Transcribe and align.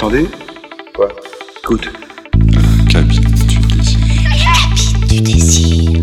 m'entendez 0.00 0.28
Quoi 0.94 1.08
Écoute. 1.64 1.90
Cabine 2.88 3.34
du 5.08 5.20
désir. 5.20 6.00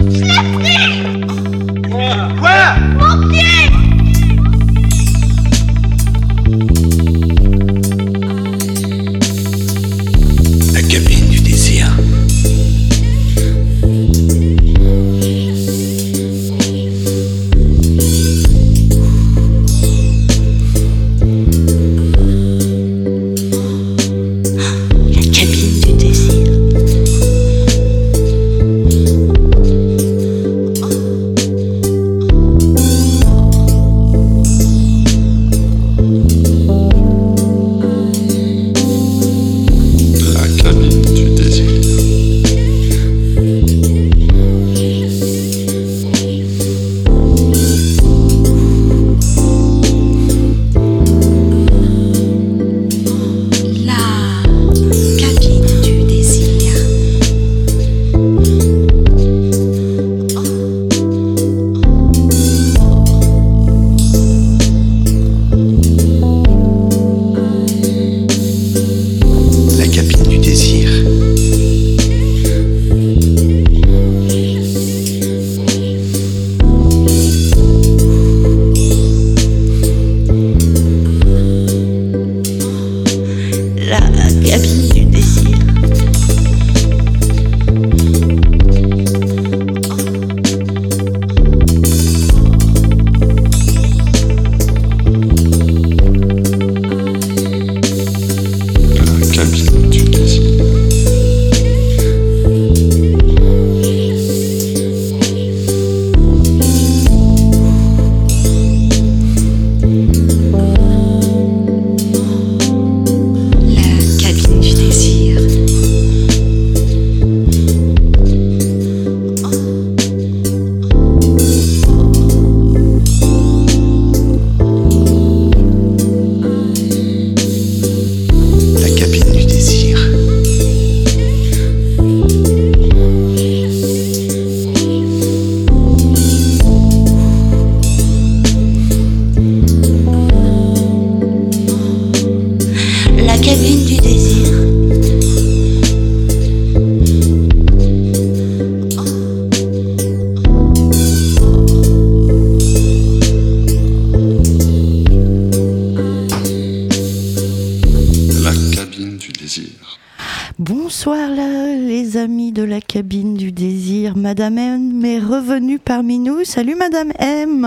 Madame 164.37 164.57
M 164.57 165.05
est 165.05 165.19
revenue 165.19 165.79
parmi 165.79 166.19
nous. 166.19 166.43
Salut 166.43 166.75
Madame 166.75 167.13
M. 167.19 167.61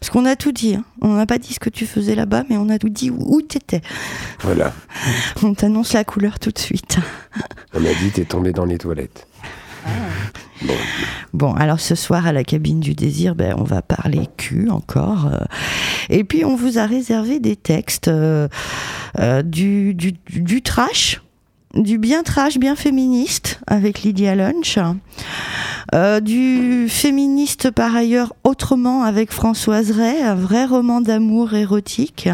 Parce 0.00 0.08
qu'on 0.10 0.24
a 0.24 0.34
tout 0.34 0.50
dit. 0.50 0.76
hein. 0.76 0.84
On 1.02 1.08
n'a 1.08 1.26
pas 1.26 1.36
dit 1.36 1.52
ce 1.52 1.60
que 1.60 1.68
tu 1.68 1.84
faisais 1.84 2.14
là-bas, 2.14 2.44
mais 2.48 2.56
on 2.56 2.70
a 2.70 2.78
tout 2.78 2.88
dit 2.88 3.10
où 3.10 3.42
tu 3.42 3.58
étais. 3.58 3.82
Voilà. 4.40 4.72
On 5.42 5.52
t'annonce 5.52 5.92
la 5.92 6.02
couleur 6.04 6.38
tout 6.38 6.50
de 6.50 6.58
suite. 6.58 6.96
On 7.74 7.80
m'a 7.80 7.92
dit 8.02 8.10
t'es 8.14 8.24
tombé 8.24 8.52
dans 8.52 8.64
les 8.64 8.78
toilettes. 8.78 9.26
Bon, 10.62 10.72
Bon, 11.34 11.52
alors 11.52 11.80
ce 11.80 11.94
soir 11.94 12.26
à 12.26 12.32
la 12.32 12.44
cabine 12.44 12.80
du 12.80 12.94
désir, 12.94 13.34
ben, 13.34 13.54
on 13.58 13.64
va 13.64 13.82
parler 13.82 14.22
cul 14.38 14.70
encore. 14.70 15.26
euh. 15.26 15.44
et 16.08 16.24
puis 16.24 16.46
on 16.46 16.56
vous 16.56 16.78
a 16.78 16.86
réservé 16.86 17.40
des 17.40 17.56
textes 17.56 18.08
euh, 18.08 18.48
euh, 19.18 19.42
du, 19.42 19.92
du, 19.92 20.12
du 20.30 20.62
trash, 20.62 21.20
du 21.74 21.98
bien 21.98 22.22
trash, 22.22 22.56
bien 22.56 22.74
féministe 22.74 23.60
avec 23.66 24.00
Lydia 24.02 24.34
Lunch. 24.34 24.78
Euh, 25.94 26.18
du 26.20 26.88
féministe 26.88 27.70
par 27.70 27.94
ailleurs 27.94 28.32
autrement 28.42 29.04
avec 29.04 29.30
Françoise 29.32 29.92
Ray, 29.92 30.22
un 30.22 30.34
vrai 30.34 30.64
roman 30.64 31.00
d'amour 31.00 31.54
érotique. 31.54 32.28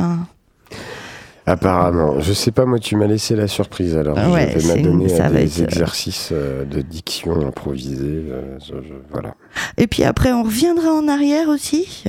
apparemment. 1.47 2.21
Je 2.21 2.33
sais 2.33 2.53
pas, 2.53 2.65
moi, 2.65 2.79
tu 2.79 2.97
m'as 2.97 3.07
laissé 3.07 3.35
la 3.37 3.49
surprise 3.49 3.97
alors. 3.97 4.17
Ah 4.19 4.31
ouais, 4.31 4.55
je 4.57 4.67
vais 4.67 4.77
m'adonner 4.77 5.13
à 5.21 5.29
des 5.31 5.43
être, 5.45 5.61
euh, 5.61 5.65
exercices 5.65 6.31
euh, 6.33 6.65
de 6.65 6.81
diction 6.81 7.47
improvisés. 7.47 8.25
je- 8.61 8.75
je- 8.77 8.95
voilà. 9.11 9.35
Et 9.77 9.87
puis 9.87 10.05
après, 10.05 10.33
on 10.33 10.43
reviendra 10.45 10.93
en 10.93 11.07
arrière 11.09 11.49
aussi 11.49 12.05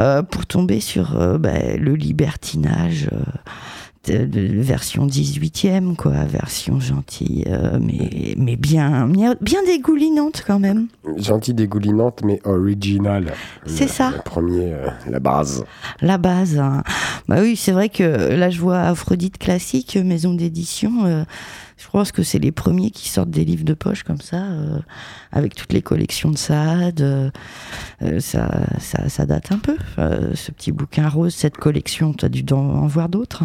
euh, 0.00 0.22
pour 0.22 0.44
tomber 0.44 0.80
sur 0.80 1.18
euh, 1.20 1.38
bah, 1.38 1.76
le 1.78 1.94
libertinage. 1.94 3.08
euh, 3.12 3.16
version 4.16 5.06
18e, 5.06 5.96
quoi, 5.96 6.24
version 6.24 6.80
gentille, 6.80 7.44
euh, 7.48 7.78
mais, 7.80 8.34
mais 8.36 8.56
bien, 8.56 9.08
bien 9.40 9.62
dégoulinante 9.64 10.42
quand 10.46 10.58
même. 10.58 10.86
Gentille 11.16 11.54
dégoulinante, 11.54 12.22
mais 12.24 12.40
original. 12.44 13.32
C'est 13.66 13.88
ça. 13.88 14.12
Le 14.16 14.22
premier, 14.22 14.72
euh, 14.72 14.86
la 15.08 15.20
base. 15.20 15.64
La 16.00 16.18
base. 16.18 16.58
hein. 16.58 16.82
Bah 17.28 17.36
oui, 17.40 17.56
c'est 17.56 17.72
vrai 17.72 17.88
que 17.88 18.02
là, 18.02 18.50
je 18.50 18.60
vois 18.60 18.80
Aphrodite 18.80 19.38
classique, 19.38 19.96
maison 19.96 20.34
d'édition. 20.34 21.04
euh, 21.06 21.24
je 21.78 21.86
pense 21.88 22.10
que 22.10 22.24
c'est 22.24 22.40
les 22.40 22.50
premiers 22.50 22.90
qui 22.90 23.08
sortent 23.08 23.30
des 23.30 23.44
livres 23.44 23.64
de 23.64 23.74
poche 23.74 24.02
comme 24.02 24.20
ça, 24.20 24.42
euh, 24.42 24.78
avec 25.32 25.54
toutes 25.54 25.72
les 25.72 25.80
collections 25.80 26.30
de 26.30 26.36
Sade. 26.36 27.00
euh, 27.00 27.30
euh, 28.02 28.20
ça, 28.20 28.48
ça, 28.80 29.26
date 29.26 29.52
un 29.52 29.58
peu, 29.58 29.76
ce 30.34 30.50
petit 30.50 30.72
bouquin 30.72 31.08
rose, 31.08 31.34
cette 31.34 31.56
collection. 31.56 32.12
Tu 32.12 32.24
as 32.24 32.28
dû 32.28 32.44
en, 32.52 32.86
voir 32.86 33.08
d'autres. 33.08 33.44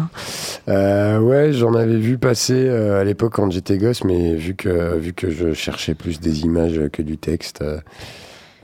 hein. 0.66 1.18
Ouais, 1.20 1.52
j'en 1.52 1.74
avais 1.74 1.98
vu 1.98 2.18
passer 2.18 2.68
à 2.68 3.04
l'époque 3.04 3.34
quand 3.34 3.50
j'étais 3.50 3.78
gosse, 3.78 4.04
mais 4.04 4.34
vu 4.34 4.54
que, 4.54 4.98
vu 4.98 5.12
que 5.12 5.30
je 5.30 5.52
cherchais 5.52 5.94
plus 5.94 6.20
des 6.20 6.42
images 6.42 6.80
que 6.92 7.02
du 7.02 7.16
texte. 7.16 7.64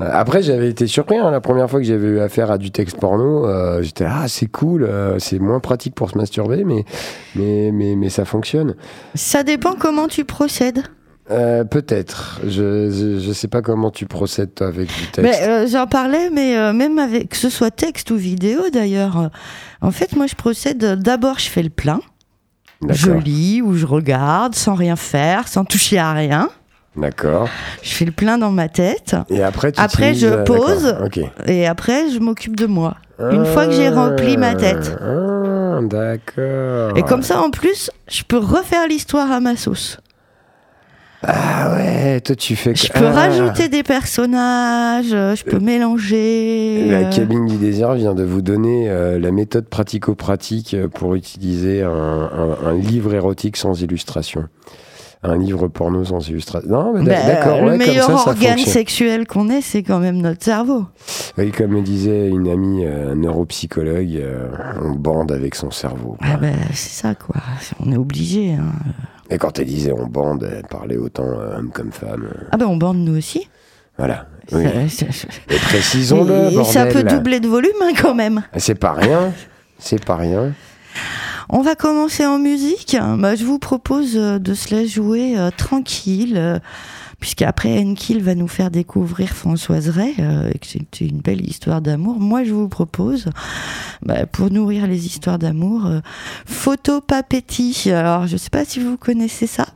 Euh, 0.01 0.11
Après, 0.13 0.43
j'avais 0.43 0.69
été 0.69 0.87
surpris 0.87 1.17
hein, 1.19 1.31
la 1.31 1.41
première 1.41 1.69
fois 1.71 1.81
que 1.81 1.87
j'avais 1.87 2.09
eu 2.09 2.21
affaire 2.21 2.51
à 2.51 2.59
du 2.59 2.71
texte 2.71 2.97
porno. 2.99 3.47
euh, 3.47 3.83
J'étais 3.83 4.05
ah 4.09 4.27
c'est 4.29 4.47
cool, 4.47 4.85
euh, 4.85 5.19
c'est 5.19 5.39
moins 5.39 5.61
pratique 5.61 5.95
pour 5.95 6.11
se 6.11 6.17
masturber, 6.19 6.65
mais 6.65 6.85
mais 7.35 7.71
mais, 7.73 7.97
mais 7.97 8.09
ça 8.09 8.25
fonctionne. 8.25 8.75
Ça 9.15 9.43
dépend 9.43 9.75
comment 9.79 10.09
tu 10.09 10.25
procèdes. 10.25 10.83
Euh, 11.31 11.63
Peut-être. 11.63 12.41
Je, 12.45 12.91
je 12.91 13.21
je 13.21 13.33
sais 13.33 13.47
pas 13.47 13.63
comment 13.63 13.93
tu 13.93 14.05
procèdes 14.07 14.53
toi 14.55 14.67
avec 14.67 14.89
du 14.89 15.07
texte. 15.13 15.41
Euh, 15.47 15.67
j'en 15.69 15.87
parlais, 15.87 16.29
mais 16.31 16.57
euh, 16.57 16.73
même 16.73 16.99
avec 16.99 17.29
que 17.29 17.37
ce 17.37 17.49
soit 17.51 17.71
texte 17.71 18.11
ou 18.11 18.17
vidéo 18.17 18.63
d'ailleurs. 18.73 19.31
en 19.81 19.91
fait, 19.93 20.17
moi, 20.17 20.27
je 20.27 20.35
procède. 20.35 20.79
D'abord, 21.01 21.39
je 21.39 21.49
fais 21.49 21.63
le 21.63 21.71
plein. 21.71 22.01
Je 22.89 23.13
lis 23.13 23.61
ou 23.63 23.75
je 23.75 23.85
regarde 23.87 24.55
sans 24.55 24.75
rien 24.75 24.97
faire, 24.97 25.47
sans 25.47 25.65
toucher 25.65 25.99
à 25.99 26.13
rien. 26.15 26.49
D'accord. 26.97 27.49
Je 27.83 27.91
fais 27.95 28.05
le 28.05 28.13
plein 28.13 28.37
dans 28.39 28.51
ma 28.51 28.69
tête. 28.69 29.15
Et 29.31 29.43
après, 29.43 29.73
tu 29.73 29.81
Après, 29.81 30.13
je 30.15 30.43
pose. 30.45 30.85
d'accord, 30.85 31.07
Ok. 31.07 31.21
Et 31.47 31.67
après, 31.67 32.11
je 32.11 32.19
m'occupe 32.19 32.57
de 32.57 32.67
moi. 32.67 32.97
Une 33.33 33.45
fois 33.45 33.67
que 33.67 33.73
j'ai 33.73 33.89
rempli 33.91 34.37
ma 34.39 34.55
tête. 34.55 34.97
Ah, 35.01 35.79
d'accord. 35.83 36.97
Et 36.97 37.03
comme 37.03 37.23
ça, 37.23 37.41
en 37.41 37.51
plus, 37.51 37.91
je 38.09 38.23
peux 38.25 38.39
refaire 38.39 38.89
l'histoire 38.89 39.31
à 39.31 39.41
ma 39.41 39.57
sauce. 39.57 39.99
Ah 41.23 41.75
ouais, 41.77 42.19
toi 42.23 42.35
tu 42.35 42.57
fais. 42.57 42.75
Je 42.75 42.91
peux 42.91 43.05
Ah. 43.07 43.13
rajouter 43.13 43.69
des 43.69 43.83
personnages, 43.83 45.11
je 45.11 45.45
peux 45.45 45.59
mélanger. 45.59 46.87
La 46.89 47.01
euh, 47.01 47.11
cabine 47.11 47.45
du 47.45 47.57
désir 47.59 47.93
vient 47.93 48.15
de 48.15 48.25
vous 48.25 48.41
donner 48.41 48.89
euh, 48.89 49.19
la 49.19 49.31
méthode 49.31 49.67
pratico-pratique 49.69 50.75
pour 50.95 51.15
utiliser 51.15 51.83
un, 51.83 51.91
un- 51.91 52.67
un 52.69 52.73
livre 52.73 53.13
érotique 53.13 53.59
sans 53.59 53.83
illustration. 53.83 54.47
Un 55.23 55.37
livre 55.37 55.69
porno 55.69 56.03
sans 56.03 56.27
illustration. 56.29 56.71
Non, 56.71 56.93
mais 56.95 57.05
bah, 57.05 57.23
d'accord, 57.27 57.61
le 57.61 57.73
ouais, 57.73 57.77
meilleur 57.77 58.07
comme 58.07 58.17
ça, 58.17 58.25
ça 58.25 58.31
organe 58.31 58.53
fonctionne. 58.53 58.73
sexuel 58.73 59.27
qu'on 59.27 59.51
ait, 59.51 59.61
c'est 59.61 59.83
quand 59.83 59.99
même 59.99 60.17
notre 60.17 60.43
cerveau. 60.43 60.87
Oui, 61.37 61.51
comme 61.53 61.73
me 61.73 61.83
disait 61.83 62.29
une 62.29 62.49
amie 62.49 62.87
euh, 62.87 63.15
neuropsychologue, 63.15 64.17
euh, 64.17 64.49
on 64.83 64.93
bande 64.93 65.31
avec 65.31 65.55
son 65.57 65.71
cerveau. 65.71 66.17
Ah 66.23 66.39
bah, 66.39 66.47
c'est 66.73 67.03
ça, 67.03 67.15
quoi. 67.15 67.37
On 67.85 67.93
est 67.93 67.99
obligé. 67.99 68.53
hein. 68.55 68.73
Et 69.29 69.37
quand 69.37 69.59
elle 69.59 69.67
disait 69.67 69.93
on 69.93 70.07
bande, 70.07 70.49
elle 70.51 70.67
parlait 70.67 70.97
autant 70.97 71.29
euh, 71.29 71.59
homme 71.59 71.71
comme 71.71 71.93
femme. 71.93 72.27
Ah 72.51 72.57
ben, 72.57 72.67
on 72.67 72.79
bande 72.79 72.97
nous 72.99 73.17
aussi. 73.19 73.47
Voilà. 73.99 74.27
Oui. 74.53 74.65
Ça- 74.89 75.13
ça- 75.13 75.29
Et 75.51 75.57
précisons-le, 75.57 76.65
ça 76.65 76.87
peut 76.87 77.03
doubler 77.03 77.41
de 77.41 77.47
volume 77.47 77.71
hein, 77.83 77.93
quand 78.01 78.15
même. 78.15 78.43
C'est 78.57 78.75
pas 78.75 78.93
rien. 78.95 79.33
C'est 79.79 80.03
pas 80.03 80.17
rien. 80.17 80.53
On 81.53 81.63
va 81.63 81.75
commencer 81.75 82.25
en 82.25 82.39
musique. 82.39 82.97
Bah, 83.19 83.35
je 83.35 83.45
vous 83.45 83.59
propose 83.59 84.17
euh, 84.17 84.39
de 84.39 84.55
se 84.55 84.73
la 84.73 84.87
jouer 84.87 85.37
euh, 85.37 85.51
tranquille, 85.51 86.35
euh, 86.37 86.61
puisqu'après 87.19 87.77
Enkill 87.81 88.23
va 88.23 88.37
nous 88.37 88.47
faire 88.47 88.71
découvrir 88.71 89.31
Françoise 89.31 89.89
Ray, 89.89 90.15
euh, 90.21 90.53
et 90.55 90.59
que 90.59 90.67
c'est 90.67 91.01
une 91.01 91.19
belle 91.19 91.45
histoire 91.45 91.81
d'amour. 91.81 92.21
Moi, 92.21 92.45
je 92.45 92.53
vous 92.53 92.69
propose, 92.69 93.31
bah, 94.03 94.27
pour 94.27 94.53
nourrir 94.53 94.87
les 94.87 95.07
histoires 95.07 95.41
d'amour, 95.41 95.91
Photo 96.47 97.01
Papetti. 97.01 97.91
Alors, 97.91 98.29
je 98.29 98.37
sais 98.37 98.51
pas 98.51 98.65
si 98.65 98.79
vous 98.79 98.97
connaissez 98.97 99.49
ça. 99.49 99.67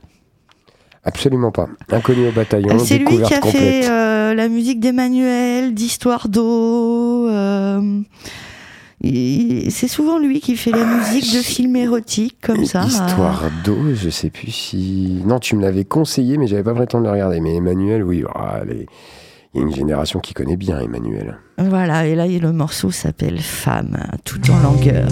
Absolument 1.02 1.50
pas. 1.50 1.68
Inconnu 1.90 2.28
au 2.28 2.32
bataillon. 2.32 2.78
C'est 2.78 2.98
lui 2.98 3.20
qui 3.20 3.34
a 3.34 3.40
complète. 3.40 3.84
fait 3.84 4.34
la 4.34 4.48
musique 4.48 4.78
d'Emmanuel, 4.78 5.74
d'Histoire 5.74 6.28
d'eau. 6.28 7.28
C'est 9.70 9.88
souvent 9.88 10.18
lui 10.18 10.40
qui 10.40 10.56
fait 10.56 10.70
la 10.70 10.84
musique 10.84 11.34
de 11.34 11.40
films 11.42 11.76
érotiques 11.76 12.36
comme 12.42 12.64
ça. 12.64 12.84
Histoire 12.84 13.44
d'eau, 13.64 13.78
je 13.94 14.08
sais 14.10 14.30
plus 14.30 14.50
si. 14.50 15.22
Non, 15.26 15.38
tu 15.38 15.56
me 15.56 15.62
l'avais 15.62 15.84
conseillé, 15.84 16.38
mais 16.38 16.46
j'avais 16.46 16.62
pas 16.62 16.72
pris 16.72 16.80
le 16.82 16.86
temps 16.86 17.00
de 17.00 17.04
le 17.06 17.10
regarder. 17.12 17.40
Mais 17.40 17.54
Emmanuel, 17.56 18.02
oui, 18.04 18.24
ah, 18.34 18.60
les- 18.66 18.86
il 19.54 19.60
y 19.60 19.64
a 19.64 19.66
une 19.66 19.74
génération 19.74 20.18
qui 20.20 20.34
connaît 20.34 20.56
bien 20.56 20.80
Emmanuel. 20.80 21.38
Voilà, 21.58 22.06
et 22.06 22.14
là 22.16 22.26
le 22.26 22.52
morceau 22.52 22.90
s'appelle 22.90 23.38
Femme, 23.40 23.96
tout 24.24 24.40
en 24.50 24.58
langueur. 24.60 25.08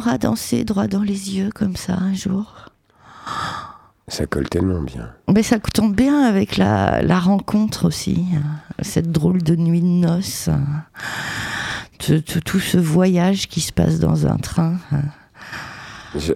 Pourra 0.00 0.16
danser 0.16 0.62
droit 0.64 0.86
dans 0.86 1.02
les 1.02 1.36
yeux 1.36 1.50
comme 1.52 1.74
ça 1.74 1.94
un 1.94 2.14
jour 2.14 2.66
Ça 4.06 4.26
colle 4.26 4.48
tellement 4.48 4.80
bien. 4.80 5.10
Mais 5.28 5.42
ça 5.42 5.58
tombe 5.58 5.92
bien 5.94 6.22
avec 6.22 6.56
la, 6.56 7.02
la 7.02 7.18
rencontre 7.18 7.86
aussi, 7.88 8.24
hein, 8.36 8.60
cette 8.80 9.10
drôle 9.10 9.42
de 9.42 9.56
nuit 9.56 9.80
de 9.80 9.86
noces, 9.86 10.46
hein. 10.48 10.60
tout, 11.98 12.20
tout- 12.20 12.40
tout 12.40 12.60
ce 12.60 12.78
voyage 12.78 13.48
qui 13.48 13.60
se 13.60 13.72
passe 13.72 13.98
dans 13.98 14.26
un 14.28 14.36
train. 14.36 14.76
hein. 14.92 15.02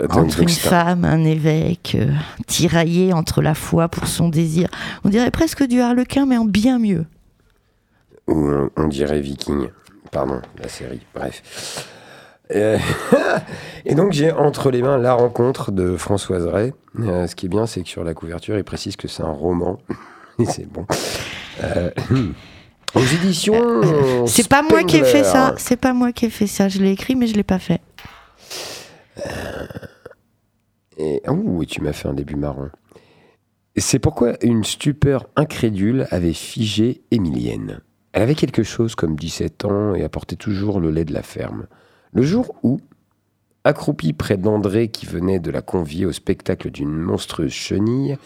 Attends, 0.01 0.23
entre 0.23 0.41
une 0.41 0.49
femme, 0.49 1.05
un 1.05 1.23
évêque, 1.25 1.97
euh, 1.99 2.13
tiraillé 2.49 3.13
entre 3.13 3.43
la 3.43 3.55
foi 3.55 3.89
pour 3.89 4.09
son 4.09 4.29
désir. 4.29 4.69
On 5.05 5.09
dirait 5.09 5.31
presque 5.31 5.63
du 5.65 5.81
harlequin, 5.81 6.27
mais 6.27 6.37
en 6.37 6.45
bien 6.45 6.79
mieux. 6.81 7.07
Ou 8.27 8.35
on, 8.51 8.71
on 8.77 8.89
dirait 8.89 9.21
Viking. 9.21 9.69
Pardon, 10.11 10.43
la 10.61 10.69
série. 10.69 11.01
Bref. 11.15 11.89
Euh, 12.55 12.79
Et 13.85 13.95
donc 13.95 14.13
j'ai 14.13 14.31
entre 14.31 14.71
les 14.71 14.83
mains 14.83 14.99
La 14.99 15.15
rencontre 15.15 15.73
de 15.73 15.97
Françoise 15.97 16.47
Ray. 16.47 16.73
Euh, 17.01 17.27
ce 17.27 17.35
qui 17.35 17.47
est 17.47 17.49
bien, 17.49 17.67
c'est 17.67 17.83
que 17.83 17.89
sur 17.89 18.05
la 18.05 18.15
couverture, 18.15 18.57
il 18.57 18.65
précise 18.65 18.97
que 18.97 19.09
c'est 19.09 19.23
un 19.23 19.33
roman. 19.33 19.79
Et 20.39 20.45
c'est 20.45 20.71
bon. 20.71 20.87
Euh, 21.63 21.91
aux 22.95 23.01
éditions. 23.01 24.27
C'est 24.27 24.49
pas 24.49 24.63
moi 24.63 24.85
qui 24.85 24.99
ai 24.99 25.05
fait 25.05 25.25
ça. 25.25 25.55
C'est 25.59 25.77
pas 25.77 25.93
moi 25.93 26.13
qui 26.13 26.27
ai 26.27 26.31
fait 26.31 26.47
ça. 26.47 26.69
Je 26.69 26.79
l'ai 26.79 26.91
écrit, 26.91 27.15
mais 27.15 27.27
je 27.27 27.35
l'ai 27.35 27.43
pas 27.43 27.59
fait. 27.59 27.81
Et, 30.99 31.21
ouh, 31.29 31.65
tu 31.65 31.81
m'as 31.81 31.93
fait 31.93 32.09
un 32.09 32.15
début 32.15 32.37
marrant. 32.37 32.69
Et 33.75 33.81
C'est 33.81 33.99
pourquoi 33.99 34.35
une 34.43 34.65
stupeur 34.65 35.27
incrédule 35.37 36.07
avait 36.11 36.35
figé 36.35 37.03
Émilienne. 37.11 37.81
Elle 38.13 38.23
avait 38.23 38.35
quelque 38.35 38.63
chose 38.63 38.95
comme 38.95 39.17
17 39.17 39.65
ans 39.65 39.95
et 39.95 40.05
apportait 40.05 40.37
toujours 40.37 40.81
le 40.81 40.91
lait 40.91 41.07
de 41.07 41.15
la 41.15 41.23
ferme. 41.23 41.67
Le 42.13 42.23
jour 42.23 42.55
où, 42.63 42.81
accroupie 43.65 44.13
près 44.13 44.37
d'André 44.37 44.89
qui 44.89 45.07
venait 45.07 45.41
de 45.41 45.51
la 45.51 45.63
convier 45.63 46.05
au 46.05 46.13
spectacle 46.13 46.71
d'une 46.71 46.95
monstrueuse 46.95 47.53
chenille, 47.53 48.19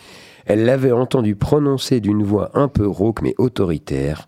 elle 0.45 0.65
l'avait 0.65 0.93
entendu 0.93 1.37
prononcer 1.37 2.01
d'une 2.01 2.23
voix 2.23 2.51
un 2.55 2.69
peu 2.69 2.87
rauque 2.87 3.23
mais 3.23 3.35
autoritaire 3.39 4.27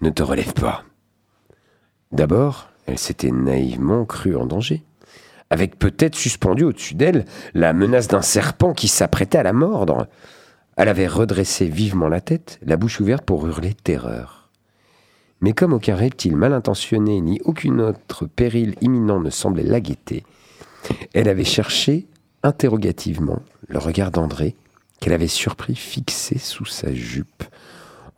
Ne 0.00 0.10
te 0.10 0.22
relève 0.22 0.52
pas. 0.54 0.84
D'abord, 2.12 2.68
elle 2.86 2.98
s'était 2.98 3.30
naïvement 3.30 4.04
crue 4.04 4.36
en 4.36 4.46
danger 4.46 4.82
avec 5.50 5.78
peut-être 5.78 6.14
suspendu 6.14 6.64
au-dessus 6.64 6.94
d'elle 6.94 7.24
la 7.54 7.72
menace 7.72 8.08
d'un 8.08 8.22
serpent 8.22 8.72
qui 8.72 8.88
s'apprêtait 8.88 9.38
à 9.38 9.42
la 9.42 9.52
mordre. 9.52 10.06
Elle 10.76 10.88
avait 10.88 11.08
redressé 11.08 11.66
vivement 11.66 12.08
la 12.08 12.20
tête, 12.20 12.60
la 12.62 12.76
bouche 12.76 13.00
ouverte 13.00 13.24
pour 13.24 13.46
hurler 13.46 13.74
terreur. 13.74 14.39
Mais 15.40 15.52
comme 15.52 15.72
aucun 15.72 15.96
reptile 15.96 16.36
mal 16.36 16.52
intentionné 16.52 17.20
ni 17.20 17.40
aucun 17.44 17.78
autre 17.78 18.26
péril 18.26 18.74
imminent 18.80 19.20
ne 19.20 19.30
semblait 19.30 19.62
la 19.62 19.80
guetter, 19.80 20.24
elle 21.14 21.28
avait 21.28 21.44
cherché 21.44 22.06
interrogativement 22.42 23.40
le 23.68 23.78
regard 23.78 24.10
d'André 24.10 24.56
qu'elle 25.00 25.12
avait 25.12 25.28
surpris 25.28 25.74
fixé 25.74 26.38
sous 26.38 26.66
sa 26.66 26.92
jupe, 26.92 27.44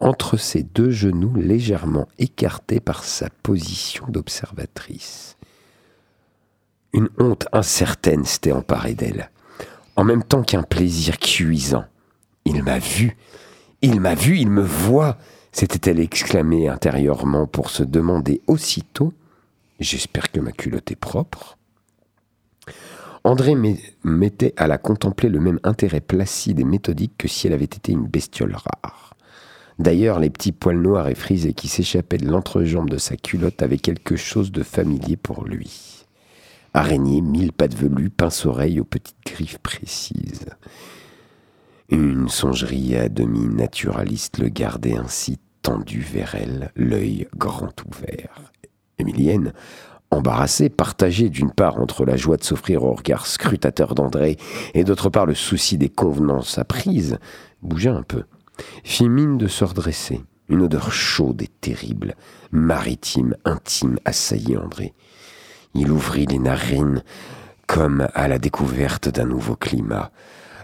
entre 0.01 0.37
ses 0.37 0.65
deux 0.65 0.91
genoux 0.91 1.35
légèrement 1.37 2.09
écartés 2.19 2.81
par 2.81 3.05
sa 3.05 3.31
position 3.43 4.07
d'observatrice. 4.09 5.37
Une 6.93 7.09
honte 7.19 7.47
incertaine 7.53 8.25
s'était 8.25 8.53
emparée 8.53 8.95
d'elle, 8.95 9.31
en 9.95 10.05
même 10.05 10.25
temps 10.25 10.43
qu'un 10.43 10.65
plaisir 10.65 11.19
cuisant. 11.19 11.85
Il 12.45 12.65
m'a 12.65 12.81
vu, 12.81 13.17
il 13.81 14.01
m'a 14.01 14.17
vu, 14.17 14.39
il 14.39 14.51
me 14.51 14.63
voit, 14.63 15.17
s'était-elle 15.53 16.01
exclamée 16.01 16.69
intérieurement 16.69 17.47
pour 17.47 17.71
se 17.71 17.83
demander 17.83 18.41
aussitôt 18.47 19.13
J'espère 19.81 20.31
que 20.31 20.41
ma 20.41 20.53
culotte 20.53 20.91
est 20.91 20.97
propre. 20.97 21.59
André 23.25 23.55
met- 23.55 23.81
mettait 24.05 24.55
à 24.57 24.67
la 24.67 24.79
contempler 24.79 25.29
le 25.29 25.41
même 25.41 25.61
intérêt 25.63 26.01
placide 26.01 26.59
et 26.61 26.65
méthodique 26.65 27.13
que 27.19 27.29
si 27.29 27.47
elle 27.47 27.53
avait 27.53 27.65
été 27.65 27.93
une 27.93 28.07
bestiole 28.07 28.55
rare. 28.55 29.15
D'ailleurs, 29.79 30.19
les 30.21 30.31
petits 30.31 30.53
poils 30.53 30.81
noirs 30.81 31.09
et 31.09 31.15
frisés 31.15 31.55
qui 31.55 31.69
s'échappaient 31.69 32.19
de 32.19 32.31
l'entrejambe 32.31 32.91
de 32.91 32.99
sa 32.99 33.17
culotte 33.17 33.63
avaient 33.63 33.79
quelque 33.79 34.17
chose 34.17 34.53
de 34.53 34.63
familier 34.63 35.17
pour 35.17 35.45
lui. 35.45 36.05
Araignée, 36.75 37.21
mille 37.21 37.53
pattes 37.53 37.75
velues, 37.75 38.11
pince-oreille 38.11 38.81
aux 38.81 38.85
petites 38.85 39.17
griffes 39.27 39.59
précises. 39.59 40.47
Une 41.93 42.31
songerie 42.31 42.97
à 42.97 43.11
demi 43.11 43.55
naturaliste 43.55 44.39
le 44.39 44.49
gardait 44.49 44.97
ainsi 44.97 45.39
tendu 45.61 46.01
vers 46.01 46.35
elle, 46.35 46.73
l'œil 46.75 47.29
grand 47.37 47.75
ouvert. 47.87 48.51
Émilienne, 48.97 49.53
embarrassée, 50.11 50.71
partagée 50.71 51.29
d'une 51.29 51.51
part 51.51 51.79
entre 51.79 52.07
la 52.07 52.17
joie 52.17 52.39
de 52.39 52.45
s'offrir 52.45 52.83
au 52.83 52.95
regard 52.95 53.27
scrutateur 53.27 53.95
d'André 53.95 54.39
et 54.73 54.85
d'autre 54.85 55.11
part 55.11 55.27
le 55.27 55.35
souci 55.35 55.77
des 55.77 55.91
convenances 55.91 56.57
apprises, 56.57 57.19
bougea 57.61 57.93
un 57.93 58.03
peu, 58.03 58.23
fit 58.85 59.11
mine 59.11 59.37
de 59.37 59.47
se 59.47 59.63
redresser. 59.63 60.23
Une 60.49 60.63
odeur 60.63 60.91
chaude 60.93 61.43
et 61.43 61.51
terrible, 61.61 62.15
maritime, 62.53 63.37
intime, 63.45 63.99
assaillit 64.07 64.57
André. 64.57 64.95
Il 65.75 65.91
ouvrit 65.91 66.25
les 66.25 66.39
narines 66.39 67.05
comme 67.67 68.09
à 68.15 68.29
la 68.29 68.39
découverte 68.39 69.11
d'un 69.11 69.27
nouveau 69.27 69.57
climat, 69.57 70.11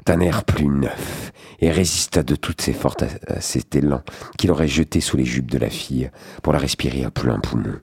d'un 0.08 0.20
air 0.20 0.42
plus 0.42 0.68
neuf, 0.68 1.32
et 1.60 1.70
résista 1.70 2.22
de 2.22 2.34
toutes 2.34 2.62
ses 2.62 2.72
forces 2.72 3.02
à, 3.02 3.34
à 3.34 3.40
cet 3.42 3.76
élan 3.76 4.02
qu'il 4.38 4.50
aurait 4.50 4.66
jeté 4.66 5.02
sous 5.02 5.18
les 5.18 5.26
jupes 5.26 5.50
de 5.50 5.58
la 5.58 5.68
fille 5.68 6.10
pour 6.42 6.54
la 6.54 6.58
respirer 6.58 7.04
à 7.04 7.10
plein 7.10 7.38
poumon. 7.38 7.78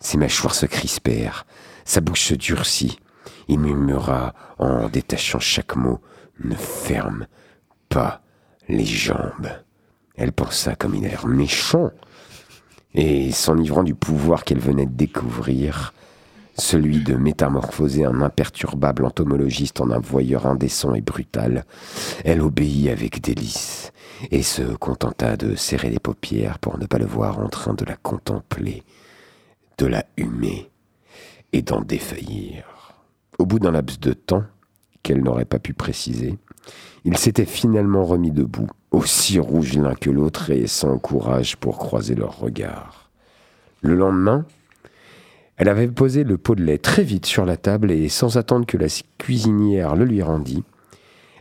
Ses 0.00 0.18
mâchoires 0.18 0.56
se 0.56 0.66
crispèrent, 0.66 1.46
sa 1.84 2.00
bouche 2.00 2.24
se 2.24 2.34
durcit. 2.34 2.98
Il 3.46 3.60
murmura 3.60 4.34
en 4.58 4.88
détachant 4.88 5.38
chaque 5.38 5.76
mot 5.76 6.00
Ne 6.40 6.56
ferme 6.56 7.28
pas 7.88 8.20
les 8.68 8.84
jambes. 8.84 9.50
Elle 10.16 10.32
pensa 10.32 10.74
comme 10.74 10.96
il 10.96 11.06
a 11.06 11.10
l'air 11.10 11.26
méchant 11.28 11.92
et 12.94 13.30
s'enivrant 13.30 13.84
du 13.84 13.94
pouvoir 13.94 14.42
qu'elle 14.42 14.58
venait 14.58 14.86
de 14.86 14.96
découvrir, 14.96 15.94
celui 16.58 17.02
de 17.02 17.14
métamorphoser 17.14 18.04
un 18.04 18.20
imperturbable 18.20 19.04
entomologiste 19.04 19.80
en 19.80 19.90
un 19.90 20.00
voyeur 20.00 20.46
indécent 20.46 20.94
et 20.94 21.00
brutal, 21.00 21.64
elle 22.24 22.42
obéit 22.42 22.88
avec 22.88 23.22
délice 23.22 23.92
et 24.30 24.42
se 24.42 24.62
contenta 24.62 25.36
de 25.36 25.54
serrer 25.54 25.90
les 25.90 26.00
paupières 26.00 26.58
pour 26.58 26.78
ne 26.78 26.86
pas 26.86 26.98
le 26.98 27.06
voir 27.06 27.38
en 27.38 27.48
train 27.48 27.74
de 27.74 27.84
la 27.84 27.96
contempler, 27.96 28.82
de 29.78 29.86
la 29.86 30.04
humer 30.16 30.70
et 31.52 31.62
d'en 31.62 31.80
défaillir. 31.80 32.64
Au 33.38 33.46
bout 33.46 33.60
d'un 33.60 33.70
laps 33.70 34.00
de 34.00 34.12
temps, 34.12 34.44
qu'elle 35.04 35.22
n'aurait 35.22 35.44
pas 35.44 35.60
pu 35.60 35.74
préciser, 35.74 36.38
il 37.04 37.16
s'était 37.16 37.46
finalement 37.46 38.04
remis 38.04 38.32
debout, 38.32 38.68
aussi 38.90 39.38
rouge 39.38 39.78
l'un 39.78 39.94
que 39.94 40.10
l'autre 40.10 40.50
et 40.50 40.66
sans 40.66 40.98
courage 40.98 41.56
pour 41.56 41.78
croiser 41.78 42.16
leurs 42.16 42.38
regards. 42.38 43.10
Le 43.80 43.94
lendemain, 43.94 44.44
elle 45.58 45.68
avait 45.68 45.88
posé 45.88 46.22
le 46.22 46.38
pot 46.38 46.54
de 46.54 46.62
lait 46.62 46.78
très 46.78 47.02
vite 47.02 47.26
sur 47.26 47.44
la 47.44 47.56
table 47.56 47.90
et 47.90 48.08
sans 48.08 48.36
attendre 48.36 48.64
que 48.64 48.76
la 48.76 48.86
cuisinière 49.18 49.96
le 49.96 50.04
lui 50.04 50.22
rendît, 50.22 50.62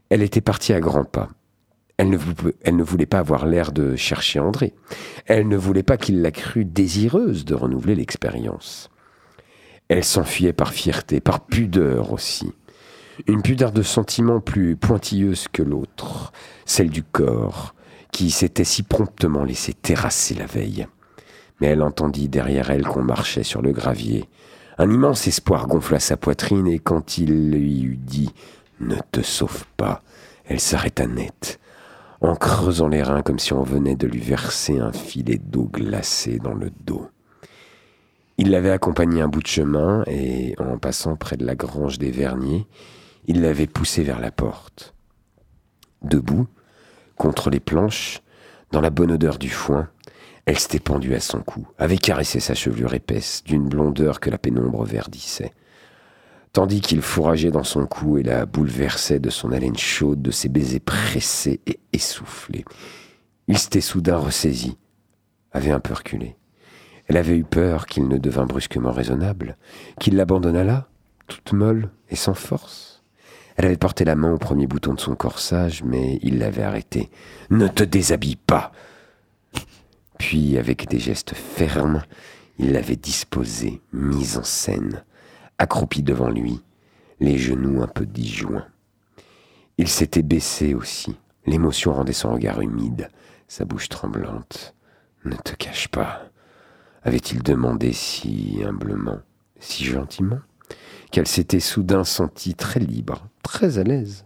elle 0.09 0.23
était 0.23 0.41
partie 0.41 0.73
à 0.73 0.79
grands 0.79 1.05
pas. 1.05 1.29
Elle 1.99 2.09
ne, 2.09 2.83
voulait 2.83 3.05
pas 3.05 3.19
avoir 3.19 3.45
l'air 3.45 3.71
de 3.71 3.95
chercher 3.95 4.39
André. 4.39 4.73
Elle 5.25 5.47
ne 5.47 5.57
voulait 5.57 5.83
pas 5.83 5.97
qu'il 5.97 6.21
la 6.21 6.31
crût 6.31 6.65
désireuse 6.65 7.43
de 7.45 7.55
renouveler 7.55 7.95
l'expérience. 7.95 8.89
Elle 9.87 10.03
s'enfuyait 10.03 10.53
par 10.53 10.73
fierté, 10.73 11.19
par 11.19 11.45
pudeur 11.45 12.11
aussi. 12.11 12.51
Une 13.27 13.41
pudeur 13.41 13.71
de 13.71 13.81
sentiment 13.81 14.39
plus 14.39 14.75
pointilleuse 14.75 15.47
que 15.51 15.63
l'autre, 15.63 16.31
celle 16.65 16.89
du 16.91 17.01
corps, 17.01 17.73
qui 18.11 18.29
s'était 18.29 18.63
si 18.63 18.83
promptement 18.83 19.43
laissé 19.43 19.73
terrasser 19.73 20.35
la 20.35 20.45
veille. 20.45 20.87
Mais 21.59 21.67
elle 21.67 21.81
entendit 21.81 22.29
derrière 22.29 22.69
elle 22.69 22.85
qu'on 22.85 23.03
marchait 23.03 23.43
sur 23.43 23.61
le 23.61 23.71
gravier. 23.71 24.29
Un 24.77 24.91
immense 24.91 25.27
espoir 25.27 25.67
gonfla 25.67 25.99
sa 25.99 26.17
poitrine 26.17 26.67
et 26.67 26.79
quand 26.79 27.17
il 27.17 27.51
lui 27.51 27.81
eut 27.81 27.97
dit 27.97 28.31
Ne 28.79 28.97
te 29.11 29.21
sauve 29.21 29.65
pas, 29.75 30.01
elle 30.45 30.59
s'arrêta 30.59 31.07
net, 31.07 31.59
en 32.21 32.35
creusant 32.35 32.87
les 32.87 33.01
reins 33.01 33.23
comme 33.23 33.39
si 33.39 33.53
on 33.53 33.63
venait 33.63 33.95
de 33.95 34.07
lui 34.07 34.19
verser 34.19 34.77
un 34.77 34.93
filet 34.93 35.39
d'eau 35.39 35.69
glacée 35.71 36.39
dans 36.39 36.53
le 36.53 36.71
dos. 36.85 37.07
Il 38.37 38.51
l'avait 38.51 38.71
accompagnée 38.71 39.21
un 39.21 39.27
bout 39.27 39.41
de 39.41 39.47
chemin 39.47 40.03
et, 40.05 40.53
en 40.59 40.77
passant 40.77 41.15
près 41.15 41.37
de 41.37 41.45
la 41.45 41.55
grange 41.55 41.97
des 41.97 42.11
Verniers, 42.11 42.67
il 43.25 43.41
l'avait 43.41 43.65
poussée 43.67 44.03
vers 44.03 44.19
la 44.19 44.29
porte. 44.29 44.93
Debout, 46.03 46.47
contre 47.15 47.49
les 47.49 47.59
planches, 47.59 48.21
dans 48.71 48.81
la 48.81 48.91
bonne 48.91 49.11
odeur 49.11 49.39
du 49.39 49.49
foin, 49.49 49.89
elle 50.47 50.57
s'était 50.57 50.79
pendue 50.79 51.13
à 51.13 51.19
son 51.19 51.41
cou, 51.41 51.67
avait 51.77 51.97
caressé 51.97 52.39
sa 52.39 52.55
chevelure 52.55 52.93
épaisse, 52.93 53.43
d'une 53.43 53.67
blondeur 53.67 54.21
que 54.21 54.29
la 54.29 54.37
pénombre 54.37 54.85
verdissait. 54.85 55.51
Tandis 56.53 56.79
qu'il 56.79 57.01
fourrageait 57.01 57.51
dans 57.51 57.65
son 57.65 57.85
cou 57.85 58.17
et 58.17 58.23
la 58.23 58.45
bouleversait 58.45 59.19
de 59.19 59.29
son 59.29 59.51
haleine 59.51 59.77
chaude, 59.77 60.21
de 60.21 60.31
ses 60.31 60.47
baisers 60.47 60.79
pressés 60.79 61.59
et 61.67 61.81
essoufflés. 61.91 62.63
Il 63.49 63.57
s'était 63.57 63.81
soudain 63.81 64.17
ressaisi, 64.17 64.77
avait 65.51 65.71
un 65.71 65.81
peu 65.81 65.93
reculé. 65.93 66.37
Elle 67.07 67.17
avait 67.17 67.35
eu 67.35 67.43
peur 67.43 67.85
qu'il 67.85 68.07
ne 68.07 68.17
devint 68.17 68.45
brusquement 68.45 68.93
raisonnable, 68.93 69.57
qu'il 69.99 70.15
l'abandonnât 70.15 70.63
là, 70.63 70.87
toute 71.27 71.51
molle 71.51 71.91
et 72.09 72.15
sans 72.15 72.35
force. 72.35 73.03
Elle 73.57 73.65
avait 73.65 73.75
porté 73.75 74.05
la 74.05 74.15
main 74.15 74.31
au 74.31 74.37
premier 74.37 74.65
bouton 74.65 74.93
de 74.93 75.01
son 75.01 75.15
corsage, 75.15 75.83
mais 75.83 76.19
il 76.21 76.39
l'avait 76.39 76.63
arrêté. 76.63 77.09
Ne 77.49 77.67
te 77.67 77.83
déshabille 77.83 78.37
pas 78.37 78.71
Puis, 80.17 80.57
avec 80.57 80.87
des 80.87 80.99
gestes 80.99 81.33
fermes, 81.33 82.03
il 82.57 82.71
l'avait 82.71 82.95
disposée, 82.95 83.81
mise 83.93 84.37
en 84.37 84.43
scène, 84.43 85.03
accroupie 85.57 86.03
devant 86.03 86.29
lui, 86.29 86.61
les 87.19 87.37
genoux 87.37 87.81
un 87.81 87.87
peu 87.87 88.05
disjoints. 88.05 88.67
Il 89.77 89.87
s'était 89.87 90.23
baissé 90.23 90.73
aussi. 90.73 91.15
L'émotion 91.45 91.93
rendait 91.93 92.13
son 92.13 92.33
regard 92.33 92.61
humide, 92.61 93.09
sa 93.47 93.63
bouche 93.63 93.89
tremblante. 93.89 94.73
Ne 95.23 95.35
te 95.35 95.55
cache 95.55 95.87
pas. 95.87 96.23
Avait-il 97.03 97.43
demandé 97.43 97.93
si 97.93 98.59
humblement, 98.65 99.19
si 99.59 99.85
gentiment, 99.85 100.39
qu'elle 101.11 101.27
s'était 101.27 101.59
soudain 101.59 102.03
sentie 102.03 102.55
très 102.55 102.79
libre, 102.79 103.27
très 103.43 103.77
à 103.77 103.83
l'aise, 103.83 104.25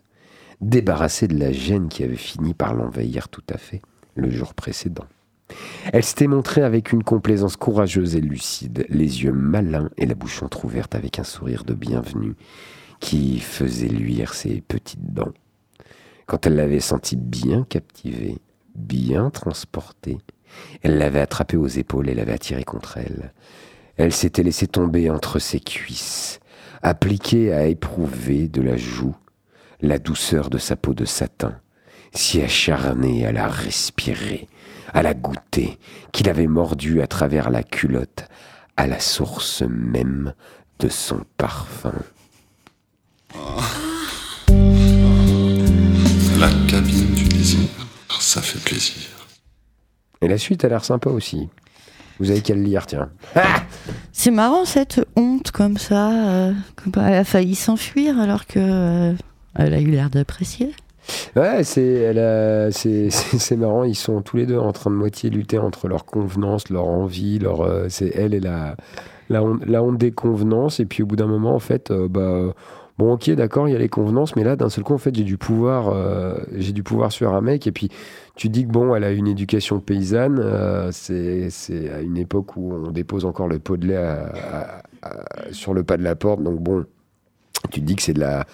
débarrassée 0.61 1.27
de 1.27 1.37
la 1.37 1.51
gêne 1.51 1.89
qui 1.89 2.03
avait 2.03 2.15
fini 2.15 2.53
par 2.53 2.73
l'envahir 2.73 3.29
tout 3.29 3.43
à 3.53 3.57
fait 3.57 3.81
le 4.15 4.31
jour 4.31 4.53
précédent. 4.53 5.05
Elle 5.91 6.03
s'était 6.03 6.27
montrée 6.27 6.63
avec 6.63 6.91
une 6.91 7.03
complaisance 7.03 7.55
courageuse 7.55 8.15
et 8.15 8.21
lucide, 8.21 8.85
les 8.89 9.23
yeux 9.23 9.31
malins 9.31 9.89
et 9.97 10.05
la 10.05 10.15
bouche 10.15 10.43
entr'ouverte 10.43 10.95
avec 10.95 11.19
un 11.19 11.23
sourire 11.23 11.63
de 11.63 11.73
bienvenue 11.73 12.35
qui 12.99 13.39
faisait 13.39 13.87
luire 13.87 14.33
ses 14.33 14.61
petites 14.61 15.13
dents. 15.13 15.33
Quand 16.27 16.45
elle 16.45 16.55
l'avait 16.55 16.79
senti 16.79 17.15
bien 17.15 17.63
captivé, 17.63 18.37
bien 18.75 19.29
transporté, 19.29 20.17
elle 20.81 20.97
l'avait 20.97 21.19
attrapé 21.19 21.57
aux 21.57 21.67
épaules 21.67 22.09
et 22.09 22.13
l'avait 22.13 22.33
attiré 22.33 22.63
contre 22.63 22.97
elle. 22.97 23.33
Elle 23.97 24.13
s'était 24.13 24.43
laissée 24.43 24.67
tomber 24.67 25.09
entre 25.09 25.39
ses 25.39 25.59
cuisses, 25.59 26.39
appliquée 26.81 27.53
à 27.53 27.65
éprouver 27.65 28.47
de 28.47 28.61
la 28.61 28.77
joue 28.77 29.15
la 29.81 29.97
douceur 29.97 30.49
de 30.49 30.57
sa 30.57 30.75
peau 30.75 30.93
de 30.93 31.05
satin, 31.05 31.59
si 32.13 32.41
acharnée 32.41 33.25
à 33.25 33.31
la 33.31 33.47
respirer, 33.47 34.47
à 34.93 35.01
la 35.01 35.13
goûter, 35.13 35.77
qu'il 36.11 36.29
avait 36.29 36.47
mordu 36.47 37.01
à 37.01 37.07
travers 37.07 37.49
la 37.49 37.63
culotte, 37.63 38.27
à 38.77 38.87
la 38.87 38.99
source 38.99 39.63
même 39.67 40.33
de 40.79 40.89
son 40.89 41.21
parfum. 41.37 41.93
La 46.39 46.49
cabine 46.67 47.13
du 47.13 47.23
désir. 47.25 47.69
Ça 48.19 48.41
fait 48.41 48.59
plaisir. 48.59 49.07
Et 50.21 50.27
la 50.27 50.37
suite 50.37 50.63
a 50.65 50.69
l'air 50.69 50.83
sympa 50.85 51.09
aussi. 51.09 51.49
Vous 52.19 52.29
avez 52.29 52.41
qu'à 52.41 52.53
le 52.53 52.61
lire, 52.61 52.85
tiens. 52.85 53.09
C'est 54.11 54.29
marrant 54.31 54.65
cette 54.65 55.01
honte 55.15 55.51
comme 55.51 55.77
ça. 55.77 56.11
euh, 56.11 56.53
comme 56.75 56.91
elle 57.03 57.15
a 57.15 57.23
failli 57.23 57.55
s'enfuir 57.55 58.19
alors 58.19 58.45
que 58.45 58.59
euh, 58.59 59.13
elle 59.55 59.73
a 59.73 59.79
eu 59.79 59.87
l'air 59.87 60.09
d'apprécier. 60.09 60.73
Ouais, 61.35 61.63
c'est, 61.63 62.13
c'est, 62.71 63.55
marrant. 63.57 63.83
Ils 63.83 63.95
sont 63.95 64.21
tous 64.21 64.37
les 64.37 64.45
deux 64.45 64.57
en 64.57 64.71
train 64.71 64.89
de 64.89 64.95
moitié 64.95 65.29
lutter 65.29 65.57
entre 65.57 65.87
leur 65.87 66.05
convenance, 66.05 66.69
leur 66.69 66.85
envie, 66.85 67.39
leur, 67.39 67.61
euh, 67.61 67.87
c'est 67.89 68.11
elle 68.15 68.33
et 68.33 68.39
la, 68.39 68.75
la, 69.29 69.43
honte, 69.43 69.65
la 69.65 69.83
honte 69.83 69.97
des 69.97 70.11
convenances. 70.11 70.79
Et 70.79 70.85
puis 70.85 71.03
au 71.03 71.05
bout 71.05 71.15
d'un 71.15 71.27
moment, 71.27 71.55
en 71.55 71.59
fait, 71.59 71.91
euh, 71.91 72.07
bah, 72.07 72.53
bon, 72.97 73.13
ok, 73.13 73.29
d'accord, 73.31 73.67
il 73.67 73.71
y 73.71 73.75
a 73.75 73.79
les 73.79 73.89
convenances, 73.89 74.35
mais 74.35 74.43
là, 74.43 74.55
d'un 74.55 74.69
seul 74.69 74.83
coup, 74.83 74.93
en 74.93 74.97
fait, 74.97 75.15
j'ai 75.15 75.23
du 75.23 75.37
pouvoir, 75.37 75.89
euh, 75.89 76.37
j'ai 76.55 76.73
du 76.73 76.83
pouvoir 76.83 77.11
sur 77.11 77.33
un 77.33 77.41
mec. 77.41 77.67
Et 77.67 77.71
puis 77.71 77.89
tu 78.35 78.49
dis 78.49 78.65
que 78.65 78.71
bon, 78.71 78.95
elle 78.95 79.03
a 79.03 79.11
une 79.11 79.27
éducation 79.27 79.79
paysanne. 79.79 80.39
euh, 80.39 80.89
c'est, 80.91 81.49
c'est 81.49 81.89
à 81.91 82.01
une 82.01 82.17
époque 82.17 82.55
où 82.57 82.73
on 82.73 82.91
dépose 82.91 83.25
encore 83.25 83.47
le 83.47 83.59
pot 83.59 83.77
de 83.77 83.87
lait 83.87 84.15
sur 85.51 85.73
le 85.73 85.83
pas 85.83 85.97
de 85.97 86.03
la 86.03 86.15
porte. 86.15 86.43
Donc 86.43 86.59
bon, 86.59 86.85
tu 87.71 87.81
te 87.81 87.85
dis 87.85 87.95
que 87.95 88.01
c'est 88.01 88.13
de 88.13 88.19
la 88.19 88.45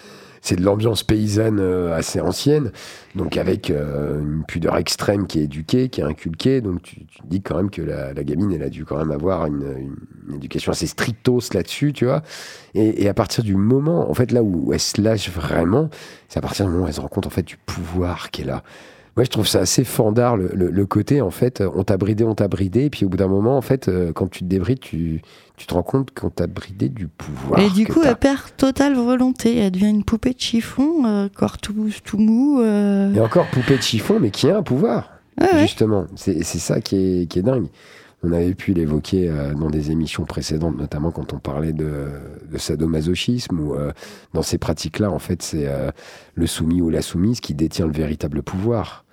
c'est 0.48 0.56
de 0.56 0.64
l'ambiance 0.64 1.02
paysanne 1.02 1.60
euh, 1.60 1.94
assez 1.94 2.20
ancienne, 2.20 2.72
donc 3.14 3.36
avec 3.36 3.70
euh, 3.70 4.18
une 4.18 4.44
pudeur 4.44 4.78
extrême 4.78 5.26
qui 5.26 5.40
est 5.40 5.42
éduquée, 5.44 5.90
qui 5.90 6.00
est 6.00 6.04
inculquée. 6.04 6.62
Donc 6.62 6.80
tu, 6.82 7.02
dis 7.24 7.42
quand 7.42 7.56
même 7.56 7.68
que 7.68 7.82
la, 7.82 8.14
gamine, 8.24 8.50
elle 8.52 8.62
a 8.62 8.70
dû 8.70 8.86
quand 8.86 8.96
même 8.96 9.10
avoir 9.10 9.44
une 9.44 9.94
éducation 10.34 10.72
assez 10.72 10.86
strictos 10.86 11.52
là-dessus, 11.52 11.92
tu 11.92 12.06
vois. 12.06 12.22
Et, 12.72 13.02
et 13.02 13.08
à 13.10 13.14
partir 13.14 13.44
du 13.44 13.56
moment, 13.56 14.10
en 14.10 14.14
fait, 14.14 14.32
là 14.32 14.42
où 14.42 14.72
elle 14.72 14.80
se 14.80 15.02
lâche 15.02 15.28
vraiment, 15.28 15.90
c'est 16.28 16.38
à 16.38 16.42
partir 16.42 16.64
du 16.64 16.72
moment 16.72 16.84
où 16.84 16.88
elle 16.88 16.94
se 16.94 17.00
rend 17.02 17.08
compte 17.08 17.26
en 17.26 17.30
fait 17.30 17.42
du 17.42 17.58
pouvoir 17.58 18.30
qu'elle 18.30 18.48
a. 18.48 18.62
Moi, 19.18 19.24
je 19.24 19.30
trouve 19.30 19.48
ça 19.48 19.58
assez 19.62 19.82
fandard 19.82 20.36
le, 20.36 20.48
le- 20.54 20.70
le 20.70 20.86
côté 20.86 21.20
en 21.20 21.30
fait, 21.32 21.60
on 21.74 21.82
t'a 21.82 21.96
bridé, 21.96 22.22
on 22.22 22.36
t'a 22.36 22.46
bridé, 22.46 22.84
et 22.84 22.88
puis 22.90 23.04
au 23.04 23.08
bout 23.08 23.16
d'un 23.16 23.26
moment, 23.26 23.56
en 23.58 23.62
fait, 23.62 23.88
euh, 23.88 24.12
quand 24.12 24.28
tu 24.30 24.40
te 24.40 24.44
débrides, 24.44 24.78
tu, 24.78 25.22
tu 25.56 25.66
te 25.66 25.74
rends 25.74 25.82
compte 25.82 26.14
qu'on 26.14 26.30
t'a 26.30 26.46
bridé 26.46 26.88
du 26.88 27.08
pouvoir. 27.08 27.58
Et 27.58 27.68
du 27.70 27.84
coup, 27.84 28.00
elle 28.04 28.14
perd 28.14 28.42
totale 28.56 28.94
volonté. 28.94 29.58
Elle 29.58 29.72
devient 29.72 29.90
une 29.90 30.04
poupée 30.04 30.34
de 30.34 30.38
chiffon, 30.40 31.04
euh, 31.04 31.28
corps 31.34 31.58
tout, 31.58 31.74
tout 32.04 32.16
mou. 32.18 32.60
euh. 32.62 33.12
Et 33.12 33.20
encore 33.20 33.46
poupée 33.50 33.76
de 33.78 33.82
chiffon, 33.82 34.20
mais 34.20 34.30
qui 34.30 34.48
a 34.50 34.58
un 34.58 34.62
pouvoir, 34.62 35.10
Ouais, 35.40 35.52
ouais. 35.52 35.60
justement. 35.62 36.06
C'est 36.14 36.44
c'est 36.44 36.60
ça 36.60 36.80
qui 36.80 37.22
est, 37.22 37.26
qui 37.26 37.40
est 37.40 37.42
dingue. 37.42 37.66
On 38.22 38.30
avait 38.32 38.54
pu 38.54 38.72
l'évoquer 38.72 39.28
euh, 39.28 39.52
dans 39.54 39.68
des 39.70 39.90
émissions 39.90 40.24
précédentes, 40.26 40.76
notamment 40.78 41.10
quand 41.10 41.32
on 41.32 41.38
parlait 41.40 41.72
de, 41.72 42.06
de 42.52 42.58
sadomasochisme, 42.58 43.58
ou 43.58 43.74
euh, 43.74 43.90
dans 44.32 44.42
ces 44.42 44.58
pratiques-là, 44.58 45.10
en 45.10 45.18
fait, 45.18 45.42
c'est 45.42 45.68
le 46.34 46.46
soumis 46.46 46.80
ou 46.82 46.90
la 46.90 47.02
soumise 47.02 47.40
qui 47.40 47.54
détient 47.54 47.86
le 47.86 47.92
véritable 47.92 48.42
pouvoir. 48.42 49.04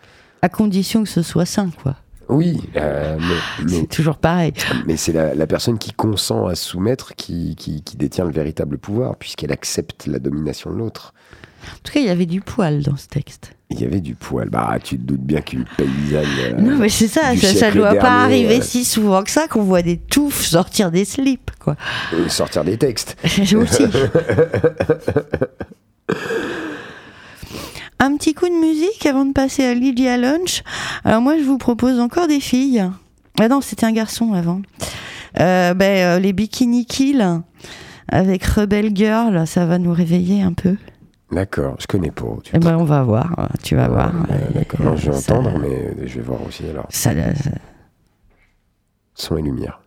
À 0.41 0.49
condition 0.49 1.03
que 1.03 1.09
ce 1.09 1.21
soit 1.21 1.45
sain, 1.45 1.69
quoi. 1.83 1.95
Oui, 2.27 2.59
euh, 2.75 3.17
mais, 3.19 3.65
mais, 3.65 3.79
C'est 3.81 3.87
toujours 3.87 4.17
pareil. 4.17 4.51
mais 4.87 4.97
c'est 4.97 5.11
la, 5.11 5.35
la 5.35 5.45
personne 5.47 5.77
qui 5.77 5.91
consent 5.93 6.47
à 6.47 6.55
se 6.55 6.65
soumettre 6.69 7.13
qui, 7.15 7.55
qui, 7.55 7.83
qui 7.83 7.97
détient 7.97 8.25
le 8.25 8.31
véritable 8.31 8.77
pouvoir, 8.79 9.15
puisqu'elle 9.15 9.51
accepte 9.51 10.07
la 10.07 10.17
domination 10.17 10.71
de 10.71 10.77
l'autre. 10.77 11.13
En 11.67 11.77
tout 11.83 11.93
cas, 11.93 11.99
il 11.99 12.05
y 12.07 12.09
avait 12.09 12.25
du 12.25 12.41
poil 12.41 12.81
dans 12.81 12.97
ce 12.97 13.07
texte. 13.07 13.51
Il 13.71 13.79
y 13.79 13.85
avait 13.85 13.99
du 14.01 14.13
poil. 14.15 14.49
Bah, 14.49 14.77
tu 14.83 14.97
te 14.97 15.03
doutes 15.03 15.21
bien 15.21 15.41
qu'une 15.41 15.65
paysanne. 15.77 16.25
euh, 16.39 16.53
non, 16.61 16.77
mais 16.77 16.89
c'est 16.89 17.07
ça, 17.07 17.35
ça, 17.35 17.47
siècle 17.47 17.77
doit 17.77 17.95
pas 17.95 18.23
arriver 18.23 18.59
euh, 18.59 18.61
si 18.63 18.85
souvent 18.85 19.23
que 19.23 19.31
ça 19.31 19.47
qu'on 19.47 19.63
voit 19.63 19.81
des 19.81 19.97
touffes 19.97 20.45
sortir 20.45 20.91
des 20.91 21.05
slips, 21.05 21.51
quoi. 21.59 21.75
sortir 22.27 22.63
des 22.63 22.77
textes. 22.77 23.17
Aussi. 23.55 23.85
Un 27.99 28.17
petit 28.17 28.33
coup 28.33 28.47
de 28.47 28.53
musique 28.59 29.05
avant 29.05 29.25
de 29.25 29.31
passer 29.33 29.63
à 29.65 29.73
Lydia 29.73 30.17
Lunch. 30.17 30.63
Alors 31.03 31.21
moi, 31.21 31.37
je 31.37 31.43
vous 31.43 31.57
propose 31.57 31.99
encore 31.99 32.27
des 32.27 32.39
filles. 32.39 32.83
Ah 33.39 33.47
non, 33.47 33.61
c'était 33.61 33.85
un 33.85 33.91
garçon 33.91 34.33
avant. 34.33 34.61
Euh, 35.39 35.73
ben, 35.73 36.17
euh, 36.17 36.19
les 36.19 36.33
Bikini 36.33 36.85
Kill 36.85 37.41
avec 38.09 38.43
Rebel 38.45 38.91
Girl, 38.95 39.45
ça 39.47 39.65
va 39.65 39.77
nous 39.77 39.93
réveiller 39.93 40.41
un 40.41 40.53
peu. 40.53 40.75
D'accord, 41.31 41.75
je 41.79 41.87
connais 41.87 42.11
pas. 42.11 42.25
Tu 42.43 42.51
Eh 42.55 42.59
ben, 42.59 42.77
on 42.77 42.83
va 42.83 43.01
voir, 43.03 43.49
tu 43.63 43.75
vas 43.75 43.87
voir. 43.87 44.13
Ouais, 44.29 44.35
Euh, 44.35 44.53
D'accord, 44.53 44.95
je 44.95 45.11
vais 45.11 45.17
ça- 45.17 45.33
entendre, 45.33 45.57
mais 45.59 46.07
je 46.07 46.15
vais 46.15 46.21
voir 46.21 46.39
aussi 46.45 46.63
alors. 46.69 46.85
ça- 46.89 47.11
ça- 47.13 47.49
Son 49.15 49.37
et 49.37 49.41
lumière. 49.41 49.81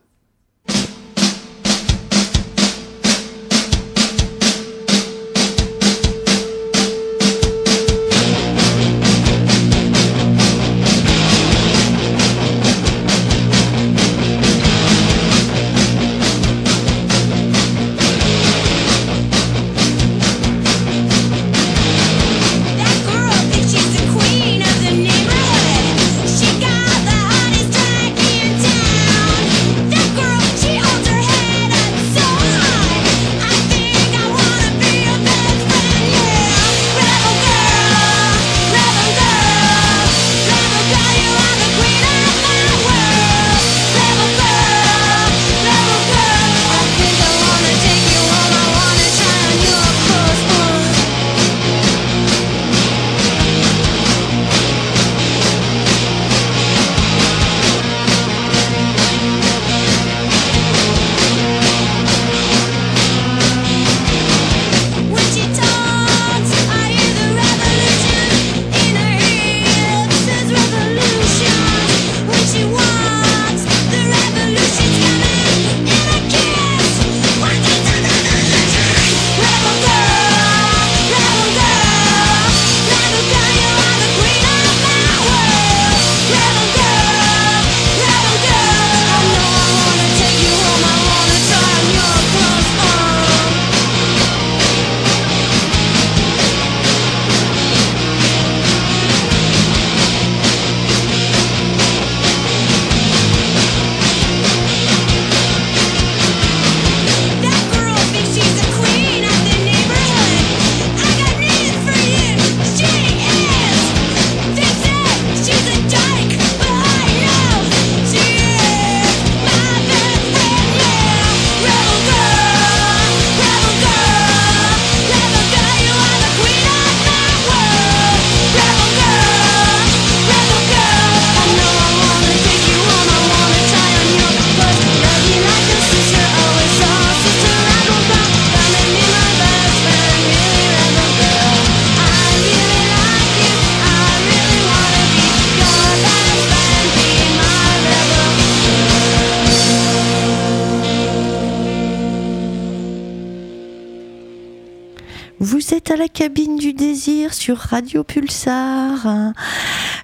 Sur 157.49 157.57
Radio 157.57 158.05
Pulsar. 158.05 159.33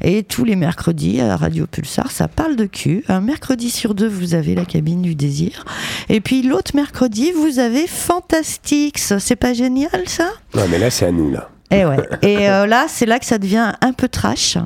Et 0.00 0.22
tous 0.22 0.46
les 0.46 0.57
mercredis 0.57 1.20
à 1.20 1.37
Radio 1.37 1.66
Pulsar, 1.66 2.11
ça 2.11 2.26
parle 2.26 2.57
de 2.57 2.64
cul. 2.64 3.04
Un 3.09 3.20
mercredi 3.20 3.68
sur 3.68 3.94
deux, 3.94 4.09
vous 4.09 4.33
avez 4.33 4.54
la 4.54 4.64
cabine 4.64 5.02
du 5.02 5.14
désir. 5.14 5.66
Et 6.09 6.22
puis 6.22 6.40
l'autre 6.40 6.70
mercredi, 6.74 7.33
vous 7.33 7.59
avez 7.59 7.87
Fantastics. 7.87 8.96
C'est 8.96 9.37
pas 9.37 9.52
génial 9.52 9.90
ça? 10.07 10.30
Non, 10.54 10.62
mais 10.70 10.78
là, 10.78 10.88
c'est 10.88 11.04
à 11.04 11.12
nous, 11.12 11.30
là. 11.30 11.50
Et 11.70 11.85
ouais. 11.85 11.98
Et 12.22 12.48
euh, 12.48 12.64
là, 12.64 12.87
c'est 12.88 13.04
là 13.04 13.18
que 13.18 13.26
ça 13.26 13.37
devient 13.37 13.74
un 13.78 13.92
peu 13.92 14.09
trash. 14.09 14.57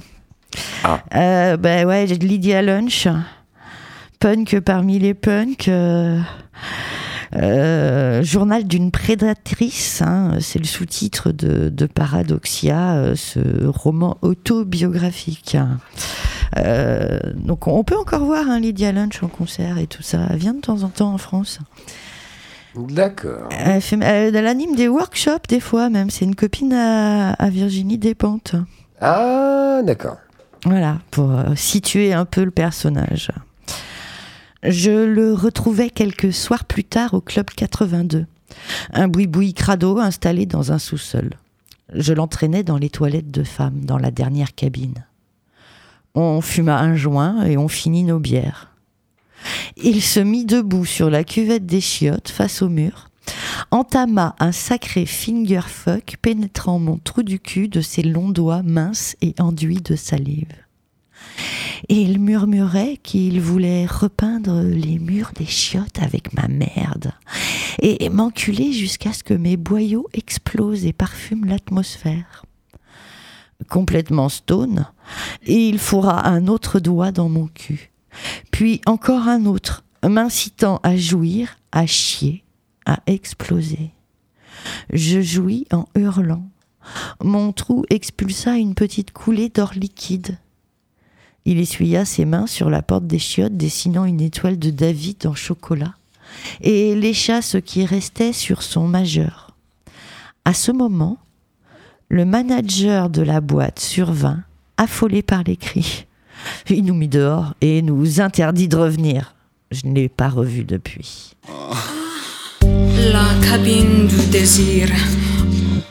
Ah. 0.85 1.01
Euh, 1.17 1.57
ben 1.57 1.85
ouais, 1.85 2.07
j'ai 2.07 2.15
Lydia 2.15 2.63
Lunch, 2.63 3.09
punk 4.21 4.61
parmi 4.61 5.01
les 5.01 5.15
punks. 5.15 5.67
euh, 5.67 6.21
euh, 6.21 6.21
journal 7.33 8.65
d'une 8.65 8.91
prédatrice, 8.91 10.03
hein, 10.03 10.33
c'est 10.41 10.59
le 10.59 10.65
sous-titre 10.65 11.31
de, 11.33 11.69
de 11.69 11.87
Paradoxia, 11.87 12.95
euh, 12.97 13.15
ce 13.17 13.67
roman 13.67 14.17
autobiographique. 14.23 15.57
Euh, 16.57 17.19
donc 17.35 17.67
on 17.67 17.85
peut 17.85 17.97
encore 17.99 18.25
voir 18.25 18.45
hein, 18.49 18.59
Lydia 18.61 18.93
Lunch 18.93 19.23
en 19.23 19.29
concert 19.29 19.79
et 19.79 19.87
tout 19.87 20.03
ça. 20.03 20.21
Elle 20.31 20.39
vient 20.39 20.55
de 20.55 20.61
temps 20.61 20.83
en 20.83 20.89
temps 20.89 21.13
en 21.13 21.19
France. 21.19 21.59
D'accord. 22.77 23.49
Elle, 23.51 23.81
fait- 23.81 23.99
elle- 24.03 24.35
elle 24.37 24.47
anime 24.47 24.75
des 24.77 24.89
workshops 24.89 25.49
des 25.49 25.61
fois 25.61 25.91
même. 25.91 26.11
C'est 26.11 26.25
une 26.25 26.35
copine 26.37 26.73
à, 26.73 27.33
à 27.33 27.51
Virginie 27.51 27.99
Despentes. 27.99 28.55
Ah, 29.01 29.81
d'accord. 29.85 30.17
Voilà, 30.65 30.99
pour 31.11 31.31
euh, 31.31 31.55
situer 31.55 32.13
un 32.13 32.25
peu 32.25 32.45
le 32.45 32.51
personnage. 32.51 33.31
Je 34.65 34.91
le 34.91 35.35
retrouvais 35.35 35.89
quelques 35.89 36.33
soirs 36.33 36.65
plus 36.65 36.83
tard 36.83 37.15
au 37.15 37.21
Club 37.21 37.47
82. 37.47 38.27
Un 38.93 39.07
boui-boui 39.07 39.55
crado 39.55 39.99
installé 39.99 40.47
dans 40.47 40.73
un 40.73 40.81
sous-sol. 40.81 41.31
Je 41.95 42.13
l'entraînais 42.13 42.65
dans 42.65 42.77
les 42.77 42.91
toilettes 42.91 43.31
de 43.31 43.45
femmes, 43.45 43.85
dans 43.85 43.99
la 43.99 44.11
dernière 44.11 44.57
cabine. 44.57 45.07
On 46.17 46.41
fuma 46.41 46.81
un 46.81 46.97
joint 46.97 47.45
et 47.45 47.57
on 47.57 47.69
finit 47.69 48.03
nos 48.03 48.19
bières. 48.19 48.73
Il 49.77 50.03
se 50.03 50.19
mit 50.19 50.45
debout 50.45 50.85
sur 50.85 51.09
la 51.09 51.23
cuvette 51.23 51.67
des 51.67 51.81
chiottes 51.81 52.29
face 52.29 52.61
au 52.61 52.69
mur, 52.69 53.11
entama 53.71 54.35
un 54.41 54.51
sacré 54.51 55.07
finger 55.07 55.61
fuck 55.69 56.17
pénétrant 56.21 56.81
mon 56.81 56.99
trou 56.99 57.23
du 57.23 57.39
cul 57.39 57.69
de 57.69 57.81
ses 57.81 58.03
longs 58.03 58.31
doigts 58.31 58.65
minces 58.65 59.17
et 59.21 59.37
enduits 59.39 59.83
de 59.83 59.95
salive. 59.95 60.53
Et 61.89 62.03
il 62.03 62.19
murmurait 62.19 62.99
qu'il 63.03 63.41
voulait 63.41 63.87
repeindre 63.87 64.63
les 64.63 64.99
murs 64.99 65.33
des 65.35 65.47
chiottes 65.47 66.01
avec 66.03 66.33
ma 66.35 66.49
merde 66.49 67.13
et 67.81 68.09
m'enculer 68.09 68.73
jusqu'à 68.73 69.13
ce 69.13 69.23
que 69.23 69.35
mes 69.35 69.57
boyaux 69.57 70.09
explosent 70.13 70.85
et 70.85 70.93
parfument 70.93 71.47
l'atmosphère. 71.47 72.45
Complètement 73.69 74.29
stone, 74.29 74.87
il 75.47 75.79
fourra 75.79 76.29
un 76.29 76.47
autre 76.47 76.79
doigt 76.79 77.13
dans 77.13 77.29
mon 77.29 77.49
cul, 77.49 77.91
puis 78.51 78.81
encore 78.87 79.27
un 79.27 79.47
autre, 79.47 79.85
m'incitant 80.09 80.81
à 80.85 80.97
jouir, 80.97 81.57
à 81.73 81.87
chier, 81.87 82.45
à 82.87 83.01
exploser. 83.07 83.91
Je 84.93 85.21
jouis 85.21 85.67
en 85.73 85.87
hurlant. 85.97 86.49
Mon 87.23 87.53
trou 87.53 87.85
expulsa 87.91 88.57
une 88.57 88.75
petite 88.75 89.13
coulée 89.13 89.49
d'or 89.49 89.73
liquide. 89.75 90.39
Il 91.51 91.59
essuya 91.61 92.05
ses 92.05 92.27
mains 92.27 92.47
sur 92.47 92.69
la 92.69 92.83
porte 92.83 93.07
des 93.07 93.19
chiottes, 93.19 93.57
dessinant 93.57 94.05
une 94.05 94.21
étoile 94.21 94.59
de 94.59 94.69
David 94.69 95.27
en 95.27 95.35
chocolat, 95.35 95.95
et 96.61 96.95
lécha 96.95 97.41
ce 97.41 97.57
qui 97.57 97.87
restait 97.87 98.35
sur 98.35 98.63
son 98.63 98.87
majeur. 98.87 99.53
À 100.45 100.53
ce 100.53 100.71
moment, 100.71 101.17
le 102.11 102.27
manager 102.27 103.09
de 103.09 103.23
la 103.23 103.41
boîte 103.41 103.81
survint, 103.81 104.43
affolé 104.77 105.23
par 105.23 105.43
les 105.43 105.57
cris. 105.57 106.05
Il 106.69 106.85
nous 106.85 106.93
mit 106.93 107.09
dehors 107.09 107.55
et 107.63 107.81
nous 107.81 108.21
interdit 108.21 108.69
de 108.69 108.77
revenir. 108.77 109.35
Je 109.71 109.87
ne 109.87 109.95
l'ai 109.95 110.11
pas 110.11 110.29
revu 110.29 110.65
depuis. 110.65 111.33
La 112.61 113.31
cabine 113.43 114.07
du 114.07 114.27
désir. 114.31 114.91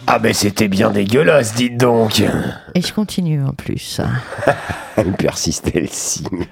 Ah, 0.10 0.20
ben 0.20 0.34
c'était 0.34 0.70
bien 0.70 0.89
dégueulasse, 0.89 1.54
dites 1.54 1.76
donc. 1.76 2.24
Et 2.74 2.82
je 2.82 2.93
continue 2.93 3.43
en 3.43 3.52
plus. 3.52 4.00
Elle 4.96 5.12
persistait 5.12 5.82
le 5.82 5.89
signe. 5.91 6.46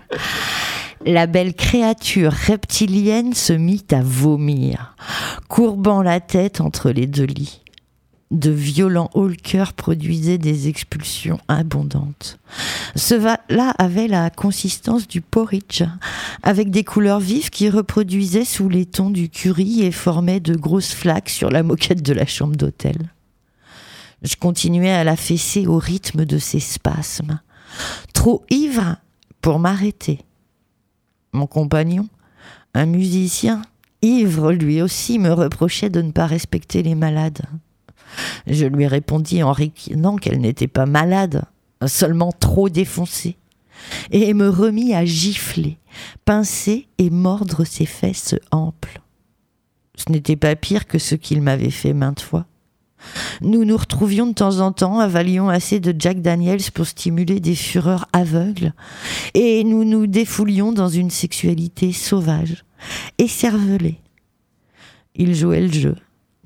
La 1.05 1.25
belle 1.25 1.53
créature 1.53 2.33
reptilienne 2.33 3.33
se 3.33 3.53
mit 3.53 3.85
à 3.91 4.01
vomir, 4.01 4.95
courbant 5.47 6.01
la 6.01 6.19
tête 6.19 6.59
entre 6.59 6.91
les 6.91 7.07
deux 7.07 7.25
lits. 7.25 7.61
De 8.29 8.51
violents 8.51 9.09
haut-le-cœur 9.13 9.71
produisaient 9.71 10.37
des 10.37 10.67
expulsions 10.67 11.39
abondantes. 11.47 12.39
Ce 12.95 13.15
va-là 13.15 13.73
avait 13.77 14.09
la 14.09 14.29
consistance 14.31 15.07
du 15.07 15.21
porridge, 15.21 15.83
avec 16.43 16.71
des 16.71 16.83
couleurs 16.83 17.21
vives 17.21 17.51
qui 17.51 17.69
reproduisaient 17.69 18.43
sous 18.43 18.67
les 18.67 18.85
tons 18.85 19.11
du 19.11 19.29
curry 19.29 19.83
et 19.83 19.91
formaient 19.91 20.41
de 20.41 20.55
grosses 20.55 20.93
flaques 20.93 21.29
sur 21.29 21.49
la 21.49 21.63
moquette 21.63 22.01
de 22.01 22.13
la 22.13 22.25
chambre 22.25 22.57
d'hôtel. 22.57 22.97
Je 24.25 24.35
continuais 24.37 24.89
à 24.89 25.03
la 25.03 25.15
fesser 25.15 25.67
au 25.67 25.77
rythme 25.77 26.25
de 26.25 26.39
ses 26.39 26.59
spasmes, 26.59 27.39
trop 28.11 28.43
ivre 28.49 28.97
pour 29.39 29.59
m'arrêter. 29.59 30.19
Mon 31.31 31.45
compagnon, 31.45 32.07
un 32.73 32.87
musicien, 32.87 33.61
ivre 34.01 34.51
lui 34.51 34.81
aussi, 34.81 35.19
me 35.19 35.31
reprochait 35.31 35.91
de 35.91 36.01
ne 36.01 36.11
pas 36.11 36.25
respecter 36.25 36.81
les 36.81 36.95
malades. 36.95 37.43
Je 38.47 38.65
lui 38.65 38.87
répondis 38.87 39.43
en 39.43 39.51
ricanant 39.51 40.15
qu'elle 40.15 40.41
n'était 40.41 40.67
pas 40.67 40.87
malade, 40.87 41.43
seulement 41.85 42.31
trop 42.31 42.67
défoncée, 42.67 43.37
et 44.09 44.33
me 44.33 44.49
remis 44.49 44.95
à 44.95 45.05
gifler, 45.05 45.77
pincer 46.23 46.87
et 46.97 47.11
mordre 47.11 47.63
ses 47.63 47.85
fesses 47.85 48.33
amples. 48.49 49.01
Ce 49.93 50.11
n'était 50.11 50.35
pas 50.35 50.55
pire 50.55 50.87
que 50.87 50.97
ce 50.97 51.13
qu'il 51.13 51.43
m'avait 51.43 51.69
fait 51.69 51.93
maintes 51.93 52.21
fois. 52.21 52.47
Nous 53.41 53.65
nous 53.65 53.77
retrouvions 53.77 54.27
de 54.27 54.33
temps 54.33 54.59
en 54.59 54.71
temps, 54.71 54.99
avalions 54.99 55.49
assez 55.49 55.79
de 55.79 55.93
Jack 55.97 56.21
Daniels 56.21 56.71
pour 56.73 56.85
stimuler 56.85 57.39
des 57.39 57.55
fureurs 57.55 58.07
aveugles, 58.13 58.73
et 59.33 59.63
nous 59.63 59.83
nous 59.83 60.07
défoulions 60.07 60.71
dans 60.71 60.89
une 60.89 61.09
sexualité 61.09 61.91
sauvage, 61.91 62.63
écervelée. 63.17 63.99
Il 65.15 65.33
jouait 65.35 65.61
le 65.61 65.71
jeu, 65.71 65.95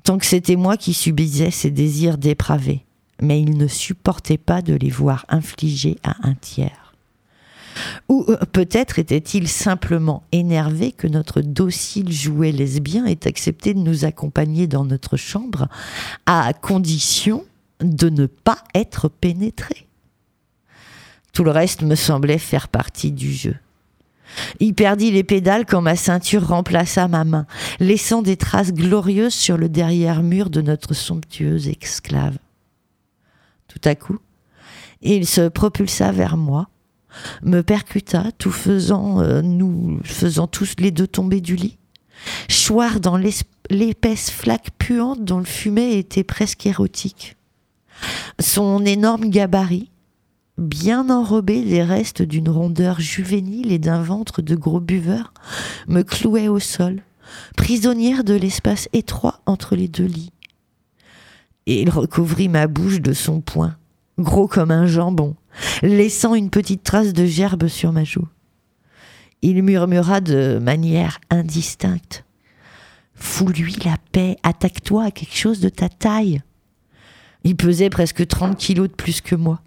tant 0.04 0.18
que 0.18 0.26
c'était 0.26 0.56
moi 0.56 0.76
qui 0.76 0.94
subissais 0.94 1.50
ses 1.50 1.70
désirs 1.70 2.18
dépravés, 2.18 2.84
mais 3.20 3.40
il 3.40 3.56
ne 3.56 3.66
supportait 3.66 4.38
pas 4.38 4.62
de 4.62 4.74
les 4.74 4.90
voir 4.90 5.26
infligés 5.28 5.98
à 6.02 6.16
un 6.22 6.34
tiers. 6.34 6.79
Ou 8.08 8.24
euh, 8.28 8.36
peut-être 8.52 8.98
était-il 8.98 9.48
simplement 9.48 10.22
énervé 10.32 10.92
que 10.92 11.06
notre 11.06 11.40
docile 11.40 12.12
jouet 12.12 12.52
lesbien 12.52 13.06
ait 13.06 13.26
accepté 13.26 13.74
de 13.74 13.78
nous 13.78 14.04
accompagner 14.04 14.66
dans 14.66 14.84
notre 14.84 15.16
chambre, 15.16 15.68
à 16.26 16.52
condition 16.52 17.44
de 17.80 18.10
ne 18.10 18.26
pas 18.26 18.58
être 18.74 19.08
pénétré. 19.08 19.86
Tout 21.32 21.44
le 21.44 21.50
reste 21.50 21.82
me 21.82 21.94
semblait 21.94 22.38
faire 22.38 22.68
partie 22.68 23.12
du 23.12 23.32
jeu. 23.32 23.56
Il 24.60 24.74
perdit 24.74 25.10
les 25.10 25.24
pédales 25.24 25.66
quand 25.66 25.80
ma 25.80 25.96
ceinture 25.96 26.46
remplaça 26.46 27.08
ma 27.08 27.24
main, 27.24 27.46
laissant 27.80 28.22
des 28.22 28.36
traces 28.36 28.72
glorieuses 28.72 29.34
sur 29.34 29.56
le 29.56 29.68
derrière-mur 29.68 30.50
de 30.50 30.60
notre 30.60 30.94
somptueuse 30.94 31.68
esclave. 31.68 32.38
Tout 33.68 33.80
à 33.84 33.94
coup, 33.94 34.18
il 35.02 35.26
se 35.26 35.48
propulsa 35.48 36.12
vers 36.12 36.36
moi, 36.36 36.68
me 37.42 37.62
percuta, 37.62 38.24
tout 38.38 38.50
faisant, 38.50 39.20
euh, 39.20 39.42
nous 39.42 40.00
faisant 40.04 40.46
tous 40.46 40.74
les 40.78 40.90
deux 40.90 41.06
tomber 41.06 41.40
du 41.40 41.56
lit, 41.56 41.78
choir 42.48 43.00
dans 43.00 43.18
l'épaisse 43.70 44.30
flaque 44.30 44.70
puante 44.78 45.24
dont 45.24 45.38
le 45.38 45.44
fumet 45.44 45.98
était 45.98 46.24
presque 46.24 46.66
érotique. 46.66 47.36
Son 48.38 48.84
énorme 48.84 49.28
gabarit, 49.28 49.90
bien 50.58 51.10
enrobé 51.10 51.64
des 51.64 51.82
restes 51.82 52.22
d'une 52.22 52.48
rondeur 52.48 53.00
juvénile 53.00 53.72
et 53.72 53.78
d'un 53.78 54.02
ventre 54.02 54.42
de 54.42 54.54
gros 54.54 54.80
buveur, 54.80 55.32
me 55.88 56.02
clouait 56.02 56.48
au 56.48 56.58
sol, 56.58 57.02
prisonnière 57.56 58.24
de 58.24 58.34
l'espace 58.34 58.88
étroit 58.92 59.40
entre 59.46 59.76
les 59.76 59.88
deux 59.88 60.04
lits. 60.04 60.32
Et 61.66 61.82
il 61.82 61.90
recouvrit 61.90 62.48
ma 62.48 62.66
bouche 62.66 63.00
de 63.00 63.12
son 63.12 63.40
poing, 63.40 63.76
gros 64.18 64.48
comme 64.48 64.70
un 64.70 64.86
jambon, 64.86 65.36
laissant 65.82 66.34
une 66.34 66.50
petite 66.50 66.82
trace 66.82 67.12
de 67.12 67.24
gerbe 67.26 67.68
sur 67.68 67.92
ma 67.92 68.04
joue. 68.04 68.28
Il 69.42 69.62
murmura 69.62 70.20
de 70.20 70.58
manière 70.60 71.18
indistincte. 71.30 72.24
Fous-lui 73.14 73.76
la 73.84 73.96
paix, 74.12 74.36
attaque-toi 74.42 75.04
à 75.04 75.10
quelque 75.10 75.36
chose 75.36 75.60
de 75.60 75.68
ta 75.68 75.88
taille. 75.88 76.42
Il 77.44 77.56
pesait 77.56 77.90
presque 77.90 78.26
30 78.26 78.56
kilos 78.56 78.88
de 78.88 78.94
plus 78.94 79.20
que 79.20 79.34
moi. 79.34 79.60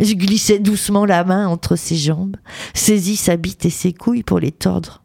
Je 0.00 0.14
glissais 0.14 0.58
doucement 0.58 1.04
la 1.04 1.24
main 1.24 1.48
entre 1.48 1.76
ses 1.76 1.96
jambes, 1.96 2.36
saisis 2.74 3.16
sa 3.16 3.36
bite 3.36 3.64
et 3.66 3.70
ses 3.70 3.92
couilles 3.92 4.22
pour 4.22 4.38
les 4.38 4.52
tordre. 4.52 5.02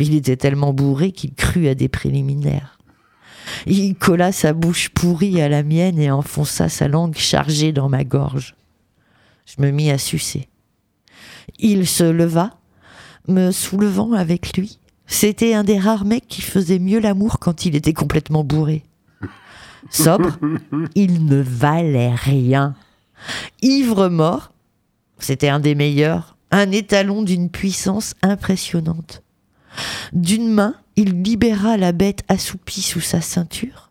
Il 0.00 0.14
était 0.14 0.36
tellement 0.36 0.72
bourré 0.72 1.12
qu'il 1.12 1.34
crut 1.34 1.66
à 1.66 1.74
des 1.74 1.88
préliminaires. 1.88 2.78
Il 3.66 3.94
colla 3.94 4.30
sa 4.32 4.52
bouche 4.52 4.90
pourrie 4.90 5.40
à 5.40 5.48
la 5.48 5.62
mienne 5.62 5.98
et 5.98 6.10
enfonça 6.10 6.68
sa 6.68 6.86
langue 6.86 7.16
chargée 7.16 7.72
dans 7.72 7.88
ma 7.88 8.04
gorge. 8.04 8.54
Je 9.48 9.62
me 9.62 9.70
mis 9.70 9.90
à 9.90 9.96
sucer. 9.96 10.48
Il 11.58 11.86
se 11.86 12.04
leva, 12.04 12.58
me 13.28 13.50
soulevant 13.50 14.12
avec 14.12 14.56
lui. 14.56 14.78
C'était 15.06 15.54
un 15.54 15.64
des 15.64 15.78
rares 15.78 16.04
mecs 16.04 16.28
qui 16.28 16.42
faisait 16.42 16.78
mieux 16.78 17.00
l'amour 17.00 17.38
quand 17.38 17.64
il 17.64 17.74
était 17.74 17.94
complètement 17.94 18.44
bourré. 18.44 18.84
Sobre, 19.90 20.36
il 20.94 21.24
ne 21.24 21.40
valait 21.40 22.14
rien. 22.14 22.74
Ivre 23.62 24.08
mort, 24.08 24.52
c'était 25.18 25.48
un 25.48 25.60
des 25.60 25.74
meilleurs, 25.74 26.36
un 26.50 26.70
étalon 26.70 27.22
d'une 27.22 27.48
puissance 27.48 28.14
impressionnante. 28.20 29.22
D'une 30.12 30.50
main, 30.50 30.74
il 30.96 31.22
libéra 31.22 31.78
la 31.78 31.92
bête 31.92 32.22
assoupie 32.28 32.82
sous 32.82 33.00
sa 33.00 33.22
ceinture. 33.22 33.90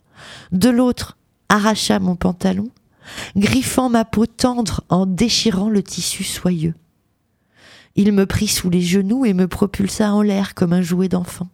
De 0.52 0.70
l'autre, 0.70 1.18
arracha 1.50 1.98
mon 1.98 2.16
pantalon, 2.16 2.70
griffant 3.36 3.90
ma 3.90 4.06
peau 4.06 4.26
tendre 4.26 4.84
en 4.90 5.06
déchirant 5.06 5.70
le 5.70 5.84
tissu 5.84 6.24
soyeux. 6.24 6.76
Il 7.96 8.12
me 8.12 8.26
prit 8.26 8.48
sous 8.48 8.70
les 8.70 8.82
genoux 8.82 9.26
et 9.26 9.34
me 9.34 9.48
propulsa 9.48 10.14
en 10.14 10.22
l'air 10.22 10.54
comme 10.54 10.74
un 10.74 10.82
jouet 10.82 11.10
d'enfant. 11.10 11.50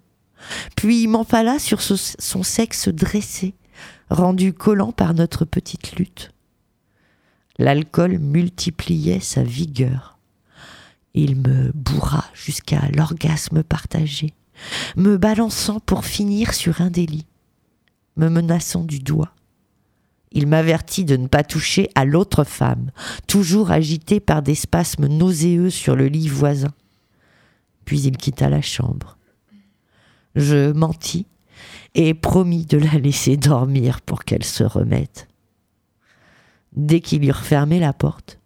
Puis 0.76 1.08
m'empala 1.08 1.58
sur 1.58 1.82
son 1.82 2.44
sexe 2.44 2.90
dressé, 2.90 3.54
rendu 4.10 4.54
collant 4.54 4.92
par 4.92 5.14
notre 5.14 5.46
petite 5.46 5.96
lutte. 5.96 6.32
L'alcool 7.60 8.20
multipliait 8.20 9.20
sa 9.20 9.44
vigueur. 9.44 10.18
Il 11.14 11.36
me 11.36 11.72
bourra 11.74 12.26
jusqu'à 12.34 12.82
l'orgasme 12.94 13.64
partagé, 13.64 14.34
me 14.96 15.18
balançant 15.18 15.80
pour 15.80 16.06
finir 16.06 16.54
sur 16.54 16.82
un 16.82 16.90
des 16.90 17.06
lits, 17.06 17.28
me 18.18 18.30
menaçant 18.30 18.84
du 18.84 19.00
doigt. 19.00 19.33
Il 20.34 20.48
m'avertit 20.48 21.06
de 21.06 21.16
ne 21.16 21.28
pas 21.28 21.44
toucher 21.44 21.90
à 21.96 22.06
l'autre 22.06 22.44
femme, 22.44 22.90
toujours 23.28 23.72
agitée 23.72 24.20
par 24.20 24.42
des 24.42 24.56
spasmes 24.56 25.08
nauséeux 25.08 25.70
sur 25.70 25.96
le 25.96 26.08
lit 26.08 26.28
voisin. 26.28 26.74
Puis 27.86 28.02
il 28.02 28.18
quitta 28.18 28.50
la 28.50 28.62
chambre. 28.62 29.18
Je 30.36 30.72
mentis 30.72 31.28
et 31.94 32.16
promis 32.16 32.66
de 32.66 32.80
la 32.80 32.98
laisser 32.98 33.38
dormir 33.38 34.02
pour 34.02 34.24
qu'elle 34.24 34.44
se 34.44 34.64
remette. 34.64 35.28
Dès 36.76 37.02
qu'il 37.02 37.24
eut 37.24 37.32
refermé 37.32 37.80
la 37.80 37.94
porte, 37.94 38.40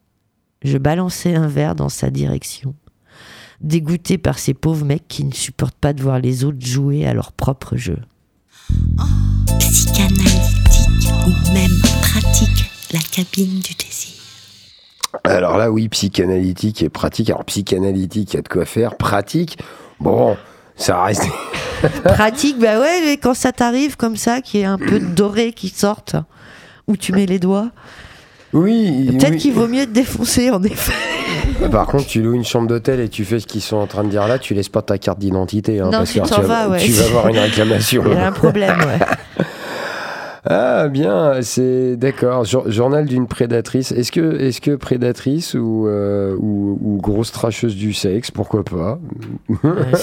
je 0.63 0.77
balançai 0.77 1.35
un 1.35 1.47
verre 1.47 1.75
dans 1.75 1.87
sa 1.87 2.09
direction, 2.09 2.75
dégoûté 3.61 4.17
par 4.17 4.37
ces 4.37 4.53
pauvres 4.53 4.85
mecs 4.85 5.07
qui 5.07 5.23
ne 5.23 5.33
supportent 5.33 5.77
pas 5.77 5.93
de 5.93 6.03
voir 6.03 6.19
les 6.19 6.43
autres 6.43 6.65
jouer 6.65 7.07
à 7.07 7.13
leur 7.13 7.31
propre 7.31 7.77
jeu. 7.77 7.99
Psychanalytique 9.59 10.66
ou 11.27 11.53
même 11.53 11.71
pratique, 12.01 12.71
la 12.93 12.99
cabine 12.99 13.59
du 13.59 13.73
désir. 13.73 14.13
Alors 15.23 15.57
là, 15.57 15.71
oui, 15.71 15.89
psychanalytique 15.89 16.81
et 16.83 16.89
pratique. 16.89 17.29
Alors, 17.29 17.43
psychanalytique, 17.45 18.33
il 18.33 18.37
y 18.37 18.39
a 18.39 18.41
de 18.41 18.47
quoi 18.47 18.65
faire. 18.65 18.95
Pratique, 18.95 19.57
bon, 19.99 20.37
ça 20.75 21.01
reste. 21.03 21.23
Pratique, 22.03 22.57
bah 22.57 22.79
ouais, 22.79 23.01
mais 23.05 23.17
quand 23.17 23.35
ça 23.35 23.51
t'arrive 23.51 23.97
comme 23.97 24.15
ça, 24.17 24.41
qu'il 24.41 24.61
y 24.61 24.63
ait 24.63 24.65
un 24.65 24.79
peu 24.79 24.99
de 24.99 25.05
doré 25.05 25.53
qui 25.53 25.69
sorte, 25.69 26.15
où 26.87 26.97
tu 26.97 27.13
mets 27.13 27.27
les 27.27 27.37
doigts, 27.37 27.69
Oui. 28.53 29.09
peut-être 29.11 29.33
oui. 29.33 29.37
qu'il 29.37 29.53
vaut 29.53 29.67
mieux 29.67 29.85
te 29.85 29.91
défoncer 29.91 30.49
en 30.49 30.63
effet. 30.63 30.93
Par 31.71 31.85
contre, 31.85 32.07
tu 32.07 32.21
loues 32.23 32.33
une 32.33 32.43
chambre 32.45 32.67
d'hôtel 32.67 32.99
et 32.99 33.09
tu 33.09 33.25
fais 33.25 33.39
ce 33.39 33.45
qu'ils 33.45 33.61
sont 33.61 33.77
en 33.77 33.85
train 33.85 34.03
de 34.03 34.09
dire 34.09 34.27
là, 34.27 34.39
tu 34.39 34.55
laisses 34.55 34.69
pas 34.69 34.81
ta 34.81 34.97
carte 34.97 35.19
d'identité. 35.19 35.79
hein, 35.79 35.85
Non, 35.85 35.99
parce 35.99 36.11
tu 36.13 36.19
que 36.21 36.27
t'en 36.27 36.41
vas, 36.41 36.67
vas, 36.67 36.69
ouais. 36.69 36.83
tu 36.83 36.91
vas 36.93 37.05
avoir 37.05 37.27
une 37.27 37.37
réclamation. 37.37 38.03
Il 38.07 38.13
y 38.13 38.15
a 38.15 38.27
un 38.27 38.31
problème, 38.31 38.77
ouais. 38.79 39.45
Ah, 40.49 40.87
bien, 40.87 41.41
c'est 41.41 41.97
d'accord. 41.97 42.45
Jour- 42.45 42.69
journal 42.71 43.05
d'une 43.05 43.27
prédatrice. 43.27 43.91
Est-ce 43.91 44.11
que, 44.13 44.39
est 44.39 44.57
que 44.61 44.75
prédatrice 44.75 45.55
ou, 45.55 45.87
euh, 45.87 46.35
ou, 46.39 46.77
ou 46.81 47.01
grosse 47.01 47.31
tracheuse 47.33 47.75
du 47.75 47.91
sexe 47.93 48.31
Pourquoi 48.31 48.63
pas? 48.63 48.97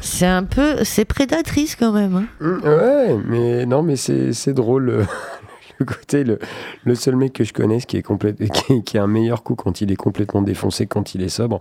C'est 0.00 0.26
un 0.26 0.44
peu. 0.44 0.84
C'est 0.84 1.04
prédatrice 1.04 1.76
quand 1.76 1.92
même. 1.92 2.16
hein. 2.16 2.24
Hum, 2.44 2.60
Ouais, 2.64 3.16
mais 3.26 3.66
non, 3.66 3.82
mais 3.82 3.96
c'est 3.96 4.52
drôle. 4.52 4.88
euh, 4.90 5.04
Le 5.80 5.86
côté, 5.86 6.22
le, 6.22 6.38
le 6.84 6.94
seul 6.94 7.16
mec 7.16 7.32
que 7.32 7.42
je 7.42 7.52
connaisse 7.52 7.84
qui 7.84 7.96
est, 7.96 8.02
complète, 8.02 8.36
qui, 8.52 8.84
qui 8.84 8.96
a 8.96 9.02
un 9.02 9.06
meilleur 9.08 9.42
coup 9.42 9.56
quand 9.56 9.80
il 9.80 9.90
est 9.90 9.96
complètement 9.96 10.40
défoncé, 10.40 10.86
quand 10.86 11.16
il 11.16 11.22
est 11.22 11.28
sobre. 11.28 11.58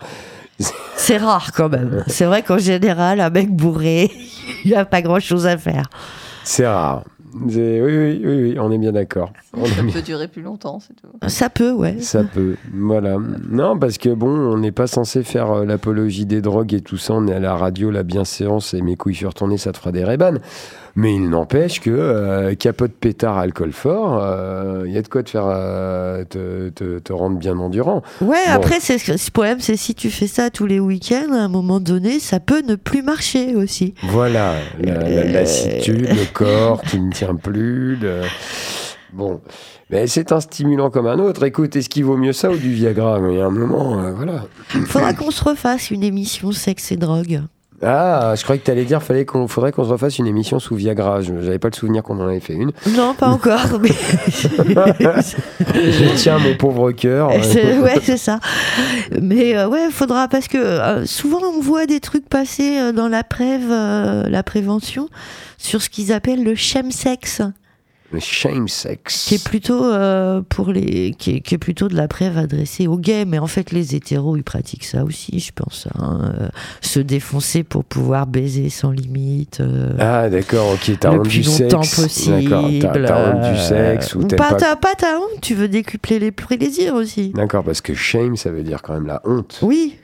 C'est 0.95 1.17
rare 1.17 1.51
quand 1.51 1.67
même. 1.69 2.03
C'est 2.05 2.25
vrai 2.25 2.43
qu'en 2.43 2.59
général, 2.59 3.19
un 3.21 3.31
mec 3.31 3.49
bourré, 3.49 4.11
il 4.65 4.75
a 4.75 4.85
pas 4.85 5.01
grand 5.01 5.19
chose 5.19 5.47
à 5.47 5.57
faire. 5.57 5.85
C'est 6.43 6.67
rare. 6.67 7.03
Oui, 7.35 7.55
oui, 7.81 8.21
oui, 8.23 8.41
oui, 8.51 8.55
on 8.59 8.71
est 8.71 8.77
bien 8.77 8.91
d'accord. 8.91 9.33
Ça 9.55 9.81
bien- 9.81 9.91
peut 9.93 10.01
durer 10.01 10.27
plus 10.27 10.41
longtemps, 10.41 10.79
c'est 10.79 10.93
tout. 10.95 11.07
Ça 11.27 11.49
peut, 11.49 11.71
ouais. 11.71 11.99
Ça 11.99 12.23
peut, 12.23 12.55
voilà. 12.73 13.17
Non, 13.49 13.77
parce 13.77 13.97
que 13.97 14.09
bon, 14.09 14.29
on 14.29 14.57
n'est 14.57 14.71
pas 14.71 14.87
censé 14.87 15.23
faire 15.23 15.51
euh, 15.51 15.65
l'apologie 15.65 16.25
des 16.25 16.41
drogues 16.41 16.73
et 16.73 16.81
tout 16.81 16.97
ça. 16.97 17.13
On 17.13 17.27
est 17.27 17.33
à 17.33 17.39
la 17.39 17.55
radio, 17.55 17.89
la 17.91 18.03
bienséance 18.03 18.73
et 18.73 18.81
mes 18.81 18.95
couilles 18.95 19.15
sur 19.15 19.33
ton 19.33 19.47
nez, 19.47 19.57
ça 19.57 19.71
te 19.71 19.77
fera 19.77 19.91
des 19.91 20.03
rébanes. 20.03 20.39
Mais 20.95 21.15
il 21.15 21.27
n'empêche 21.29 21.79
que 21.79 21.89
euh, 21.89 22.53
capote 22.53 22.91
pétard, 22.91 23.37
alcool 23.39 23.71
fort, 23.73 24.21
il 24.85 24.91
y 24.91 24.97
a 24.97 25.01
de 25.01 25.07
quoi 25.07 25.23
te 25.23 25.31
faire 25.31 25.45
euh, 25.47 26.23
te, 26.23 26.69
te- 26.69 26.99
te 26.99 27.11
rendre 27.13 27.37
bien 27.39 27.57
endurant. 27.57 28.03
Ouais, 28.21 28.37
Bon. 28.45 28.51
après, 28.53 28.79
c'est 28.79 28.99
ce 28.99 29.31
problème, 29.31 29.59
c'est 29.59 29.75
si 29.75 29.95
tu 29.95 30.11
fais 30.11 30.27
ça 30.27 30.51
tous 30.51 30.67
les 30.67 30.79
week-ends, 30.79 31.33
à 31.33 31.37
un 31.37 31.47
moment 31.47 31.79
donné, 31.79 32.19
ça 32.19 32.39
peut 32.39 32.61
ne 32.61 32.75
plus 32.75 33.01
marcher 33.01 33.55
aussi. 33.55 33.95
Voilà, 34.03 34.53
la, 34.79 34.93
la 34.93 34.99
Euh. 35.07 35.31
lassitude, 35.33 36.09
le 36.09 36.31
corps 36.31 36.81
qui 36.83 36.99
ne 36.99 37.11
tient 37.11 37.35
plus. 37.35 37.95
le- 37.95 38.21
Bon, 39.13 39.41
mais 39.91 40.07
c'est 40.07 40.31
un 40.31 40.39
stimulant 40.39 40.89
comme 40.89 41.05
un 41.07 41.19
autre. 41.19 41.43
Écoute, 41.43 41.75
est-ce 41.75 41.87
qu'il 41.89 42.03
vaut 42.05 42.17
mieux 42.17 42.33
ça 42.33 42.49
ou 42.51 42.55
du 42.55 42.71
Viagra? 42.71 43.19
Mais 43.19 43.33
il 43.33 43.37
y 43.37 43.41
a 43.41 43.45
un 43.45 43.49
moment, 43.51 43.99
euh, 43.99 44.11
voilà. 44.11 44.43
Faudra 44.87 45.13
qu'on 45.13 45.29
se 45.31 45.43
refasse 45.43 45.91
une 45.91 46.03
émission 46.03 46.51
sexe 46.51 46.91
et 46.91 46.97
drogue. 46.97 47.41
Ah, 47.85 48.33
je 48.35 48.43
croyais 48.43 48.59
que 48.59 48.65
tu 48.65 48.71
allais 48.71 48.85
dire 48.85 49.01
fallait 49.03 49.25
qu'on 49.25 49.47
faudrait 49.47 49.71
qu'on 49.71 49.83
se 49.83 49.89
refasse 49.89 50.19
une 50.19 50.27
émission 50.27 50.59
sous 50.59 50.75
Viagra. 50.75 51.21
Je 51.21 51.33
n'avais 51.33 51.59
pas 51.59 51.69
le 51.69 51.75
souvenir 51.75 52.03
qu'on 52.03 52.19
en 52.19 52.27
avait 52.27 52.39
fait 52.39 52.53
une. 52.53 52.71
Non, 52.95 53.13
pas 53.13 53.27
encore, 53.27 53.59
mais. 53.81 53.89
Je 54.69 56.15
tiens 56.15 56.39
mon 56.39 56.55
pauvre 56.55 56.91
cœur. 56.91 57.29
Ouais, 57.83 57.99
c'est 58.01 58.17
ça. 58.17 58.39
Mais 59.21 59.55
euh, 59.57 59.67
ouais, 59.67 59.89
faudra 59.91 60.27
parce 60.27 60.47
que 60.47 60.57
euh, 60.57 61.05
souvent 61.05 61.41
on 61.41 61.59
voit 61.61 61.85
des 61.85 61.99
trucs 61.99 62.27
passer 62.27 62.77
euh, 62.77 62.91
dans 62.91 63.07
la 63.07 63.23
préve, 63.23 63.69
euh, 63.69 64.23
la 64.29 64.43
prévention, 64.43 65.09
sur 65.57 65.81
ce 65.81 65.89
qu'ils 65.89 66.11
appellent 66.11 66.43
le 66.43 66.55
chemsex, 66.55 67.41
Le 68.13 68.19
shame 68.19 68.67
sex. 68.67 69.25
qui 69.27 69.35
est 69.35 69.43
plutôt 69.43 69.83
euh, 69.83 70.41
pour 70.47 70.71
les, 70.71 71.15
qui 71.17 71.37
est, 71.37 71.39
qui 71.41 71.55
est 71.55 71.57
plutôt 71.57 71.87
de 71.87 71.95
la 71.95 72.07
préve 72.07 72.37
adressée 72.37 72.85
aux 72.85 72.97
gays. 72.97 73.25
Mais 73.25 73.39
en 73.39 73.47
fait, 73.47 73.71
les 73.71 73.95
hétéros 73.95 74.37
ils 74.37 74.43
pratiquent 74.43 74.83
ça 74.85 75.03
aussi, 75.03 75.39
je 75.39 75.51
pense. 75.51 75.87
hein, 75.97 76.31
euh, 76.39 76.47
se 76.81 76.99
défoncer 76.99 77.63
pour 77.63 77.83
pouvoir 77.83 78.27
baiser 78.27 78.69
sans 78.69 78.91
limite. 78.91 79.61
euh, 79.61 79.93
Ah, 79.99 80.29
d'accord, 80.29 80.73
ok, 80.73 80.91
t'as 80.99 81.11
honte 81.11 81.27
du 81.27 81.43
sexe. 81.43 81.95
possible. 81.95 82.49
D'accord, 82.79 83.07
t'as 83.07 83.33
honte 83.33 83.53
du 83.55 83.59
sexe 83.59 84.13
ou 84.15 84.27
pas, 84.27 84.53
pas. 84.53 84.75
pas 84.75 84.93
ta 84.95 85.17
honte, 85.19 85.41
tu 85.41 85.55
veux 85.55 85.67
décupler 85.67 86.19
les 86.19 86.31
plaisirs 86.31 86.93
aussi. 86.93 87.29
D'accord, 87.29 87.63
parce 87.63 87.81
que 87.81 87.95
shame, 87.95 88.35
ça 88.37 88.51
veut 88.51 88.63
dire 88.63 88.83
quand 88.83 88.93
même 88.93 89.07
la 89.07 89.21
honte. 89.25 89.57
Oui, 89.63 89.97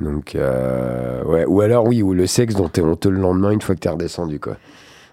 Donc, 0.00 0.32
ouais. 0.34 1.44
Ou 1.46 1.60
alors, 1.60 1.86
oui, 1.86 2.02
ou 2.02 2.12
le 2.12 2.26
sexe 2.26 2.54
dont 2.56 2.68
t'es 2.68 2.80
honteux 2.82 3.10
le 3.10 3.20
lendemain 3.20 3.52
une 3.52 3.60
fois 3.62 3.76
que 3.76 3.80
t'es 3.80 3.88
redescendu, 3.88 4.40
quoi. 4.40 4.56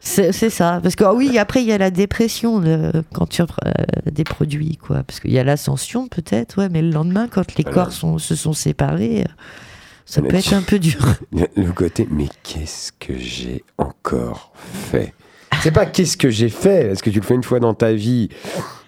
C'est 0.08 0.50
ça. 0.50 0.80
Parce 0.82 0.96
que 0.96 1.04
ah 1.04 1.14
oui, 1.14 1.38
après, 1.38 1.62
il 1.62 1.68
y 1.68 1.72
a 1.74 1.78
la 1.78 1.92
dépression 1.92 2.60
le- 2.60 3.04
quand 3.14 3.28
tu 3.28 3.42
as 3.42 3.48
des 4.12 4.24
produits, 4.24 4.78
quoi. 4.78 5.04
Parce 5.04 5.20
qu'il 5.20 5.32
y 5.32 5.40
a 5.40 5.44
l'ascension, 5.44 6.08
peut-être, 6.08 6.58
ouais, 6.60 6.70
mais 6.70 6.82
le 6.82 6.92
lendemain, 6.92 7.28
quand 7.30 7.56
les 7.58 7.64
Voilà. 7.64 7.76
corps 7.84 7.92
sont, 7.92 8.18
se 8.18 8.36
sont 8.36 8.54
séparés, 8.54 9.22
euh, 9.22 9.32
ça 10.06 10.22
Mais 10.22 10.30
peut 10.30 10.40
tu- 10.42 10.50
être 10.50 10.54
un 10.54 10.62
peu 10.62 10.80
dur. 10.80 11.00
Le 11.56 11.72
côté, 11.72 12.08
mais 12.10 12.28
qu'est-ce 12.44 12.92
que 13.00 13.18
j'ai 13.18 13.64
encore 13.78 14.52
fait? 14.56 15.14
C'est 15.62 15.72
pas 15.72 15.86
qu'est-ce 15.86 16.18
que 16.18 16.30
j'ai 16.30 16.50
fait, 16.50 16.88
parce 16.88 17.02
que 17.02 17.10
tu 17.10 17.20
le 17.20 17.26
fais 17.26 17.36
une 17.36 17.44
fois 17.44 17.60
dans 17.60 17.74
ta 17.74 17.92
vie? 17.94 18.30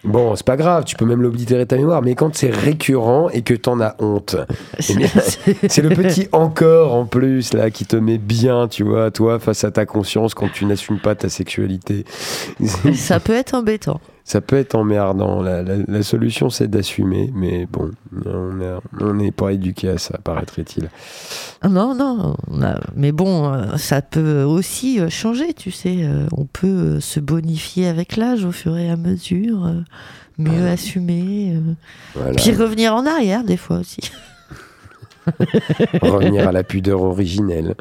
Bon, 0.03 0.35
c'est 0.35 0.45
pas 0.45 0.55
grave, 0.55 0.85
tu 0.85 0.95
peux 0.95 1.05
même 1.05 1.21
l'oblitérer 1.21 1.63
de 1.63 1.67
ta 1.67 1.75
mémoire, 1.75 2.01
mais 2.01 2.15
quand 2.15 2.33
c'est 2.33 2.49
récurrent 2.49 3.29
et 3.29 3.41
que 3.41 3.53
t'en 3.53 3.81
as 3.81 3.95
honte, 3.99 4.37
eh 4.77 4.83
c'est 5.67 5.81
le 5.81 5.89
petit 5.89 6.29
encore 6.31 6.93
en 6.93 7.05
plus 7.05 7.53
là 7.53 7.69
qui 7.69 7.85
te 7.85 7.97
met 7.97 8.17
bien, 8.17 8.69
tu 8.69 8.83
vois, 8.83 9.11
toi 9.11 9.39
face 9.39 9.63
à 9.65 9.71
ta 9.71 9.85
conscience 9.85 10.33
quand 10.33 10.49
tu 10.49 10.65
n'assumes 10.65 10.99
pas 10.99 11.15
ta 11.15 11.27
sexualité. 11.27 12.05
ça 12.95 13.19
peut 13.19 13.33
être 13.33 13.55
embêtant. 13.55 13.99
Ça 14.31 14.41
peut 14.41 14.57
être 14.57 14.75
emmerdant. 14.75 15.41
La, 15.41 15.63
la- 15.63 15.77
la 15.87 16.03
solution, 16.03 16.51
c'est 16.51 16.67
d'assumer, 16.67 17.31
mais 17.33 17.65
bon, 17.65 17.89
on 19.01 19.13
n'est 19.15 19.31
pas 19.31 19.53
éduqué 19.53 19.89
à 19.89 19.97
ça, 19.97 20.19
paraîtrait-il. 20.23 20.87
Non, 21.67 21.95
non. 21.95 22.35
a- 22.61 22.79
Mais 22.95 23.11
bon, 23.11 23.51
euh, 23.51 23.75
ça 23.77 24.03
peut 24.03 24.43
aussi 24.43 24.99
euh, 24.99 25.09
changer, 25.09 25.55
tu 25.55 25.71
sais. 25.71 26.03
euh, 26.03 26.27
On 26.31 26.45
peut 26.45 26.99
se 26.99 27.19
bonifier 27.19 27.87
avec 27.87 28.17
l'âge 28.17 28.45
au 28.45 28.51
fur 28.51 28.77
et 28.77 28.91
à 28.91 28.97
mesure, 28.97 29.73
mieux 30.37 30.67
assumer. 30.67 31.55
Voilà. 32.13 32.33
Puis 32.33 32.51
revenir 32.53 32.93
en 32.93 33.07
arrière, 33.07 33.43
des 33.43 33.57
fois 33.57 33.77
aussi. 33.79 34.11
Revenir 36.03 36.47
à 36.47 36.51
la 36.51 36.63
pudeur 36.63 37.01
originelle. 37.01 37.73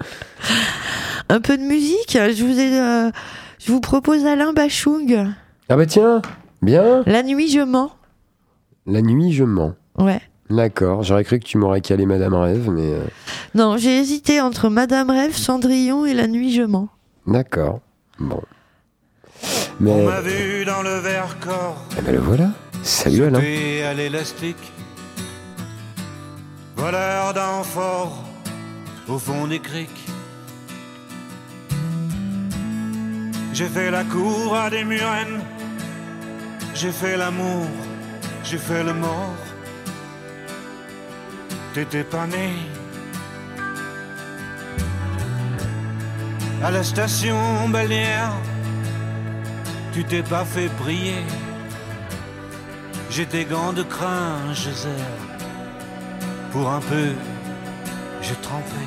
Un 1.28 1.40
peu 1.42 1.58
de 1.58 1.62
musique. 1.62 2.12
Je 2.16 2.42
vous 2.42 2.58
ai, 2.58 2.80
euh, 2.80 3.10
Je 3.58 3.70
vous 3.70 3.80
propose 3.80 4.24
Alain 4.24 4.54
Bachung. 4.54 5.28
Ah 5.68 5.76
bah 5.76 5.86
tiens, 5.86 6.22
bien. 6.62 7.02
La 7.06 7.22
nuit, 7.22 7.48
je 7.50 7.60
mens. 7.60 7.92
La 8.86 9.02
nuit, 9.02 9.32
je 9.32 9.44
mens. 9.44 9.74
Ouais. 9.98 10.20
D'accord, 10.50 11.02
j'aurais 11.02 11.24
cru 11.24 11.38
que 11.38 11.44
tu 11.44 11.58
m'aurais 11.58 11.82
calé 11.82 12.06
Madame 12.06 12.34
Rêve, 12.34 12.70
mais 12.70 12.94
euh, 12.94 13.02
Non, 13.54 13.76
j'ai 13.76 13.98
hésité 13.98 14.40
entre 14.40 14.70
Madame 14.70 15.10
Rêve, 15.10 15.36
Cendrillon 15.36 16.06
et 16.06 16.14
La 16.14 16.26
nuit, 16.26 16.52
je 16.52 16.62
mens. 16.62 16.88
d'accord. 17.26 17.80
Bon. 18.18 18.40
On 19.80 19.84
Mais 19.84 20.04
m'a 20.04 20.20
vu 20.22 20.64
dans 20.64 20.82
le 20.82 20.98
Vercors, 21.00 21.84
eh 21.98 22.02
ben 22.02 22.12
le 22.12 22.18
voilà. 22.20 22.50
Salut 22.82 23.24
Alain. 23.24 23.38
sauter 23.38 23.84
à 23.84 23.94
l'élastique. 23.94 24.72
Voleur 26.76 27.34
au 29.08 29.18
fond 29.18 29.46
des 29.46 29.60
criques. 29.60 30.06
J'ai 33.52 33.66
fait 33.66 33.90
la 33.90 34.04
cour 34.04 34.54
à 34.56 34.70
des 34.70 34.84
murennes. 34.84 35.42
J'ai 36.80 36.92
fait 36.92 37.16
l'amour, 37.16 37.66
j'ai 38.44 38.56
fait 38.56 38.84
le 38.84 38.92
mort. 38.94 39.34
T'étais 41.74 42.04
pas 42.04 42.24
né. 42.28 42.52
À 46.62 46.70
la 46.70 46.84
station 46.84 47.68
balnéaire, 47.68 48.32
tu 49.92 50.04
t'es 50.04 50.22
pas 50.22 50.44
fait 50.44 50.68
briller. 50.80 51.24
J'ai 53.10 53.26
tes 53.26 53.44
gants 53.44 53.72
de 53.72 53.82
crin, 53.82 54.36
zère. 54.54 55.18
Pour 56.52 56.70
un 56.70 56.80
peu, 56.80 57.10
j'ai 58.22 58.36
trempé. 58.36 58.84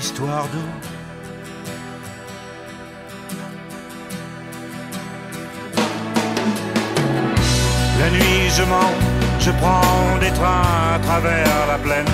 Histoire 0.00 0.48
d'eau. 0.48 0.99
Je 9.38 9.50
prends 9.52 10.18
des 10.20 10.30
trains 10.30 10.94
à 10.94 10.98
travers 10.98 11.66
la 11.68 11.78
plaine. 11.78 12.12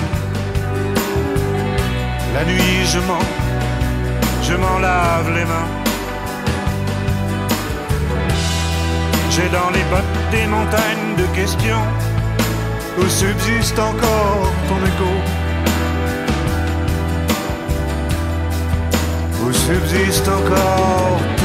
La 2.33 2.45
nuit, 2.45 2.85
je 2.85 2.99
mens, 2.99 3.27
je 4.43 4.53
m'en 4.53 4.79
lave 4.79 5.29
les 5.33 5.45
mains. 5.45 5.69
J'ai 9.31 9.49
dans 9.49 9.69
les 9.71 9.83
bottes 9.91 10.17
des 10.31 10.47
montagnes 10.47 11.15
de 11.17 11.25
questions 11.35 11.85
où 12.99 13.03
subsiste 13.07 13.79
encore 13.79 14.51
ton 14.67 14.79
écho. 14.91 15.11
Où 19.43 19.53
subsiste 19.53 20.27
encore 20.27 21.36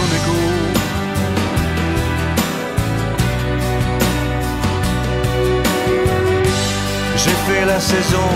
saison 7.83 8.31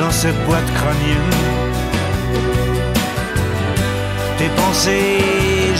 dans 0.00 0.10
cette 0.10 0.38
boîte 0.46 0.70
crânienne. 0.78 1.34
Tes 4.38 4.50
pensées, 4.60 5.22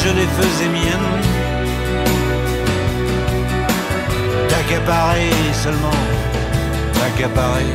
je 0.02 0.10
les 0.18 0.28
faisais 0.38 0.70
miennes. 0.76 1.12
T'accaparer 4.48 5.30
seulement, 5.64 6.00
t'accaparer. 6.94 7.72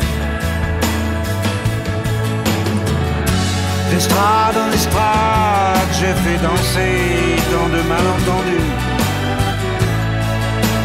D'estrade 3.92 4.58
en 4.66 4.72
estrade, 4.80 5.92
j'ai 6.00 6.16
fait 6.24 6.40
danser 6.48 6.98
tant 7.52 7.70
de 7.76 7.82
malentendus. 7.94 8.72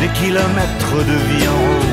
Des 0.01 0.13
kilomètres 0.21 0.99
de 1.11 1.17
vie 1.29 1.49
en 1.49 1.59
rose. 1.65 1.90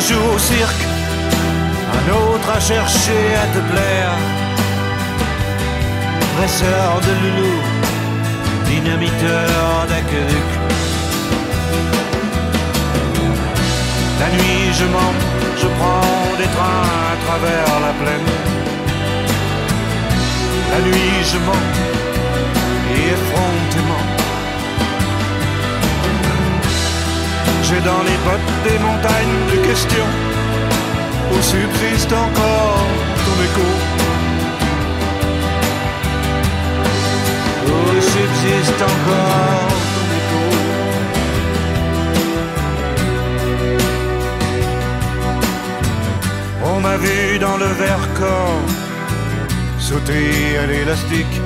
Un 0.00 0.02
jour 0.02 0.34
au 0.34 0.38
cirque, 0.38 0.84
un 1.98 2.04
autre 2.14 2.48
à 2.56 2.58
chercher 2.58 3.22
à 3.42 3.46
te 3.54 3.60
plaire. 3.70 4.14
Presseur 6.36 7.00
de 7.06 7.12
loulou, 7.20 7.56
dynamiteur 8.64 9.86
d'aqueduc. 9.90 10.48
La 14.20 14.28
nuit, 14.30 14.72
je 14.72 14.86
mens, 14.86 15.14
je 15.60 15.68
prends 15.78 16.36
des 16.38 16.50
trains 16.56 16.88
à 17.12 17.16
travers 17.26 17.80
la 17.86 17.92
plaine. 18.00 18.30
La 20.72 20.80
nuit, 20.80 21.16
je 21.30 21.38
mens, 21.46 21.66
et 22.94 23.02
effrontément. 23.16 24.29
Dans 27.70 28.02
les 28.02 28.18
bottes 28.26 28.52
des 28.64 28.78
montagnes 28.78 29.46
de 29.50 29.56
questions 29.66 30.10
où 31.32 31.40
subsiste 31.40 32.12
encore 32.12 32.86
ton 33.24 33.36
écho. 33.46 33.68
Où 37.66 38.00
subsiste 38.00 38.82
encore 38.82 39.72
ton 39.94 40.06
écho. 40.20 40.42
On 46.64 46.80
m'a 46.80 46.96
vu 46.98 47.38
dans 47.38 47.56
le 47.56 47.66
Vercors 47.66 48.66
sauter 49.78 50.58
à 50.58 50.66
l'élastique. 50.66 51.40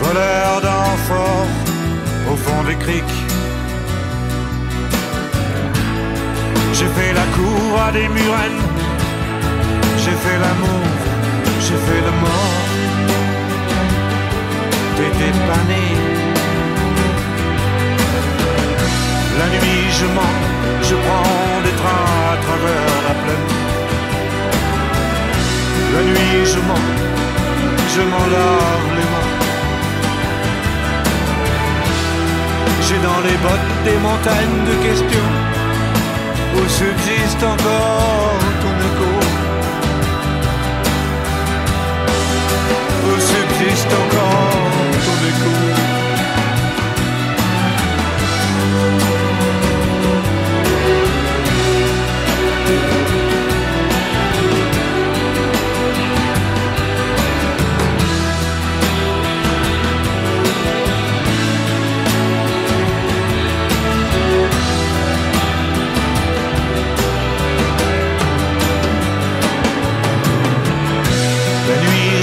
Voleur 0.00 0.60
d'amphores 0.62 1.48
au 2.32 2.36
fond 2.36 2.62
des 2.62 2.76
criques. 2.76 3.23
J'ai 6.76 6.86
fait 6.86 7.12
la 7.12 7.26
cour 7.36 7.80
à 7.86 7.92
des 7.92 8.08
murennes. 8.08 8.62
J'ai 10.02 10.16
fait 10.24 10.38
l'amour, 10.44 10.84
j'ai 11.60 11.78
fait 11.86 12.02
le 12.08 12.12
mort. 12.22 12.60
T'étais 14.96 15.38
pas. 15.48 15.64
La 19.38 19.46
nuit, 19.54 19.84
je 19.98 20.06
mens, 20.16 20.36
je 20.82 20.94
prends 21.04 21.60
des 21.64 21.76
trains 21.80 22.06
à 22.32 22.36
travers 22.44 22.92
la 23.06 23.14
plaine. 23.22 23.48
La 25.94 26.02
nuit, 26.10 26.36
je 26.52 26.58
mens, 26.68 26.86
je 27.94 28.02
m'en 28.10 28.26
lave 28.34 28.88
les 28.98 29.08
mains. 29.12 29.30
J'ai 32.86 32.98
dans 33.08 33.20
les 33.26 33.36
bottes 33.44 33.72
des 33.84 33.98
montagnes 34.08 34.60
de 34.70 34.74
questions 34.86 35.63
où 36.56 36.68
subsiste 36.68 37.42
encore 37.42 38.38
ton 38.62 38.74
écho. 38.88 39.10
Où 43.06 43.20
subsiste 43.20 43.92
encore 43.92 44.60
ton 45.04 45.18
écho. 45.28 45.83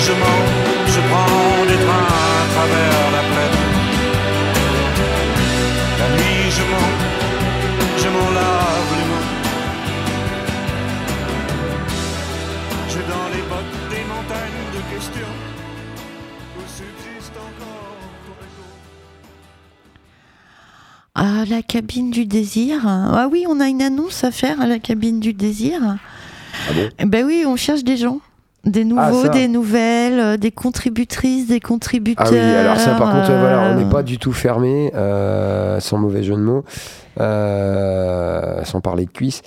Je 0.06 0.14
mens, 0.14 0.44
je 0.88 1.00
prends 1.10 1.66
des 1.70 1.80
trains 1.86 2.10
à 2.22 2.48
travers 2.54 3.12
la 3.16 3.24
plaine. 3.32 3.60
La 6.00 6.08
nuit, 6.16 6.46
je 6.58 6.64
mens, 6.72 6.94
je 8.02 8.10
m'en 8.10 8.30
lave 8.32 8.92
les 8.98 9.06
mains. 9.12 9.30
J'ai 12.90 13.04
dans 13.14 13.28
les 13.36 13.44
bottes 13.50 13.78
des 13.92 14.04
montagnes 14.14 14.64
de 14.76 14.82
questions 14.92 15.36
où 16.58 16.62
subsiste 16.66 17.36
encore 17.38 17.98
ton 18.26 18.38
écho. 18.48 18.66
À 21.14 21.46
la 21.46 21.62
cabine 21.62 22.10
du 22.10 22.26
désir. 22.26 22.88
Ah 22.88 23.28
oui, 23.32 23.46
on 23.48 23.60
a 23.60 23.68
une 23.68 23.84
annonce 23.84 24.24
à 24.24 24.32
faire 24.32 24.60
à 24.62 24.66
la 24.66 24.80
cabine 24.80 25.20
du 25.20 25.34
désir. 25.34 25.80
Ah 25.84 26.74
bon? 26.74 26.90
Eh 26.98 27.06
Ben 27.06 27.24
oui, 27.26 27.44
on 27.46 27.56
cherche 27.56 27.84
des 27.84 27.98
gens. 27.98 28.20
Des 28.66 28.86
nouveaux, 28.86 29.24
ça. 29.24 29.30
des 29.30 29.48
nouvelles, 29.48 30.20
euh, 30.20 30.38
des 30.38 30.52
contributrices, 30.52 31.48
des 31.48 31.60
contributeurs. 31.60 32.28
Ah 32.30 32.32
oui, 32.32 32.38
alors 32.38 32.78
ça 32.78 32.94
par 32.96 33.12
contre, 33.12 33.32
euh, 33.32 33.40
voilà, 33.40 33.72
on 33.72 33.76
n'est 33.80 33.90
pas 33.90 34.04
du 34.04 34.20
tout 34.20 34.34
fermé, 34.34 34.92
euh, 34.96 35.80
sans 35.80 35.98
mauvais 35.98 36.22
jeu 36.22 36.36
de 36.36 36.42
mots, 36.42 36.64
euh, 37.20 38.64
sans 38.64 38.82
parler 38.82 39.06
de 39.06 39.12
cuisses. 39.12 39.42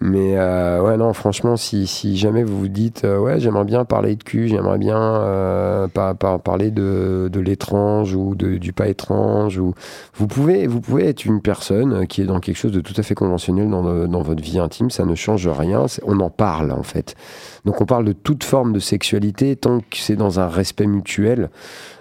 Mais 0.00 0.34
euh, 0.36 0.82
ouais, 0.82 0.96
non, 0.98 1.12
franchement, 1.14 1.56
si, 1.56 1.86
si 1.86 2.16
jamais 2.18 2.44
vous 2.44 2.58
vous 2.58 2.68
dites, 2.68 3.04
euh, 3.04 3.18
ouais, 3.18 3.40
j'aimerais 3.40 3.64
bien 3.64 3.84
parler 3.86 4.14
de 4.16 4.22
cul, 4.22 4.46
j'aimerais 4.46 4.76
bien 4.78 4.98
euh, 5.00 5.88
par- 5.88 6.14
par- 6.14 6.40
parler 6.40 6.70
de, 6.70 7.28
de 7.32 7.40
l'étrange 7.40 8.14
ou 8.14 8.34
de, 8.34 8.58
du 8.58 8.74
pas 8.74 8.86
étrange, 8.86 9.58
ou 9.58 9.72
vous 10.14 10.26
pouvez, 10.26 10.66
vous 10.66 10.80
pouvez 10.80 11.08
être 11.08 11.24
une 11.24 11.40
personne 11.40 12.06
qui 12.06 12.20
est 12.20 12.26
dans 12.26 12.38
quelque 12.38 12.58
chose 12.58 12.70
de 12.70 12.82
tout 12.82 12.92
à 12.98 13.02
fait 13.02 13.14
conventionnel 13.14 13.70
dans, 13.70 13.82
le- 13.82 14.06
dans 14.06 14.20
votre 14.22 14.42
vie 14.42 14.58
intime, 14.58 14.90
ça 14.90 15.04
ne 15.06 15.14
change 15.14 15.48
rien, 15.48 15.86
on 16.04 16.20
en 16.20 16.30
parle 16.30 16.70
en 16.70 16.82
fait. 16.84 17.14
Donc 17.64 17.80
on 17.80 17.86
parle 17.86 18.04
de 18.04 18.12
toute 18.12 18.44
forme 18.44 18.72
de 18.72 18.78
sexualité 18.80 19.56
tant 19.56 19.80
que 19.80 19.96
c'est 19.96 20.16
dans 20.16 20.40
un 20.40 20.48
respect 20.48 20.86
mutuel. 20.86 21.50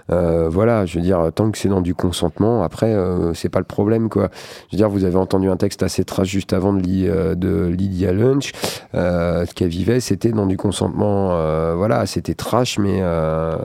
Euh, 0.09 0.47
voilà, 0.47 0.85
je 0.85 0.97
veux 0.97 1.03
dire, 1.03 1.31
tant 1.35 1.51
que 1.51 1.57
c'est 1.57 1.67
dans 1.67 1.81
du 1.81 1.93
consentement, 1.93 2.63
après, 2.63 2.93
euh, 2.93 3.33
c'est 3.33 3.49
pas 3.49 3.59
le 3.59 3.65
problème, 3.65 4.07
quoi. 4.07 4.29
Je 4.71 4.75
veux 4.75 4.77
dire, 4.77 4.89
vous 4.89 5.03
avez 5.03 5.17
entendu 5.17 5.49
un 5.49 5.57
texte 5.57 5.83
assez 5.83 6.05
trash 6.05 6.29
juste 6.29 6.53
avant 6.53 6.71
de, 6.71 6.81
euh, 6.87 7.35
de 7.35 7.67
Lydia 7.67 8.13
Lunch. 8.13 8.53
Euh, 8.95 9.45
qu'elle 9.53 9.67
vivait, 9.67 9.99
c'était 9.99 10.31
dans 10.31 10.45
du 10.45 10.55
consentement. 10.55 11.31
euh, 11.33 11.73
voilà, 11.75 12.05
c'était 12.05 12.35
trash, 12.35 12.79
mais. 12.79 12.99
euh, 13.01 13.57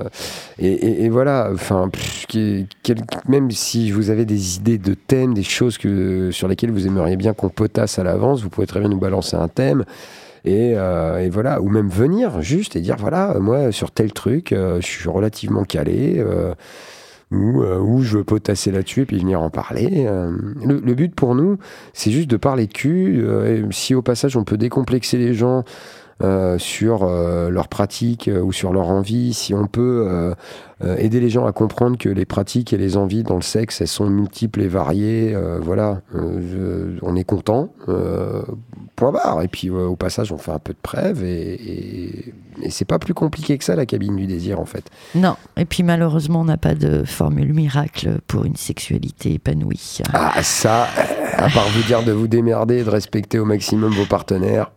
et, 0.58 0.66
et- 0.72 1.04
et 1.04 1.08
voilà, 1.10 1.50
enfin, 1.54 1.88
même 3.28 3.50
si 3.52 3.92
vous 3.92 4.10
avez 4.10 4.24
des 4.24 4.56
idées 4.56 4.78
de 4.78 4.94
thèmes, 4.94 5.34
des 5.34 5.42
choses 5.44 5.78
que, 5.78 6.32
sur 6.32 6.48
lesquelles 6.48 6.72
vous 6.72 6.88
aimeriez 6.88 7.16
bien 7.16 7.34
qu'on 7.34 7.50
potasse 7.50 8.00
à 8.00 8.02
l'avance, 8.04 8.42
vous 8.42 8.50
pouvez 8.50 8.66
très 8.66 8.80
bien 8.80 8.88
nous 8.88 8.98
balancer 8.98 9.36
un 9.36 9.46
thème. 9.48 9.84
Et, 10.44 10.72
euh, 10.76 11.20
et 11.20 11.28
voilà, 11.30 11.60
ou 11.62 11.68
même 11.68 11.88
venir 11.88 12.42
juste 12.42 12.74
et 12.76 12.80
dire 12.80 12.96
voilà, 12.98 13.36
moi 13.40 13.70
sur 13.70 13.90
tel 13.92 14.12
truc, 14.12 14.52
euh, 14.52 14.80
je 14.80 14.86
suis 14.86 15.08
relativement 15.08 15.62
calé, 15.64 16.16
euh, 16.18 16.54
ou, 17.30 17.62
euh, 17.62 17.78
ou 17.78 18.02
je 18.02 18.18
veux 18.18 18.24
potasser 18.24 18.70
là-dessus 18.70 19.02
et 19.02 19.06
puis 19.06 19.18
venir 19.18 19.40
en 19.40 19.50
parler. 19.50 20.04
euh. 20.06 20.32
le, 20.66 20.80
le 20.80 20.94
but 20.94 21.14
pour 21.14 21.34
nous, 21.34 21.58
c'est 21.94 22.10
juste 22.10 22.28
de 22.28 22.36
parler 22.36 22.66
de 22.66 22.72
cul. 22.72 23.22
euh, 23.24 23.64
et 23.68 23.72
si 23.72 23.94
au 23.94 24.02
passage 24.02 24.36
on 24.36 24.44
peut 24.44 24.58
décomplexer 24.58 25.16
les 25.16 25.32
gens 25.32 25.64
sur 26.58 27.02
euh, 27.04 27.50
leurs 27.50 27.68
pratiques 27.68 28.28
euh, 28.28 28.40
ou 28.40 28.52
sur 28.52 28.72
leur 28.72 28.88
envie, 28.88 29.32
si 29.34 29.54
on 29.54 29.66
peut 29.66 30.06
euh, 30.08 30.34
euh, 30.84 30.96
aider 30.96 31.20
les 31.20 31.30
gens 31.30 31.46
à 31.46 31.52
comprendre 31.52 31.98
que 31.98 32.08
les 32.08 32.24
pratiques 32.24 32.72
et 32.72 32.76
les 32.76 32.96
envies 32.96 33.22
dans 33.24 33.36
le 33.36 33.42
sexe, 33.42 33.80
elles 33.80 33.88
sont 33.88 34.08
multiples 34.08 34.60
et 34.62 34.68
variées, 34.68 35.34
euh, 35.34 35.58
voilà, 35.60 36.00
euh, 36.14 36.96
on 37.02 37.16
est 37.16 37.24
content. 37.24 37.72
euh, 37.88 38.42
point 38.96 39.10
barre. 39.10 39.42
Et 39.42 39.48
puis 39.48 39.68
euh, 39.68 39.86
au 39.86 39.96
passage, 39.96 40.32
on 40.32 40.38
fait 40.38 40.52
un 40.52 40.58
peu 40.58 40.72
de 40.72 40.78
preuve 40.82 41.24
et, 41.24 41.54
et, 41.54 42.34
et 42.62 42.70
c'est 42.70 42.84
pas 42.84 42.98
plus 42.98 43.14
compliqué 43.14 43.56
que 43.58 43.64
ça 43.64 43.74
la 43.74 43.86
cabine 43.86 44.16
du 44.16 44.26
désir 44.26 44.60
en 44.60 44.64
fait. 44.66 44.84
Non, 45.14 45.34
et 45.56 45.64
puis 45.64 45.82
malheureusement, 45.82 46.40
on 46.42 46.44
n'a 46.44 46.56
pas 46.58 46.74
de 46.74 47.04
formule 47.04 47.52
miracle 47.52 48.18
pour 48.26 48.44
une 48.44 48.56
sexualité 48.56 49.34
épanouie. 49.34 49.98
Ah 50.12 50.42
ça, 50.42 50.86
à 51.36 51.48
part 51.48 51.68
vous 51.74 51.82
dire 51.86 52.04
de 52.04 52.12
vous 52.12 52.28
démerder 52.28 52.78
et 52.78 52.84
de 52.84 52.90
respecter 52.90 53.38
au 53.38 53.44
maximum 53.44 53.92
vos 53.92 54.06
partenaires 54.06 54.70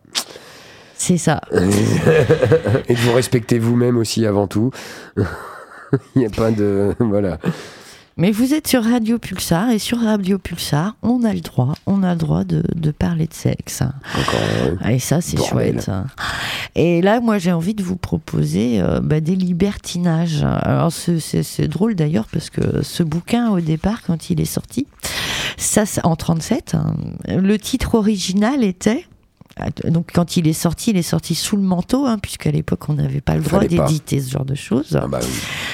C'est 0.98 1.18
ça. 1.18 1.40
et 1.52 2.94
de 2.94 3.00
vous 3.00 3.12
respecter 3.12 3.58
vous-même 3.58 3.96
aussi 3.96 4.26
avant 4.26 4.46
tout. 4.46 4.70
Il 6.14 6.20
n'y 6.20 6.26
a 6.26 6.30
pas 6.30 6.50
de 6.50 6.94
voilà. 7.00 7.38
Mais 8.18 8.30
vous 8.30 8.54
êtes 8.54 8.66
sur 8.66 8.82
Radio 8.82 9.18
Pulsar 9.18 9.68
et 9.70 9.78
sur 9.78 10.00
Radio 10.00 10.38
Pulsar, 10.38 10.96
on 11.02 11.22
a 11.22 11.34
le 11.34 11.40
droit, 11.40 11.74
on 11.84 12.02
a 12.02 12.12
le 12.14 12.18
droit 12.18 12.44
de, 12.44 12.62
de 12.74 12.90
parler 12.90 13.26
de 13.26 13.34
sexe. 13.34 13.82
Encore 13.82 14.88
Et 14.88 14.98
ça, 14.98 15.20
c'est 15.20 15.36
chouette. 15.36 15.90
Et 16.74 17.02
là, 17.02 17.20
moi, 17.20 17.36
j'ai 17.36 17.52
envie 17.52 17.74
de 17.74 17.82
vous 17.82 17.96
proposer 17.96 18.80
euh, 18.80 19.00
bah, 19.02 19.20
des 19.20 19.36
libertinages. 19.36 20.42
Alors, 20.44 20.92
c'est- 20.92 21.68
drôle 21.68 21.94
d'ailleurs 21.94 22.26
parce 22.32 22.48
que 22.48 22.82
ce 22.82 23.02
bouquin, 23.02 23.50
au 23.50 23.60
départ, 23.60 24.00
quand 24.06 24.30
il 24.30 24.40
est 24.40 24.46
sorti, 24.46 24.86
ça, 25.58 25.84
en 26.02 26.16
37, 26.16 26.74
hein, 26.74 26.94
le 27.28 27.58
titre 27.58 27.96
original 27.96 28.64
était. 28.64 29.04
Donc, 29.84 30.10
quand 30.12 30.36
il 30.36 30.46
est 30.48 30.52
sorti, 30.52 30.90
il 30.90 30.96
est 30.98 31.02
sorti 31.02 31.34
sous 31.34 31.56
le 31.56 31.62
manteau, 31.62 32.04
hein, 32.06 32.18
puisqu'à 32.18 32.50
l'époque, 32.50 32.88
on 32.88 32.94
n'avait 32.94 33.22
pas 33.22 33.36
le 33.36 33.42
droit 33.42 33.60
d'éditer 33.64 34.20
ce 34.20 34.30
genre 34.30 34.44
de 34.44 34.54
choses. 34.54 34.98
ah 35.00 35.06
bah 35.08 35.20
oui. 35.22 35.28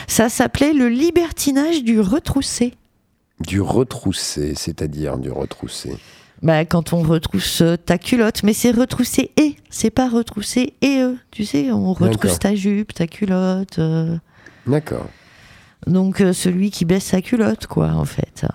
Ça 0.07 0.29
s'appelait 0.29 0.73
Le 0.73 0.89
libertinage 0.89 1.83
du 1.83 2.01
retroussé. 2.01 2.75
du 3.41 3.61
retroussé, 3.61 4.55
c'est-à-dire 4.55 5.19
du 5.19 5.31
retroussé. 5.31 5.97
Bah, 6.43 6.65
quand 6.65 6.93
on 6.93 7.03
retrousse 7.03 7.61
euh, 7.63 7.77
ta 7.77 7.99
culotte, 7.99 8.43
mais 8.43 8.53
c'est 8.53 8.73
retrousser 8.73 9.31
et, 9.37 9.55
c'est 9.71 9.91
pas 9.91 10.09
retrousser 10.09 10.75
et 10.81 11.01
eux. 11.01 11.17
Tu 11.31 11.45
sais, 11.45 11.71
on 11.71 11.93
retrousse 11.93 12.39
ta 12.41 12.55
jupe, 12.57 12.93
ta 12.95 13.07
culotte. 13.07 13.79
euh, 13.79 14.17
D'accord. 14.67 15.07
Donc 15.87 16.21
euh, 16.21 16.33
celui 16.33 16.71
qui 16.71 16.85
baisse 16.85 17.05
sa 17.05 17.21
culotte, 17.21 17.67
quoi, 17.67 17.89
en 17.91 18.05
fait. 18.05 18.47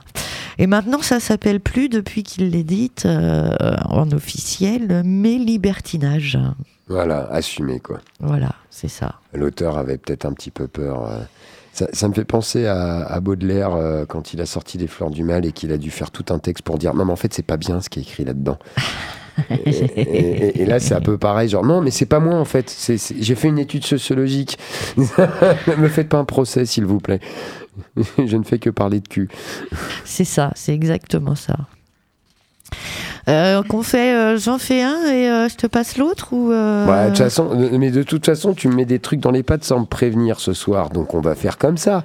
Et 0.58 0.68
maintenant, 0.68 1.02
ça 1.02 1.20
s'appelle 1.20 1.60
plus, 1.60 1.90
depuis 1.90 2.24
qu'il 2.24 2.50
l'édite 2.50 3.06
euh, 3.06 3.52
en 3.86 4.12
officiel, 4.12 5.04
mais 5.06 5.38
libertinage. 5.38 6.40
Voilà, 6.88 7.28
assumé 7.32 7.80
quoi. 7.80 8.00
Voilà, 8.22 8.56
c'est 8.70 8.88
ça. 8.88 9.16
L'auteur 9.34 9.78
avait 9.78 9.98
peut-être 9.98 10.26
un 10.26 10.34
petit 10.34 10.52
peu 10.52 10.68
peur. 10.68 11.06
euh. 11.06 11.20
Ça, 11.74 11.86
ça 11.94 12.08
me 12.08 12.14
fait 12.14 12.26
penser 12.26 12.66
à, 12.66 13.06
à 13.06 13.20
Baudelaire 13.20 13.74
euh, 13.76 14.06
quand 14.08 14.34
il 14.34 14.42
a 14.42 14.48
sorti 14.48 14.80
Les 14.80 14.88
Fleurs 14.88 15.12
du 15.12 15.24
Mal 15.24 15.46
et 15.46 15.52
qu'il 15.52 15.72
a 15.72 15.78
dû 15.78 15.92
faire 15.92 16.10
tout 16.10 16.26
un 16.34 16.40
texte 16.40 16.64
pour 16.64 16.80
dire 16.80 16.96
non 16.96 17.06
mais 17.06 17.12
en 17.12 17.18
fait 17.18 17.34
c'est 17.36 17.46
pas 17.46 17.58
bien 17.58 17.82
ce 17.82 17.90
qui 17.90 18.00
est 18.00 18.02
écrit 18.02 18.26
là-dedans. 18.26 18.58
Et, 19.50 19.70
et- 19.70 20.02
et- 20.02 20.62
et 20.62 20.66
là 20.66 20.80
c'est 20.80 20.94
un 20.96 21.02
peu 21.02 21.18
pareil 21.18 21.50
genre 21.50 21.66
non 21.66 21.82
mais 21.82 21.92
c'est 21.92 22.06
pas 22.06 22.20
moi 22.20 22.36
en 22.36 22.46
fait 22.46 22.70
c'est- 22.70 22.98
c'est- 22.98 23.16
j'ai 23.20 23.36
fait 23.36 23.48
une 23.50 23.60
étude 23.60 23.86
sociologique. 23.86 24.58
ne 24.98 25.76
me 25.76 25.88
faites 25.90 26.10
pas 26.10 26.18
un 26.18 26.26
procès 26.26 26.66
s'il 26.66 26.86
vous 26.86 27.00
plaît. 27.00 27.20
Je 28.18 28.38
ne 28.38 28.44
fais 28.44 28.58
que 28.60 28.70
parler 28.72 29.00
de 29.00 29.08
cul. 29.08 29.30
C'est 30.04 30.24
ça, 30.26 30.52
c'est 30.56 30.74
exactement 30.74 31.36
ça. 31.36 31.56
Euh, 33.30 33.62
qu'on 33.64 33.84
fait, 33.84 34.14
euh, 34.16 34.38
j'en 34.38 34.58
fais 34.58 34.82
un 34.82 35.06
et 35.06 35.30
euh, 35.30 35.48
je 35.50 35.56
te 35.56 35.68
passe 35.68 35.98
l'autre 35.98 36.30
ou 36.34 36.52
euh, 36.52 36.86
Ouais, 36.88 37.06
de 37.06 37.10
toute 37.10 37.18
façon, 37.20 37.70
mais 37.74 37.92
de 37.92 38.04
toute 38.04 38.26
façon, 38.26 38.54
tu 38.54 38.68
me 38.70 38.76
mets 38.76 38.86
des 38.86 39.00
trucs 39.00 39.20
dans 39.20 39.32
les 39.32 39.44
pattes 39.44 39.64
sans 39.66 39.82
me 39.82 39.86
prévenir 39.86 40.40
ce 40.40 40.54
soir, 40.54 40.90
donc 40.90 41.14
on 41.14 41.20
va 41.22 41.36
faire 41.36 41.58
comme 41.58 41.78
ça. 41.78 42.04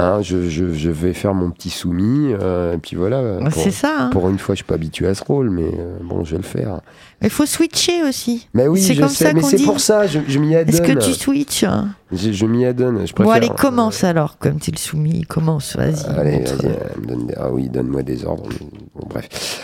Hein, 0.00 0.22
je, 0.22 0.48
je- 0.48 0.72
je 0.72 0.90
vais 0.90 1.12
faire 1.12 1.34
mon 1.34 1.50
petit 1.50 1.70
soumis, 1.70 2.32
euh, 2.32 2.74
et 2.74 2.78
puis 2.78 2.94
voilà. 2.96 3.38
Pour, 3.50 3.52
c'est 3.62 3.72
ça. 3.72 3.90
hein. 3.98 4.10
pour 4.10 4.28
une 4.28 4.38
fois, 4.38 4.54
je 4.54 4.58
suis 4.58 4.64
pas 4.64 4.74
habitué 4.76 5.08
à 5.08 5.14
ce 5.14 5.24
rôle, 5.24 5.50
mais 5.50 5.64
euh, 5.66 5.98
bon, 6.04 6.22
je 6.24 6.30
vais 6.30 6.36
le 6.36 6.44
faire. 6.44 6.80
Il 7.20 7.30
faut 7.30 7.46
switcher 7.46 8.04
aussi. 8.04 8.46
Mais 8.54 8.68
oui, 8.68 8.80
C'est 8.80 8.94
je 8.94 9.00
comme 9.00 9.08
sais, 9.08 9.24
ça 9.24 9.32
mais 9.32 9.40
qu'on 9.40 9.48
c'est 9.48 9.56
dit. 9.56 9.64
pour 9.64 9.80
ça, 9.80 10.06
je, 10.06 10.20
je 10.28 10.38
m'y 10.38 10.54
Est-ce 10.54 10.80
adonne. 10.82 10.94
que 10.98 11.04
tu 11.04 11.12
switches 11.14 11.64
hein? 11.64 11.88
Je, 12.12 12.30
je 12.30 12.46
m'y 12.46 12.64
adonne. 12.64 13.04
Je 13.08 13.12
Bon, 13.12 13.28
allez, 13.30 13.48
commence 13.48 14.04
alors, 14.04 14.38
comme 14.38 14.60
tu 14.60 14.70
le 14.70 14.76
soumis. 14.78 15.22
Commence, 15.22 15.74
vas-y. 15.76 16.06
Allez, 16.16 16.38
vas-y, 16.44 16.66
euh, 16.66 16.74
donne 17.04 17.26
des- 17.26 17.34
ah 17.36 17.50
oui, 17.50 17.68
donne-moi 17.68 18.04
des 18.04 18.24
ordres. 18.24 18.48
Bon, 18.94 19.06
bref. 19.10 19.60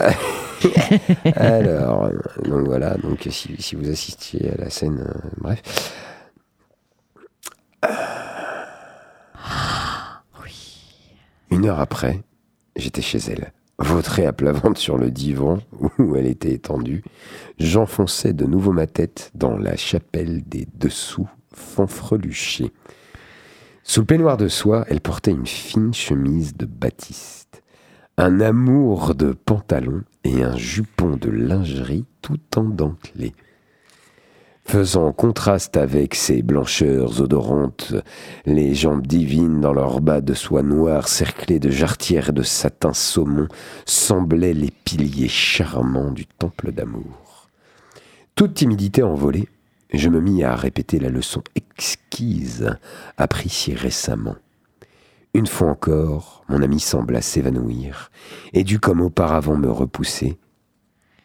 Alors, 1.36 2.04
euh, 2.04 2.10
donc 2.48 2.64
voilà, 2.66 2.94
donc 2.96 3.28
si, 3.30 3.54
si 3.58 3.76
vous 3.76 3.90
assistiez 3.90 4.50
à 4.58 4.62
la 4.64 4.70
scène, 4.70 5.04
euh, 5.06 5.28
bref. 5.42 5.62
Une 11.54 11.66
heure 11.66 11.78
après, 11.78 12.20
j'étais 12.74 13.00
chez 13.00 13.18
elle, 13.30 13.52
vautrée 13.78 14.26
à 14.26 14.32
plat 14.32 14.50
ventre 14.50 14.80
sur 14.80 14.98
le 14.98 15.12
divan 15.12 15.60
où 16.00 16.16
elle 16.16 16.26
était 16.26 16.52
étendue. 16.52 17.04
J'enfonçais 17.60 18.32
de 18.32 18.44
nouveau 18.44 18.72
ma 18.72 18.88
tête 18.88 19.30
dans 19.36 19.56
la 19.56 19.76
chapelle 19.76 20.42
des 20.42 20.66
dessous 20.74 21.28
fanfreluchés. 21.54 22.72
Sous 23.84 24.00
le 24.00 24.06
peignoir 24.06 24.36
de 24.36 24.48
soie, 24.48 24.84
elle 24.88 25.00
portait 25.00 25.30
une 25.30 25.46
fine 25.46 25.94
chemise 25.94 26.56
de 26.56 26.66
batiste, 26.66 27.62
un 28.16 28.40
amour 28.40 29.14
de 29.14 29.32
pantalon 29.32 30.02
et 30.24 30.42
un 30.42 30.56
jupon 30.56 31.16
de 31.16 31.30
lingerie 31.30 32.04
tout 32.20 32.40
en 32.56 32.64
dentelé. 32.64 33.32
Faisant 34.66 35.12
contraste 35.12 35.76
avec 35.76 36.14
ses 36.14 36.42
blancheurs 36.42 37.20
odorantes, 37.20 37.94
les 38.46 38.74
jambes 38.74 39.06
divines 39.06 39.60
dans 39.60 39.74
leurs 39.74 40.00
bas 40.00 40.22
de 40.22 40.32
soie 40.32 40.62
noire 40.62 41.06
cerclés 41.06 41.58
de 41.58 41.70
jarretières 41.70 42.30
et 42.30 42.32
de 42.32 42.42
satin 42.42 42.94
saumon 42.94 43.46
semblaient 43.84 44.54
les 44.54 44.70
piliers 44.70 45.28
charmants 45.28 46.10
du 46.10 46.26
temple 46.26 46.72
d'amour. 46.72 47.50
Toute 48.34 48.54
timidité 48.54 49.02
envolée, 49.02 49.48
je 49.92 50.08
me 50.08 50.20
mis 50.20 50.42
à 50.42 50.56
répéter 50.56 50.98
la 50.98 51.10
leçon 51.10 51.42
exquise 51.54 52.74
si 53.46 53.74
récemment. 53.74 54.36
Une 55.34 55.46
fois 55.46 55.68
encore, 55.68 56.42
mon 56.48 56.62
ami 56.62 56.80
sembla 56.80 57.20
s'évanouir 57.20 58.10
et 58.54 58.64
dut 58.64 58.80
comme 58.80 59.02
auparavant 59.02 59.56
me 59.56 59.70
repousser. 59.70 60.38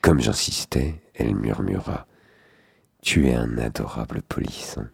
Comme 0.01 0.19
j'insistais, 0.19 1.01
elle 1.15 1.35
murmura 1.35 2.05
Tu 3.01 3.27
es 3.27 3.33
un 3.33 3.57
adorable 3.57 4.21
polisson. 4.21 4.87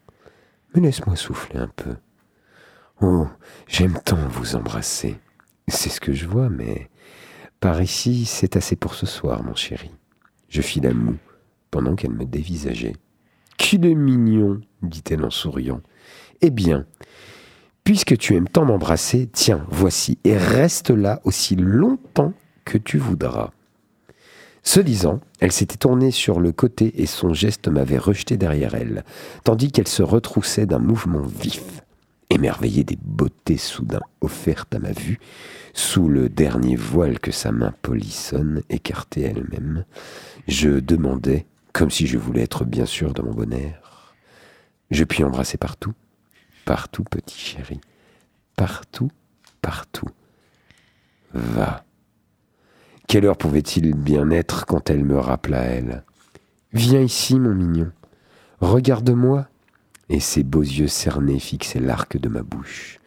Mais 0.73 0.81
laisse-moi 0.81 1.15
souffler 1.15 1.59
un 1.59 1.67
peu. 1.67 1.95
Oh, 3.01 3.27
j'aime 3.67 3.99
tant 4.05 4.27
vous 4.27 4.55
embrasser. 4.55 5.19
C'est 5.67 5.89
ce 5.89 5.99
que 5.99 6.13
je 6.13 6.27
vois, 6.27 6.49
mais 6.49 6.89
par 7.59 7.81
ici, 7.81 8.25
c'est 8.25 8.57
assez 8.57 8.75
pour 8.75 8.93
ce 8.93 9.05
soir, 9.05 9.43
mon 9.43 9.55
chéri. 9.55 9.91
Je 10.49 10.61
fis 10.61 10.79
la 10.79 10.93
moue 10.93 11.17
pendant 11.71 11.95
qu'elle 11.95 12.13
me 12.13 12.25
dévisageait. 12.25 12.95
Qu'il 13.57 13.85
est 13.85 13.95
mignon, 13.95 14.61
dit-elle 14.83 15.25
en 15.25 15.31
souriant. 15.31 15.81
Eh 16.41 16.51
bien, 16.51 16.85
puisque 17.83 18.17
tu 18.17 18.35
aimes 18.35 18.49
tant 18.49 18.65
m'embrasser, 18.65 19.27
tiens, 19.31 19.65
voici, 19.69 20.19
et 20.23 20.37
reste 20.37 20.91
là 20.91 21.21
aussi 21.23 21.55
longtemps 21.55 22.33
que 22.65 22.77
tu 22.77 22.97
voudras. 22.97 23.51
Ce 24.67 24.79
disant, 24.79 25.21
elle 25.39 25.51
s'était 25.51 25.77
tournée 25.77 26.09
sur 26.09 26.39
le 26.39 26.51
côté 26.51 27.01
et 27.01 27.05
son 27.05 27.33
geste 27.33 27.67
m'avait 27.67 27.99
rejeté 27.99 28.35
derrière 28.35 28.73
elle, 28.73 29.05
tandis 29.43 29.71
qu'elle 29.71 29.87
se 29.87 30.01
retroussait 30.01 30.65
d'un 30.65 30.79
mouvement 30.79 31.21
vif. 31.21 31.83
Émerveillée 32.31 32.83
des 32.83 32.97
beautés 32.99 33.57
soudain 33.57 34.01
offertes 34.21 34.73
à 34.73 34.79
ma 34.79 34.91
vue, 34.91 35.19
sous 35.73 36.09
le 36.09 36.29
dernier 36.29 36.75
voile 36.75 37.19
que 37.19 37.31
sa 37.31 37.51
main 37.51 37.75
polissonne 37.83 38.63
écartait 38.71 39.21
elle-même, 39.21 39.85
je 40.47 40.71
demandais, 40.79 41.45
comme 41.71 41.91
si 41.91 42.07
je 42.07 42.17
voulais 42.17 42.41
être 42.41 42.65
bien 42.65 42.87
sûr 42.87 43.13
de 43.13 43.21
mon 43.21 43.33
bonheur, 43.33 44.15
je 44.89 45.03
puis 45.03 45.23
embrasser 45.23 45.57
partout, 45.57 45.93
partout, 46.65 47.03
petit 47.03 47.37
chéri, 47.37 47.79
partout, 48.55 49.11
partout. 49.61 50.09
Va. 51.33 51.84
Quelle 53.07 53.25
heure 53.25 53.37
pouvait-il 53.37 53.93
bien 53.93 54.29
être 54.31 54.65
quand 54.65 54.89
elle 54.89 55.03
me 55.03 55.19
rappela 55.19 55.61
elle? 55.61 56.03
Viens 56.73 57.01
ici, 57.01 57.39
mon 57.39 57.53
mignon. 57.53 57.91
Regarde-moi. 58.61 59.47
Et 60.09 60.19
ses 60.19 60.43
beaux 60.43 60.61
yeux 60.61 60.87
cernés 60.87 61.39
fixaient 61.39 61.79
l'arc 61.79 62.17
de 62.17 62.29
ma 62.29 62.43
bouche. 62.43 62.99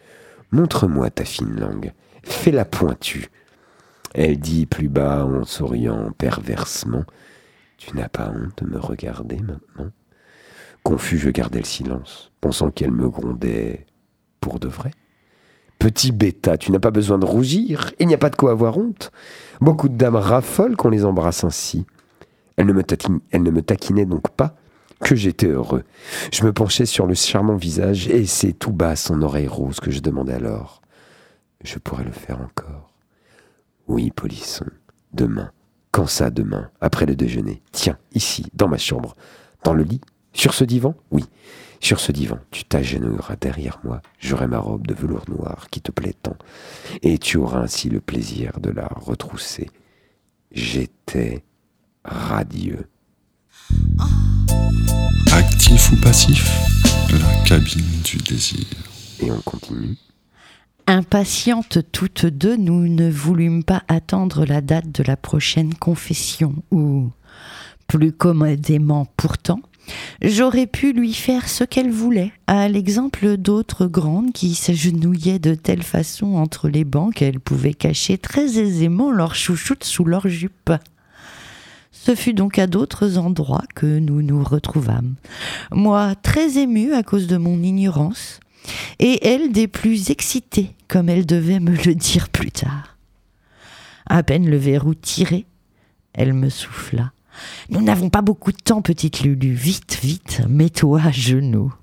Montre-moi 0.51 1.09
ta 1.09 1.25
fine 1.25 1.59
langue. 1.59 1.93
Fais-la 2.23 2.65
pointue. 2.65 3.29
Elle 4.13 4.39
dit 4.39 4.65
plus 4.65 4.89
bas 4.89 5.25
en 5.25 5.45
souriant 5.45 6.11
perversement 6.11 7.03
Tu 7.77 7.95
n'as 7.95 8.09
pas 8.09 8.29
honte 8.29 8.63
de 8.63 8.69
me 8.69 8.79
regarder 8.79 9.37
maintenant? 9.37 9.91
Confus, 10.83 11.17
je 11.17 11.29
gardais 11.29 11.59
le 11.59 11.65
silence, 11.65 12.31
pensant 12.41 12.71
qu'elle 12.71 12.91
me 12.91 13.09
grondait 13.09 13.85
pour 14.41 14.59
de 14.59 14.67
vrai. 14.67 14.91
Petit 15.79 16.11
bêta, 16.11 16.57
tu 16.57 16.73
n'as 16.73 16.79
pas 16.79 16.91
besoin 16.91 17.17
de 17.17 17.25
rougir, 17.25 17.91
il 17.99 18.07
n'y 18.07 18.13
a 18.13 18.17
pas 18.17 18.29
de 18.29 18.35
quoi 18.35 18.51
avoir 18.51 18.77
honte. 18.77 19.11
Beaucoup 19.61 19.87
de 19.87 19.95
dames 19.95 20.17
raffolent 20.17 20.75
qu'on 20.75 20.89
les 20.89 21.05
embrasse 21.05 21.45
ainsi. 21.45 21.85
Elle 22.57 22.65
ne 22.65 22.73
me, 22.73 23.61
taquinait 23.61 24.05
donc 24.05 24.29
pas 24.31 24.57
que 24.99 25.15
j'étais 25.15 25.47
heureux. 25.47 25.83
Je 26.33 26.43
me 26.43 26.51
penchai 26.51 26.85
sur 26.85 27.07
le 27.07 27.13
charmant 27.13 27.55
visage 27.55 28.09
et 28.09 28.25
c'est 28.25 28.51
tout 28.51 28.73
bas 28.73 28.97
son 28.97 29.21
oreille 29.21 29.47
rose 29.47 29.79
que 29.79 29.91
je 29.91 30.01
demandai 30.01 30.33
alors. 30.33 30.81
Je 31.63 31.79
pourrais 31.79 32.03
le 32.03 32.11
faire 32.11 32.41
encore. 32.41 32.91
Oui, 33.87 34.11
Polisson, 34.11 34.65
demain. 35.13 35.51
Quand 35.91 36.07
ça, 36.07 36.29
demain, 36.29 36.69
après 36.81 37.05
le 37.05 37.15
déjeuner 37.15 37.61
Tiens, 37.71 37.97
ici, 38.13 38.47
dans 38.53 38.67
ma 38.67 38.77
chambre. 38.77 39.15
Dans 39.63 39.73
le 39.73 39.83
lit? 39.83 40.01
Sur 40.33 40.53
ce 40.53 40.65
divan? 40.65 40.95
Oui. 41.11 41.23
Sur 41.81 41.99
ce 41.99 42.11
divan, 42.11 42.39
tu 42.51 42.65
t'agenouilleras 42.65 43.35
derrière 43.39 43.79
moi, 43.83 44.01
j'aurai 44.19 44.47
ma 44.47 44.59
robe 44.59 44.85
de 44.85 44.93
velours 44.93 45.29
noir 45.29 45.67
qui 45.71 45.81
te 45.81 45.91
plaît 45.91 46.15
tant, 46.21 46.35
et 47.01 47.17
tu 47.17 47.37
auras 47.37 47.59
ainsi 47.59 47.89
le 47.89 48.01
plaisir 48.01 48.59
de 48.59 48.69
la 48.69 48.87
retrousser. 48.87 49.69
J'étais 50.51 51.43
radieux. 52.03 52.87
Actif 55.31 55.91
ou 55.91 55.95
passif 56.01 56.49
La 57.11 57.43
cabine 57.45 58.01
du 58.03 58.17
désir. 58.17 58.65
Et 59.21 59.31
on 59.31 59.39
continue. 59.41 59.95
Impatientes 60.87 61.79
toutes 61.91 62.25
deux, 62.25 62.57
nous 62.57 62.87
ne 62.87 63.09
voulûmes 63.11 63.63
pas 63.63 63.83
attendre 63.87 64.45
la 64.45 64.61
date 64.61 64.91
de 64.91 65.03
la 65.03 65.15
prochaine 65.15 65.75
confession, 65.75 66.55
ou, 66.71 67.11
plus 67.87 68.11
commodément 68.11 69.05
pourtant, 69.15 69.61
j'aurais 70.21 70.67
pu 70.67 70.93
lui 70.93 71.13
faire 71.13 71.47
ce 71.47 71.63
qu'elle 71.63 71.91
voulait, 71.91 72.31
à 72.47 72.67
l'exemple 72.67 73.37
d'autres 73.37 73.87
grandes 73.87 74.31
qui 74.33 74.55
s'agenouillaient 74.55 75.39
de 75.39 75.55
telle 75.55 75.83
façon 75.83 76.35
entre 76.35 76.69
les 76.69 76.83
bancs 76.83 77.13
qu'elles 77.13 77.39
pouvaient 77.39 77.73
cacher 77.73 78.17
très 78.17 78.57
aisément 78.57 79.11
leur 79.11 79.35
chouchoute 79.35 79.83
sous 79.83 80.05
leur 80.05 80.27
jupe. 80.27 80.71
Ce 81.91 82.15
fut 82.15 82.33
donc 82.33 82.59
à 82.59 82.67
d'autres 82.67 83.17
endroits 83.17 83.65
que 83.75 83.99
nous 83.99 84.21
nous 84.21 84.43
retrouvâmes. 84.43 85.15
Moi, 85.71 86.15
très 86.15 86.57
émue 86.57 86.93
à 86.93 87.03
cause 87.03 87.27
de 87.27 87.37
mon 87.37 87.61
ignorance, 87.61 88.39
et 88.99 89.27
elle 89.27 89.51
des 89.51 89.67
plus 89.67 90.09
excitées, 90.09 90.75
comme 90.87 91.09
elle 91.09 91.25
devait 91.25 91.59
me 91.59 91.75
le 91.75 91.95
dire 91.95 92.29
plus 92.29 92.51
tard. 92.51 92.97
À 94.05 94.23
peine 94.23 94.49
le 94.49 94.57
verrou 94.57 94.93
tiré, 94.93 95.45
elle 96.13 96.33
me 96.33 96.49
souffla. 96.49 97.11
Nous 97.69 97.81
n'avons 97.81 98.09
pas 98.09 98.21
beaucoup 98.21 98.51
de 98.51 98.57
temps, 98.57 98.81
petite 98.81 99.21
Lulu. 99.21 99.53
Vite, 99.53 99.99
vite, 100.01 100.41
mets-toi 100.47 101.01
à 101.05 101.11
genoux. 101.11 101.73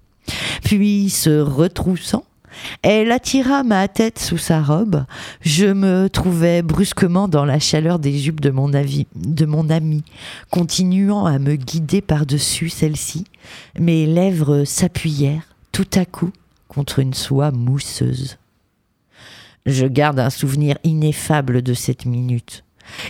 Puis, 0.65 1.11
se 1.11 1.41
retroussant, 1.41 2.25
elle 2.83 3.13
attira 3.13 3.63
ma 3.63 3.89
tête 3.89 4.19
sous 4.19 4.39
sa 4.39 4.63
robe. 4.63 5.05
Je 5.41 5.67
me 5.67 6.09
trouvais 6.09 6.63
brusquement 6.63 7.29
dans 7.29 7.45
la 7.45 7.59
chaleur 7.59 7.99
des 7.99 8.19
jupes 8.19 8.41
de 8.41 8.51
mon, 8.51 8.73
amie, 8.75 10.05
continuant 10.51 11.27
à 11.27 11.39
me 11.39 11.57
guider 11.57 12.01
par-dessus 12.01 12.69
celle-ci. 12.69 13.25
Mes 13.79 14.07
lèvres 14.07 14.65
s'appuyèrent, 14.65 15.55
tout 15.73 15.89
à 15.95 16.05
coup, 16.05 16.31
contre 16.69 16.99
une 16.99 17.15
soie 17.15 17.51
mousseuse. 17.51 18.39
Je 19.67 19.87
garde 19.87 20.21
un 20.21 20.31
souvenir 20.31 20.79
ineffable 20.85 21.63
de 21.63 21.75
cette 21.75 22.07
minute. 22.07 22.63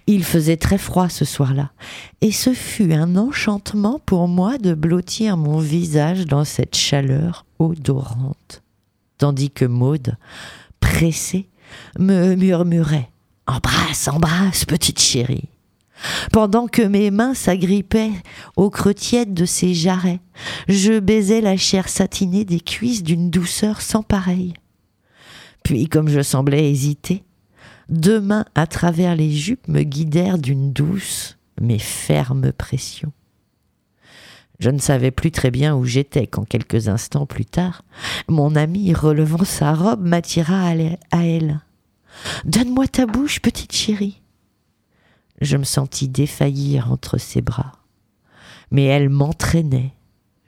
Il 0.06 0.24
faisait 0.24 0.56
très 0.56 0.78
froid 0.78 1.08
ce 1.08 1.24
soir-là, 1.24 1.70
et 2.20 2.32
ce 2.32 2.52
fut 2.52 2.92
un 2.92 3.16
enchantement 3.16 4.00
pour 4.04 4.28
moi 4.28 4.58
de 4.58 4.74
blottir 4.74 5.36
mon 5.36 5.58
visage 5.58 6.26
dans 6.26 6.44
cette 6.44 6.76
chaleur 6.76 7.46
odorante, 7.58 8.62
tandis 9.18 9.50
que 9.50 9.64
Maude, 9.64 10.16
pressée, 10.80 11.48
me 11.98 12.34
murmurait 12.34 13.10
Embrasse, 13.48 14.08
embrasse, 14.08 14.64
petite 14.64 15.00
chérie 15.00 15.48
pendant 16.32 16.66
que 16.66 16.82
mes 16.82 17.10
mains 17.10 17.34
s'agrippaient 17.34 18.12
aux 18.56 18.70
creux 18.70 18.94
de 18.94 19.44
ses 19.44 19.74
jarrets, 19.74 20.20
je 20.68 20.98
baisais 20.98 21.40
la 21.40 21.56
chair 21.56 21.88
satinée 21.88 22.44
des 22.44 22.60
cuisses 22.60 23.02
d'une 23.02 23.30
douceur 23.30 23.80
sans 23.80 24.02
pareille. 24.02 24.54
Puis, 25.62 25.88
comme 25.88 26.08
je 26.08 26.20
semblais 26.20 26.70
hésiter, 26.70 27.24
deux 27.88 28.20
mains 28.20 28.44
à 28.54 28.66
travers 28.66 29.14
les 29.16 29.30
jupes 29.30 29.68
me 29.68 29.82
guidèrent 29.82 30.38
d'une 30.38 30.72
douce 30.72 31.36
mais 31.60 31.78
ferme 31.78 32.52
pression. 32.52 33.12
Je 34.58 34.70
ne 34.70 34.78
savais 34.78 35.10
plus 35.10 35.30
très 35.30 35.50
bien 35.50 35.76
où 35.76 35.84
j'étais 35.84 36.26
quand 36.26 36.44
quelques 36.44 36.88
instants 36.88 37.26
plus 37.26 37.44
tard, 37.44 37.82
mon 38.28 38.56
ami, 38.56 38.94
relevant 38.94 39.44
sa 39.44 39.74
robe, 39.74 40.02
m'attira 40.06 40.68
à 41.10 41.24
elle. 41.24 41.60
Donne-moi 42.46 42.88
ta 42.88 43.04
bouche, 43.06 43.40
petite 43.40 43.72
chérie. 43.72 44.22
Je 45.42 45.58
me 45.58 45.64
sentis 45.64 46.08
défaillir 46.08 46.90
entre 46.90 47.18
ses 47.18 47.42
bras. 47.42 47.72
Mais 48.70 48.84
elle 48.84 49.10
m'entraînait. 49.10 49.92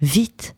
Vite. 0.01 0.57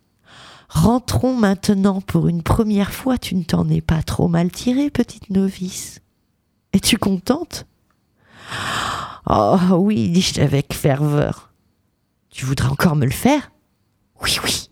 Rentrons 0.68 1.34
maintenant 1.34 2.00
pour 2.00 2.28
une 2.28 2.44
première 2.44 2.92
fois, 2.92 3.18
tu 3.18 3.34
ne 3.34 3.42
t'en 3.42 3.68
es 3.68 3.80
pas 3.80 4.04
trop 4.04 4.28
mal 4.28 4.52
tirée, 4.52 4.90
petite 4.90 5.28
novice. 5.30 6.00
Es-tu 6.72 6.98
contente? 6.98 7.66
Oh 9.26 9.58
oui, 9.78 10.08
dis-je 10.08 10.40
avec 10.40 10.72
ferveur. 10.72 11.52
Tu 12.30 12.44
voudrais 12.44 12.68
encore 12.68 12.96
me 12.96 13.04
le 13.04 13.10
faire? 13.10 13.50
Oui, 14.22 14.36
oui. 14.44 14.70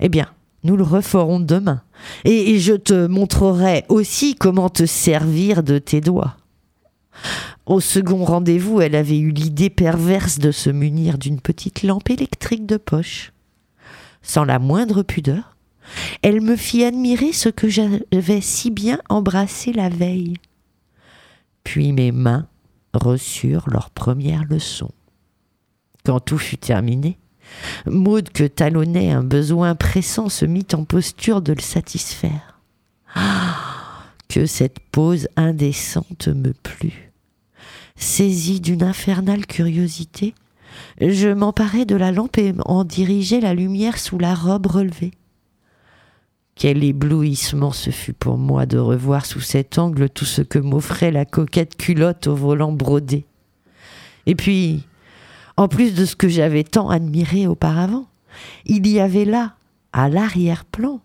Eh 0.00 0.08
bien, 0.08 0.28
nous 0.62 0.76
le 0.76 0.82
referons 0.82 1.40
demain. 1.40 1.82
Et 2.24 2.50
et 2.50 2.58
je 2.58 2.74
te 2.74 3.06
montrerai 3.06 3.84
aussi 3.88 4.34
comment 4.34 4.68
te 4.68 4.84
servir 4.84 5.62
de 5.62 5.78
tes 5.78 6.00
doigts. 6.00 6.36
Au 7.64 7.80
second 7.80 8.24
rendez-vous, 8.24 8.80
elle 8.80 8.94
avait 8.94 9.18
eu 9.18 9.30
l'idée 9.30 9.70
perverse 9.70 10.38
de 10.38 10.52
se 10.52 10.70
munir 10.70 11.18
d'une 11.18 11.40
petite 11.40 11.82
lampe 11.82 12.10
électrique 12.10 12.66
de 12.66 12.76
poche. 12.76 13.32
Sans 14.22 14.44
la 14.44 14.58
moindre 14.58 15.02
pudeur, 15.02 15.56
elle 16.22 16.40
me 16.40 16.56
fit 16.56 16.84
admirer 16.84 17.32
ce 17.32 17.48
que 17.48 17.68
j'avais 17.68 18.40
si 18.40 18.70
bien 18.70 18.98
embrassé 19.08 19.72
la 19.72 19.88
veille. 19.88 20.34
Puis 21.66 21.90
mes 21.90 22.12
mains 22.12 22.46
reçurent 22.94 23.68
leur 23.68 23.90
première 23.90 24.44
leçon. 24.44 24.92
Quand 26.04 26.20
tout 26.20 26.38
fut 26.38 26.58
terminé, 26.58 27.18
Maud, 27.86 28.28
que 28.28 28.44
talonnait 28.44 29.10
un 29.10 29.24
besoin 29.24 29.74
pressant, 29.74 30.28
se 30.28 30.44
mit 30.44 30.66
en 30.74 30.84
posture 30.84 31.42
de 31.42 31.52
le 31.52 31.60
satisfaire. 31.60 32.60
Ah, 33.16 33.56
que 34.28 34.46
cette 34.46 34.78
pose 34.78 35.26
indécente 35.34 36.28
me 36.28 36.52
plut. 36.52 37.12
Saisi 37.96 38.60
d'une 38.60 38.84
infernale 38.84 39.44
curiosité, 39.44 40.34
je 41.00 41.30
m'emparai 41.30 41.84
de 41.84 41.96
la 41.96 42.12
lampe 42.12 42.38
et 42.38 42.54
en 42.64 42.84
dirigeai 42.84 43.40
la 43.40 43.54
lumière 43.54 43.98
sous 43.98 44.18
la 44.18 44.36
robe 44.36 44.68
relevée. 44.68 45.10
Quel 46.56 46.82
éblouissement 46.82 47.70
ce 47.70 47.90
fut 47.90 48.14
pour 48.14 48.38
moi 48.38 48.64
de 48.64 48.78
revoir 48.78 49.26
sous 49.26 49.40
cet 49.40 49.78
angle 49.78 50.08
tout 50.08 50.24
ce 50.24 50.40
que 50.40 50.58
m'offrait 50.58 51.10
la 51.10 51.26
coquette 51.26 51.76
culotte 51.76 52.28
au 52.28 52.34
volant 52.34 52.72
brodé. 52.72 53.26
Et 54.24 54.34
puis, 54.34 54.84
en 55.58 55.68
plus 55.68 55.94
de 55.94 56.06
ce 56.06 56.16
que 56.16 56.28
j'avais 56.30 56.64
tant 56.64 56.88
admiré 56.88 57.46
auparavant, 57.46 58.06
il 58.64 58.88
y 58.88 59.00
avait 59.00 59.26
là, 59.26 59.54
à 59.92 60.08
l'arrière-plan, 60.08 61.02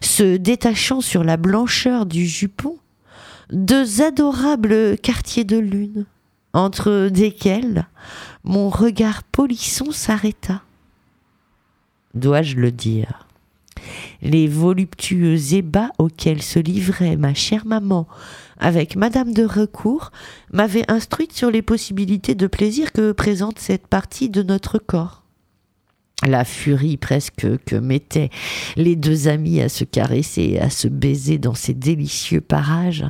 se 0.00 0.36
détachant 0.36 1.00
sur 1.00 1.22
la 1.22 1.36
blancheur 1.36 2.04
du 2.04 2.26
jupon, 2.26 2.76
deux 3.52 4.02
adorables 4.02 4.98
quartiers 4.98 5.44
de 5.44 5.58
lune, 5.58 6.06
entre 6.52 7.08
desquels 7.08 7.86
mon 8.42 8.68
regard 8.68 9.22
polisson 9.22 9.92
s'arrêta. 9.92 10.62
Dois-je 12.14 12.56
le 12.56 12.72
dire? 12.72 13.27
Les 14.20 14.48
voluptueux 14.48 15.54
ébats 15.54 15.92
auxquels 15.98 16.42
se 16.42 16.58
livrait 16.58 17.16
ma 17.16 17.34
chère 17.34 17.66
maman 17.66 18.08
avec 18.58 18.96
Madame 18.96 19.32
de 19.32 19.44
Recourt 19.44 20.10
m'avaient 20.52 20.90
instruite 20.90 21.32
sur 21.32 21.50
les 21.50 21.62
possibilités 21.62 22.34
de 22.34 22.46
plaisir 22.46 22.92
que 22.92 23.12
présente 23.12 23.58
cette 23.58 23.86
partie 23.86 24.28
de 24.28 24.42
notre 24.42 24.78
corps. 24.78 25.22
La 26.26 26.44
furie 26.44 26.96
presque 26.96 27.46
que 27.64 27.76
mettaient 27.76 28.30
les 28.74 28.96
deux 28.96 29.28
amis 29.28 29.60
à 29.60 29.68
se 29.68 29.84
caresser 29.84 30.42
et 30.42 30.60
à 30.60 30.68
se 30.68 30.88
baiser 30.88 31.38
dans 31.38 31.54
ces 31.54 31.74
délicieux 31.74 32.40
parages 32.40 33.06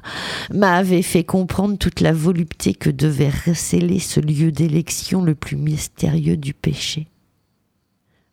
m'avait 0.53 1.01
fait 1.01 1.25
comprendre 1.25 1.79
toute 1.79 2.03
la 2.03 2.13
volupté 2.13 2.75
que 2.75 2.91
devait 2.91 3.33
recéler 3.47 3.99
ce 3.99 4.21
lieu 4.21 4.53
d'élection 4.53 5.23
le 5.23 5.35
plus 5.35 5.57
mystérieux 5.57 6.37
du 6.37 6.53
péché. 6.53 7.07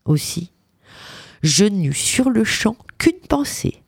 Aussi, 0.03 0.51
je 1.45 1.65
n'eus 1.65 1.93
sur 1.93 2.29
le 2.29 2.43
champ 2.43 2.75
qu'une 2.97 3.13
pensée, 3.29 3.81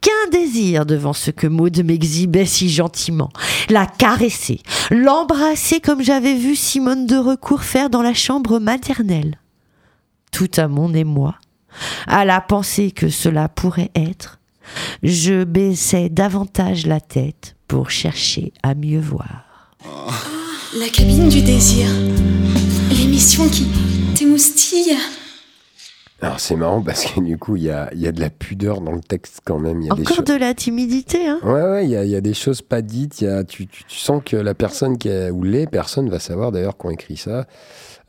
qu'un 0.00 0.30
désir 0.30 0.84
devant 0.84 1.14
ce 1.14 1.30
que 1.30 1.46
Maud 1.46 1.82
m'exhibait 1.82 2.44
si 2.44 2.68
gentiment, 2.68 3.30
la 3.70 3.86
caresser, 3.86 4.60
l'embrasser 4.90 5.80
comme 5.80 6.02
j'avais 6.02 6.34
vu 6.34 6.56
Simone 6.56 7.06
de 7.06 7.16
Recourt 7.16 7.62
faire 7.62 7.88
dans 7.88 8.02
la 8.02 8.14
chambre 8.14 8.58
maternelle 8.58 9.38
tout 10.36 10.50
à 10.58 10.68
mon 10.68 10.92
émoi, 10.92 11.36
à 12.06 12.26
la 12.26 12.42
pensée 12.42 12.90
que 12.90 13.08
cela 13.08 13.48
pourrait 13.48 13.90
être, 13.94 14.38
je 15.02 15.44
baissais 15.44 16.10
davantage 16.10 16.86
la 16.86 17.00
tête 17.00 17.56
pour 17.66 17.88
chercher 17.88 18.52
à 18.62 18.74
mieux 18.74 19.00
voir. 19.00 19.74
La 20.78 20.90
cabine 20.90 21.30
du 21.30 21.40
désir. 21.40 21.86
L'émission 22.90 23.48
qui 23.48 23.66
t'émoustille. 24.14 24.98
Alors 26.22 26.40
c'est 26.40 26.56
marrant 26.56 26.80
parce 26.80 27.04
que 27.04 27.20
du 27.20 27.36
coup, 27.36 27.56
il 27.56 27.64
y 27.64 27.70
a, 27.70 27.90
il 27.92 28.00
y 28.00 28.06
a 28.06 28.12
de 28.12 28.20
la 28.20 28.30
pudeur 28.30 28.80
dans 28.80 28.92
le 28.92 29.00
texte 29.00 29.40
quand 29.44 29.58
même. 29.58 29.82
Y 29.82 29.90
a 29.90 29.92
Encore 29.92 30.22
de 30.22 30.34
la 30.34 30.54
timidité, 30.54 31.26
hein 31.26 31.40
Ouais, 31.42 31.62
ouais, 31.62 31.84
il 31.84 31.90
y 31.90 31.96
a, 31.96 32.04
il 32.04 32.10
y 32.10 32.16
a 32.16 32.22
des 32.22 32.32
choses 32.32 32.62
pas 32.62 32.80
dites. 32.80 33.20
il 33.20 33.24
Y 33.24 33.30
a, 33.30 33.44
tu, 33.44 33.66
tu, 33.66 33.84
tu 33.84 33.98
sens 33.98 34.22
que 34.24 34.36
la 34.36 34.54
personne 34.54 34.96
qui 34.96 35.10
a, 35.10 35.30
ou 35.30 35.42
les 35.42 35.66
personnes, 35.66 36.08
va 36.08 36.18
savoir 36.18 36.52
d'ailleurs 36.52 36.78
qu'on 36.78 36.90
écrit 36.90 37.18
ça. 37.18 37.46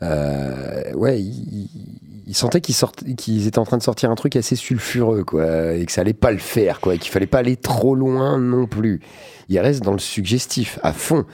Euh, 0.04 0.94
ouais, 0.94 1.20
ils, 1.20 2.36
sentaient 2.36 2.62
qu'ils 2.62 2.76
sortent, 2.76 3.04
qu'ils 3.16 3.48
étaient 3.48 3.60
en 3.60 3.66
train 3.66 3.78
de 3.78 3.84
sortir 3.84 4.12
un 4.12 4.16
truc 4.16 4.36
assez 4.36 4.56
sulfureux, 4.56 5.24
quoi, 5.24 5.74
et 5.74 5.86
que 5.86 5.92
ça 5.92 6.02
allait 6.02 6.14
pas 6.14 6.32
le 6.32 6.38
faire, 6.38 6.80
quoi, 6.80 6.96
et 6.96 7.00
qu'il 7.00 7.12
fallait 7.12 7.26
pas 7.26 7.40
aller 7.40 7.58
trop 7.58 7.96
loin 7.96 8.38
non 8.38 8.68
plus. 8.68 9.02
Il 9.50 9.60
reste 9.60 9.84
dans 9.84 9.94
le 9.94 10.00
suggestif 10.00 10.80
à 10.84 10.94
fond. 10.94 11.26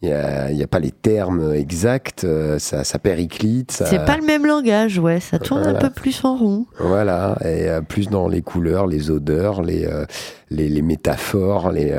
Il 0.00 0.10
y 0.10 0.12
a, 0.12 0.52
y 0.52 0.62
a 0.62 0.66
pas 0.68 0.78
les 0.78 0.92
termes 0.92 1.52
exacts, 1.54 2.22
euh, 2.22 2.60
ça, 2.60 2.84
ça 2.84 3.00
périclite. 3.00 3.72
Ça... 3.72 3.86
C'est 3.86 4.04
pas 4.04 4.16
le 4.16 4.24
même 4.24 4.46
langage, 4.46 5.00
ouais, 5.00 5.18
ça 5.18 5.40
tourne 5.40 5.66
un 5.66 5.74
peu 5.74 5.90
plus 5.90 6.24
en 6.24 6.36
rond. 6.36 6.66
Voilà, 6.78 7.36
et 7.40 7.68
euh, 7.68 7.80
plus 7.80 8.08
dans 8.08 8.28
les 8.28 8.42
couleurs, 8.42 8.86
les 8.86 9.10
odeurs, 9.10 9.60
les, 9.60 9.86
euh, 9.86 10.04
les, 10.50 10.68
les 10.68 10.82
métaphores, 10.82 11.72
les. 11.72 11.92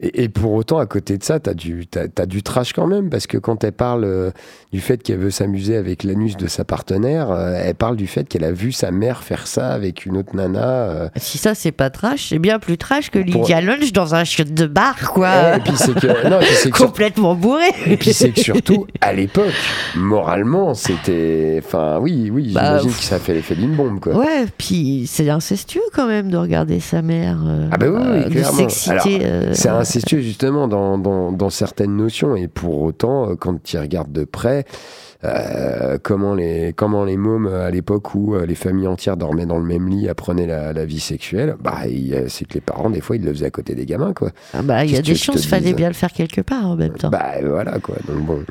Et, 0.00 0.24
et 0.24 0.28
pour 0.28 0.52
autant, 0.52 0.78
à 0.78 0.86
côté 0.86 1.16
de 1.18 1.24
ça, 1.24 1.40
t'as 1.40 1.54
du, 1.54 1.86
t'as 1.86 2.26
du 2.26 2.42
trash 2.42 2.72
quand 2.72 2.86
même, 2.86 3.08
parce 3.08 3.26
que 3.26 3.38
quand 3.38 3.64
elle 3.64 3.72
parle 3.72 4.04
euh, 4.04 4.30
du 4.72 4.80
fait 4.80 5.02
qu'elle 5.02 5.18
veut 5.18 5.30
s'amuser 5.30 5.76
avec 5.76 6.04
l'anus 6.04 6.36
de 6.36 6.46
sa 6.48 6.64
partenaire, 6.64 7.30
euh, 7.30 7.54
elle 7.64 7.74
parle 7.74 7.96
du 7.96 8.06
fait 8.06 8.28
qu'elle 8.28 8.44
a 8.44 8.52
vu 8.52 8.72
sa 8.72 8.90
mère 8.90 9.22
faire 9.22 9.46
ça 9.46 9.68
avec 9.70 10.04
une 10.04 10.16
autre 10.18 10.36
nana. 10.36 10.64
euh. 10.90 11.08
Si 11.16 11.38
ça, 11.38 11.54
c'est 11.54 11.72
pas 11.72 11.88
trash, 11.90 12.28
c'est 12.28 12.38
bien 12.38 12.58
plus 12.58 12.76
trash 12.76 13.10
que 13.10 13.18
Pour- 13.18 13.42
Lydia 13.42 13.60
Lunch 13.62 13.92
dans 13.92 14.14
un 14.14 14.24
chiotte 14.24 14.52
de 14.52 14.66
bar, 14.66 14.96
quoi. 15.12 15.56
et 15.56 15.60
puis 15.60 15.72
c'est 15.76 15.94
que, 15.94 16.06
non, 16.28 16.40
et 16.40 16.44
puis 16.44 16.54
c'est 16.54 16.70
que 16.70 16.76
sur- 16.76 16.86
Complètement 16.86 17.34
bourré. 17.34 17.64
et 17.86 17.96
puis 17.96 18.12
c'est 18.12 18.30
que 18.32 18.40
surtout, 18.40 18.86
à 19.00 19.12
l'époque, 19.14 19.52
moralement, 19.96 20.74
c'était. 20.74 21.60
Enfin, 21.64 21.98
oui, 22.00 22.30
oui, 22.32 22.52
Bah, 22.52 22.78
j'imagine 22.78 22.90
que 22.98 23.02
ça 23.04 23.18
fait 23.18 23.34
l'effet 23.34 23.54
d'une 23.54 23.74
bombe, 23.74 24.00
quoi. 24.00 24.14
Ouais, 24.16 24.44
puis 24.58 25.06
c'est 25.06 25.28
incestueux 25.30 25.80
quand 25.94 26.06
même 26.06 26.30
de 26.30 26.36
regarder 26.36 26.80
sa 26.80 27.02
mère. 27.02 27.38
Ah 27.72 27.76
bah 27.78 27.86
oui, 27.88 27.96
oui, 27.98 28.06
euh, 28.08 28.24
de 28.24 28.30
clairement. 28.30 28.58
s'exciter. 28.58 29.20
C'est 29.52 29.68
incestueux 29.86 30.20
justement 30.20 30.66
dans, 30.68 30.98
dans, 30.98 31.32
dans 31.32 31.50
certaines 31.50 31.96
notions 31.96 32.34
et 32.36 32.48
pour 32.48 32.82
autant, 32.82 33.30
euh, 33.30 33.34
quand 33.36 33.62
tu 33.62 33.78
regardes 33.78 34.10
de 34.12 34.24
près, 34.24 34.64
euh, 35.24 35.96
comment, 36.02 36.34
les, 36.34 36.72
comment 36.74 37.04
les 37.04 37.16
mômes 37.16 37.46
euh, 37.46 37.66
à 37.66 37.70
l'époque 37.70 38.14
où 38.14 38.34
les 38.36 38.54
familles 38.54 38.86
entières 38.88 39.16
dormaient 39.16 39.46
dans 39.46 39.58
le 39.58 39.64
même 39.64 39.88
lit 39.88 40.08
apprenaient 40.08 40.46
la, 40.46 40.72
la 40.72 40.84
vie 40.84 41.00
sexuelle, 41.00 41.56
bah, 41.60 41.78
c'est 42.28 42.46
que 42.46 42.54
les 42.54 42.60
parents, 42.60 42.90
des 42.90 43.00
fois, 43.00 43.16
ils 43.16 43.22
le 43.24 43.32
faisaient 43.32 43.46
à 43.46 43.50
côté 43.50 43.74
des 43.74 43.86
gamins, 43.86 44.12
quoi. 44.12 44.30
ah 44.52 44.62
bah, 44.62 44.84
il 44.84 44.90
y 44.92 44.96
a 44.96 45.02
des 45.02 45.14
chances, 45.14 45.46
fallait 45.46 45.72
bien 45.72 45.88
le 45.88 45.94
faire 45.94 46.12
quelque 46.12 46.40
part 46.42 46.66
en 46.66 46.76
même 46.76 46.92
temps. 46.94 47.10
Bah 47.10 47.32
voilà, 47.42 47.78
quoi. 47.78 47.96
Donc 48.08 48.24
bon. 48.26 48.44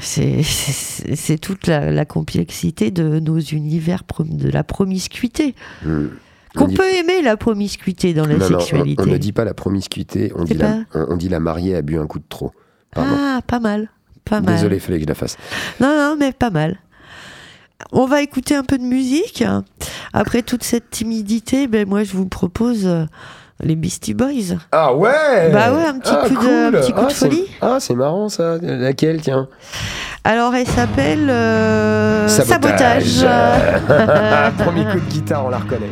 C'est- 0.00 0.42
C'est 0.42 1.14
c'est 1.16 1.38
toute 1.38 1.66
la, 1.66 1.90
la 1.92 2.04
complexité 2.04 2.90
de 2.90 3.18
nos 3.20 3.38
univers, 3.38 4.02
de 4.20 4.50
la 4.50 4.64
promiscuité. 4.64 5.54
hmm. 5.84 6.06
On 6.56 6.60
Qu'on 6.60 6.68
dit- 6.68 6.74
peut 6.76 6.88
aimer 6.90 7.22
la 7.22 7.36
promiscuité 7.36 8.14
dans 8.14 8.24
la 8.26 8.34
Non, 8.36 8.48
non, 8.50 8.56
on- 8.56 8.60
sexualité. 8.60 9.02
on, 9.02 9.06
ne 9.06 9.16
dit 9.18 9.32
pas 9.32 9.44
la 9.44 9.54
promiscuité, 9.54 10.32
on 10.34 10.44
dit 10.44 10.54
la, 10.54 10.78
on, 10.94 11.06
on 11.10 11.16
dit 11.16 11.28
la 11.28 11.38
mariée 11.40 11.76
a 11.76 11.82
bu 11.82 11.98
un 11.98 12.06
coup 12.06 12.18
de 12.18 12.24
trop. 12.28 12.52
Pardon. 12.94 13.14
Ah, 13.14 13.40
pas 13.46 13.60
mal. 13.60 13.90
Pas 14.24 14.40
mal. 14.40 14.54
Désolé, 14.54 14.76
il 14.76 14.80
fallait 14.80 14.98
que 14.98 15.04
je 15.04 15.08
la 15.08 15.14
fasse. 15.14 15.36
Non, 15.80 15.88
non, 15.96 16.16
mais 16.18 16.32
pas 16.32 16.50
mal. 16.50 16.78
On 17.92 18.06
va 18.06 18.22
écouter 18.22 18.54
un 18.54 18.64
peu 18.64 18.78
de 18.78 18.82
musique. 18.84 19.44
Après 20.12 20.42
toute 20.42 20.62
cette 20.64 20.90
timidité, 20.90 21.68
ben 21.68 21.86
moi 21.86 22.04
je 22.04 22.12
vous 22.16 22.26
propose 22.26 22.86
euh, 22.86 23.04
les 23.62 23.76
Beastie 23.76 24.14
Boys. 24.14 24.56
Ah 24.72 24.94
ouais 24.94 25.50
Bah 25.52 25.72
ouais, 25.72 25.84
un 25.86 25.98
petit 25.98 26.12
Ah, 26.12 26.28
coup 26.28 26.34
de- 26.34 26.68
un 26.68 26.80
petit 26.80 26.92
coup 26.92 27.00
de 27.00 27.06
Ah, 27.06 27.10
c'est- 27.10 27.14
folie. 27.28 27.44
Ah, 27.62 27.76
c'est 27.80 27.94
marrant 27.94 28.28
ça. 28.28 28.56
Laquelle, 28.60 29.20
tiens 29.22 29.48
Alors 30.24 30.54
elle 30.54 30.66
s'appelle 30.66 31.28
euh, 31.30 32.28
Sabotage. 32.28 33.04
Sabotage. 33.04 34.52
Premier 34.58 34.84
coup 34.84 35.00
de 35.00 35.10
guitare, 35.10 35.44
on 35.46 35.50
la 35.50 35.58
reconnaît. 35.58 35.90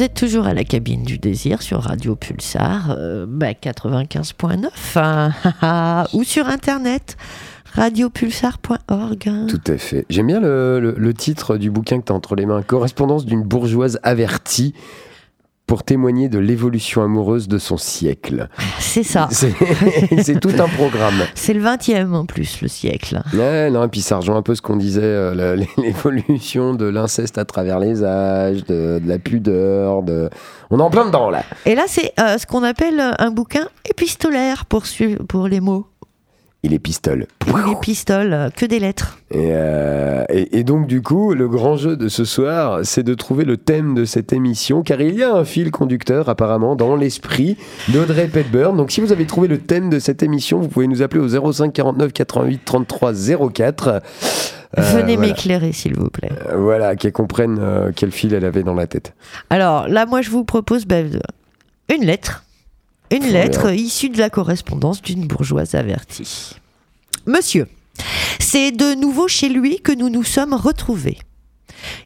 Vous 0.00 0.06
êtes 0.06 0.14
toujours 0.14 0.46
à 0.46 0.54
la 0.54 0.64
cabine 0.64 1.02
du 1.02 1.18
désir 1.18 1.60
sur 1.60 1.82
Radio 1.82 2.16
Pulsar 2.16 2.96
euh, 2.96 3.26
bah, 3.28 3.52
95.9 3.52 4.68
hein, 5.60 6.04
ou 6.14 6.24
sur 6.24 6.46
internet 6.48 7.18
radiopulsar.org. 7.74 9.30
Tout 9.46 9.60
à 9.70 9.76
fait. 9.76 10.06
J'aime 10.08 10.28
bien 10.28 10.40
le, 10.40 10.80
le- 10.80 10.94
le 10.96 11.12
titre 11.12 11.58
du 11.58 11.70
bouquin 11.70 12.00
que 12.00 12.06
tu 12.06 12.12
as 12.12 12.14
entre 12.14 12.34
les 12.34 12.46
mains. 12.46 12.62
Correspondance 12.62 13.26
d'une 13.26 13.42
bourgeoise 13.42 14.00
avertie 14.02 14.72
pour 15.70 15.84
témoigner 15.84 16.28
de 16.28 16.40
l'évolution 16.40 17.00
amoureuse 17.04 17.46
de 17.46 17.56
son 17.58 17.76
siècle. 17.76 18.48
C'est 18.80 19.04
ça. 19.04 19.28
C'est 20.20 20.40
tout 20.40 20.50
un 20.58 20.66
programme. 20.66 21.22
C'est 21.36 21.54
le 21.54 21.62
20e 21.62 22.12
en 22.12 22.26
plus, 22.26 22.60
le 22.60 22.66
siècle. 22.66 23.22
Ouais, 23.32 23.70
non, 23.70 23.84
et 23.84 23.88
puis 23.88 24.00
ça 24.00 24.16
rejoint 24.16 24.34
un 24.34 24.42
peu 24.42 24.56
ce 24.56 24.62
qu'on 24.62 24.74
disait, 24.74 25.00
euh, 25.04 25.64
l'évolution 25.78 26.74
de 26.74 26.86
l'inceste 26.86 27.38
à 27.38 27.44
travers 27.44 27.78
les 27.78 28.02
âges, 28.02 28.64
de, 28.64 28.98
de 28.98 29.08
la 29.08 29.20
pudeur, 29.20 30.02
de... 30.02 30.28
On 30.70 30.80
est 30.80 30.82
en 30.82 30.90
plein 30.90 31.06
dedans, 31.06 31.30
là. 31.30 31.44
Et 31.64 31.76
là, 31.76 31.84
c'est 31.86 32.14
euh, 32.18 32.36
ce 32.36 32.46
qu'on 32.46 32.64
appelle 32.64 33.00
un 33.20 33.30
bouquin 33.30 33.68
épistolaire 33.88 34.66
pour, 34.66 34.82
pour 35.28 35.46
les 35.46 35.60
mots. 35.60 35.86
Il 36.62 36.74
est 36.74 36.78
pistole. 36.78 37.26
Il 37.46 37.72
épistole, 37.72 38.32
euh, 38.34 38.50
que 38.50 38.66
des 38.66 38.78
lettres. 38.80 39.18
Et, 39.30 39.48
euh, 39.52 40.24
et- 40.28 40.58
et 40.58 40.62
donc, 40.64 40.86
du 40.86 41.00
coup, 41.00 41.32
le 41.32 41.48
grand 41.48 41.76
jeu 41.78 41.96
de 41.96 42.08
ce 42.08 42.26
soir, 42.26 42.80
c'est 42.82 43.02
de 43.02 43.14
trouver 43.14 43.44
le 43.46 43.56
thème 43.56 43.94
de 43.94 44.04
cette 44.04 44.34
émission, 44.34 44.82
car 44.82 45.00
il 45.00 45.14
y 45.14 45.22
a 45.22 45.34
un 45.34 45.44
fil 45.44 45.70
conducteur, 45.70 46.28
apparemment, 46.28 46.76
dans 46.76 46.96
l'esprit 46.96 47.56
d'Audrey 47.88 48.26
Petburn. 48.28 48.76
Donc, 48.76 48.90
si 48.90 49.00
vous 49.00 49.10
avez 49.10 49.24
trouvé 49.24 49.48
le 49.48 49.56
thème 49.58 49.88
de 49.88 49.98
cette 49.98 50.22
émission, 50.22 50.60
vous 50.60 50.68
pouvez 50.68 50.86
nous 50.86 51.00
appeler 51.00 51.22
au 51.22 51.28
05 51.52 51.72
49 51.72 52.12
88 52.12 52.60
33 52.62 53.12
04. 53.14 53.88
Euh, 53.88 54.00
Venez 54.76 55.16
voilà. 55.16 55.32
m'éclairer, 55.32 55.72
s'il 55.72 55.94
vous 55.96 56.10
plaît. 56.10 56.30
Euh, 56.50 56.56
Voilà, 56.58 56.94
qu'elle 56.94 57.12
comprenne 57.12 57.58
quel 57.96 58.12
fil 58.12 58.34
elle 58.34 58.44
avait 58.44 58.62
dans 58.64 58.74
la 58.74 58.86
tête. 58.86 59.14
Alors 59.48 59.88
là, 59.88 60.04
moi, 60.04 60.20
je 60.20 60.28
vous 60.30 60.44
propose 60.44 60.86
de- 60.86 61.20
une 61.92 62.04
lettre. 62.04 62.44
Une 63.10 63.26
lettre 63.26 63.72
issue 63.72 64.08
de 64.08 64.18
la 64.18 64.30
correspondance 64.30 65.02
d'une 65.02 65.26
bourgeoise 65.26 65.74
avertie. 65.74 66.54
Monsieur, 67.26 67.66
c'est 68.38 68.70
de 68.70 68.94
nouveau 68.94 69.26
chez 69.26 69.48
lui 69.48 69.80
que 69.80 69.90
nous 69.90 70.08
nous 70.08 70.22
sommes 70.22 70.54
retrouvés. 70.54 71.18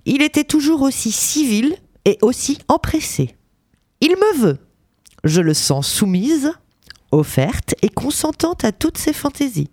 Il 0.06 0.22
était 0.22 0.44
toujours 0.44 0.80
aussi 0.80 1.12
civil 1.12 1.76
et 2.06 2.16
aussi 2.22 2.58
empressé. 2.68 3.36
Il 4.00 4.12
me 4.12 4.38
veut. 4.38 4.58
Je 5.24 5.42
le 5.42 5.52
sens 5.52 5.88
soumise, 5.88 6.52
offerte 7.12 7.74
et 7.82 7.90
consentante 7.90 8.64
à 8.64 8.72
toutes 8.72 8.98
ses 8.98 9.12
fantaisies. 9.12 9.70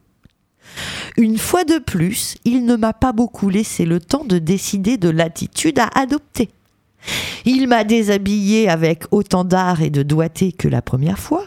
Une 1.18 1.38
fois 1.38 1.64
de 1.64 1.80
plus, 1.80 2.36
il 2.44 2.66
ne 2.66 2.76
m'a 2.76 2.94
pas 2.94 3.14
beaucoup 3.14 3.50
laissé 3.50 3.86
le 3.86 4.00
temps 4.00 4.26
de 4.26 4.38
décider 4.38 4.98
de 4.98 5.10
l'attitude 5.10 5.80
à 5.80 5.90
adopter. 5.96 6.50
Il 7.46 7.68
m'a 7.68 7.84
déshabillée 7.84 8.70
avec 8.70 9.04
autant 9.12 9.44
d'art 9.44 9.82
et 9.82 9.90
de 9.90 10.04
doigté 10.04 10.52
que 10.52 10.68
la 10.68 10.82
première 10.82 11.18
fois. 11.20 11.46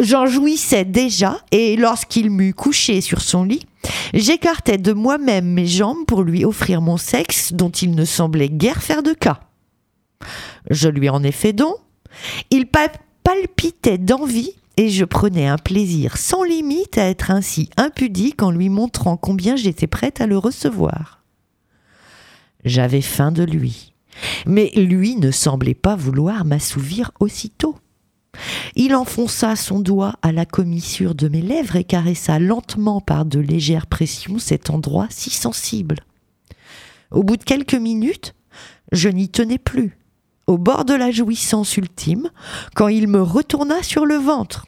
J'en 0.00 0.26
jouissais 0.26 0.84
déjà, 0.84 1.38
et 1.50 1.76
lorsqu'il 1.76 2.30
m'eut 2.30 2.54
couché 2.54 3.00
sur 3.00 3.20
son 3.20 3.44
lit, 3.44 3.66
j'écartais 4.14 4.78
de 4.78 4.92
moi-même 4.92 5.46
mes 5.52 5.66
jambes 5.66 6.06
pour 6.06 6.22
lui 6.22 6.44
offrir 6.44 6.80
mon 6.80 6.96
sexe 6.96 7.52
dont 7.52 7.70
il 7.70 7.94
ne 7.94 8.04
semblait 8.04 8.48
guère 8.48 8.82
faire 8.82 9.02
de 9.02 9.12
cas. 9.12 9.40
Je 10.70 10.88
lui 10.88 11.08
en 11.08 11.22
ai 11.22 11.32
fait 11.32 11.52
don. 11.52 11.74
Il 12.50 12.66
pa- 12.66 12.88
palpitait 13.22 13.98
d'envie 13.98 14.52
et 14.78 14.88
je 14.88 15.04
prenais 15.04 15.46
un 15.46 15.58
plaisir 15.58 16.16
sans 16.16 16.42
limite 16.44 16.96
à 16.96 17.04
être 17.04 17.30
ainsi 17.30 17.68
impudique 17.76 18.42
en 18.42 18.50
lui 18.50 18.68
montrant 18.70 19.16
combien 19.16 19.56
j'étais 19.56 19.86
prête 19.86 20.20
à 20.20 20.26
le 20.26 20.38
recevoir. 20.38 21.22
J'avais 22.64 23.00
faim 23.02 23.30
de 23.32 23.42
lui, 23.44 23.92
mais 24.46 24.70
lui 24.74 25.16
ne 25.16 25.30
semblait 25.30 25.74
pas 25.74 25.96
vouloir 25.96 26.44
m'assouvir 26.44 27.10
aussitôt. 27.20 27.76
Il 28.76 28.94
enfonça 28.94 29.56
son 29.56 29.80
doigt 29.80 30.14
à 30.22 30.32
la 30.32 30.44
commissure 30.44 31.14
de 31.14 31.28
mes 31.28 31.42
lèvres 31.42 31.76
et 31.76 31.84
caressa 31.84 32.38
lentement 32.38 33.00
par 33.00 33.24
de 33.24 33.38
légères 33.38 33.86
pressions 33.86 34.38
cet 34.38 34.70
endroit 34.70 35.06
si 35.10 35.30
sensible. 35.30 35.96
Au 37.10 37.22
bout 37.22 37.36
de 37.36 37.44
quelques 37.44 37.74
minutes, 37.74 38.34
je 38.92 39.08
n'y 39.08 39.28
tenais 39.28 39.58
plus, 39.58 39.98
au 40.46 40.58
bord 40.58 40.84
de 40.84 40.94
la 40.94 41.10
jouissance 41.10 41.76
ultime, 41.76 42.30
quand 42.74 42.88
il 42.88 43.08
me 43.08 43.22
retourna 43.22 43.82
sur 43.82 44.06
le 44.06 44.16
ventre. 44.16 44.66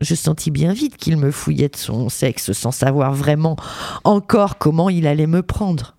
Je 0.00 0.14
sentis 0.14 0.50
bien 0.50 0.72
vite 0.72 0.96
qu'il 0.96 1.16
me 1.16 1.30
fouillait 1.30 1.68
de 1.68 1.76
son 1.76 2.08
sexe 2.08 2.52
sans 2.52 2.72
savoir 2.72 3.14
vraiment 3.14 3.56
encore 4.02 4.58
comment 4.58 4.90
il 4.90 5.06
allait 5.06 5.28
me 5.28 5.42
prendre. 5.42 5.96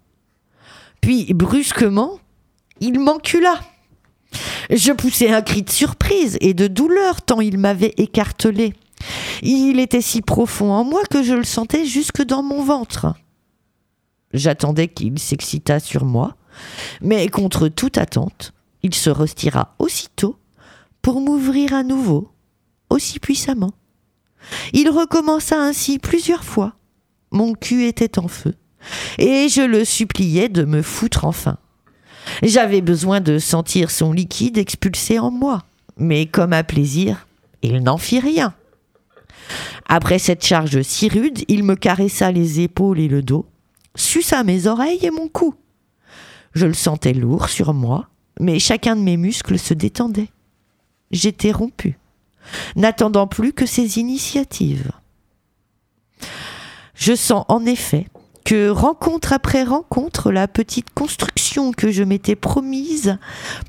Puis, 1.01 1.33
brusquement, 1.33 2.19
il 2.79 2.99
m'encula. 2.99 3.59
Je 4.69 4.91
poussai 4.91 5.31
un 5.31 5.41
cri 5.41 5.63
de 5.63 5.69
surprise 5.69 6.37
et 6.41 6.53
de 6.53 6.67
douleur 6.67 7.21
tant 7.21 7.41
il 7.41 7.57
m'avait 7.57 7.93
écartelé. 7.97 8.73
Il 9.41 9.79
était 9.79 10.01
si 10.01 10.21
profond 10.21 10.71
en 10.71 10.83
moi 10.83 11.03
que 11.09 11.23
je 11.23 11.33
le 11.33 11.43
sentais 11.43 11.85
jusque 11.85 12.23
dans 12.23 12.43
mon 12.43 12.63
ventre. 12.63 13.13
J'attendais 14.33 14.87
qu'il 14.87 15.19
s'excitât 15.19 15.79
sur 15.79 16.05
moi, 16.05 16.35
mais 17.01 17.27
contre 17.27 17.67
toute 17.67 17.97
attente, 17.97 18.53
il 18.83 18.93
se 18.93 19.09
retira 19.09 19.75
aussitôt 19.79 20.37
pour 21.01 21.21
m'ouvrir 21.21 21.73
à 21.73 21.83
nouveau, 21.83 22.31
aussi 22.89 23.19
puissamment. 23.19 23.73
Il 24.73 24.89
recommença 24.89 25.59
ainsi 25.61 25.99
plusieurs 25.99 26.43
fois. 26.43 26.75
Mon 27.31 27.53
cul 27.53 27.85
était 27.85 28.19
en 28.19 28.27
feu, 28.27 28.55
et 29.17 29.49
je 29.49 29.61
le 29.61 29.85
suppliais 29.85 30.49
de 30.49 30.63
me 30.63 30.81
foutre 30.81 31.25
enfin. 31.25 31.57
J'avais 32.43 32.81
besoin 32.81 33.21
de 33.21 33.39
sentir 33.39 33.91
son 33.91 34.11
liquide 34.11 34.57
expulsé 34.57 35.19
en 35.19 35.31
moi, 35.31 35.63
mais 35.97 36.25
comme 36.25 36.53
à 36.53 36.63
plaisir, 36.63 37.27
il 37.61 37.79
n'en 37.79 37.97
fit 37.97 38.19
rien. 38.19 38.53
Après 39.87 40.19
cette 40.19 40.45
charge 40.45 40.81
si 40.81 41.07
rude, 41.07 41.43
il 41.47 41.63
me 41.63 41.75
caressa 41.75 42.31
les 42.31 42.61
épaules 42.61 42.99
et 42.99 43.07
le 43.07 43.21
dos, 43.21 43.45
suça 43.95 44.43
mes 44.43 44.67
oreilles 44.67 45.05
et 45.05 45.11
mon 45.11 45.27
cou. 45.27 45.55
Je 46.53 46.65
le 46.65 46.73
sentais 46.73 47.13
lourd 47.13 47.49
sur 47.49 47.73
moi, 47.73 48.09
mais 48.39 48.59
chacun 48.59 48.95
de 48.95 49.01
mes 49.01 49.17
muscles 49.17 49.59
se 49.59 49.73
détendait. 49.73 50.29
J'étais 51.11 51.51
rompu, 51.51 51.97
n'attendant 52.75 53.27
plus 53.27 53.53
que 53.53 53.65
ses 53.65 53.99
initiatives. 53.99 54.91
Je 56.95 57.13
sens 57.13 57.45
en 57.49 57.65
effet 57.65 58.07
que 58.45 58.69
rencontre 58.69 59.33
après 59.33 59.63
rencontre, 59.63 60.31
la 60.31 60.47
petite 60.47 60.93
construction 60.93 61.71
que 61.71 61.91
je 61.91 62.03
m'étais 62.03 62.35
promise 62.35 63.17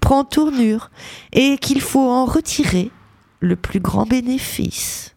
prend 0.01 0.22
tournure 0.22 0.91
et 1.33 1.59
qu'il 1.59 1.81
faut 1.81 2.09
en 2.09 2.27
retirer 2.27 2.91
le 3.41 3.57
plus 3.57 3.81
grand 3.81 4.07
bénéfice. 4.07 5.14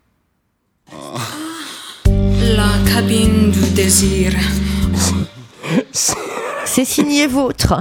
La 2.55 2.69
cabine 2.91 3.51
du 3.51 3.69
désir. 3.75 4.31
C'est 6.65 6.85
signé 6.85 7.27
vôtre. 7.27 7.73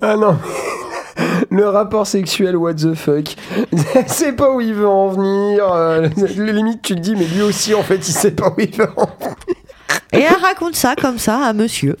Ah 0.00 0.16
non, 0.16 0.38
le 1.50 1.68
rapport 1.68 2.06
sexuel, 2.06 2.56
what 2.56 2.74
the 2.74 2.94
fuck. 2.94 3.34
C'est 4.06 4.32
pas 4.32 4.50
où 4.52 4.60
il 4.60 4.74
veut 4.74 4.88
en 4.88 5.08
venir. 5.08 5.72
euh, 5.72 6.08
limite, 6.36 6.82
tu 6.82 6.94
te 6.94 7.00
dis, 7.00 7.16
mais 7.16 7.26
lui 7.26 7.42
aussi, 7.42 7.74
en 7.74 7.82
fait, 7.82 7.96
il 8.08 8.12
sait 8.12 8.30
pas 8.32 8.48
où 8.48 8.60
il 8.60 8.74
veut 8.74 8.90
en 8.96 9.06
venir. 9.18 9.36
Et 10.12 10.18
elle 10.20 10.36
raconte 10.42 10.74
ça 10.74 10.94
comme 10.96 11.18
ça 11.18 11.44
à 11.46 11.52
monsieur. 11.52 11.96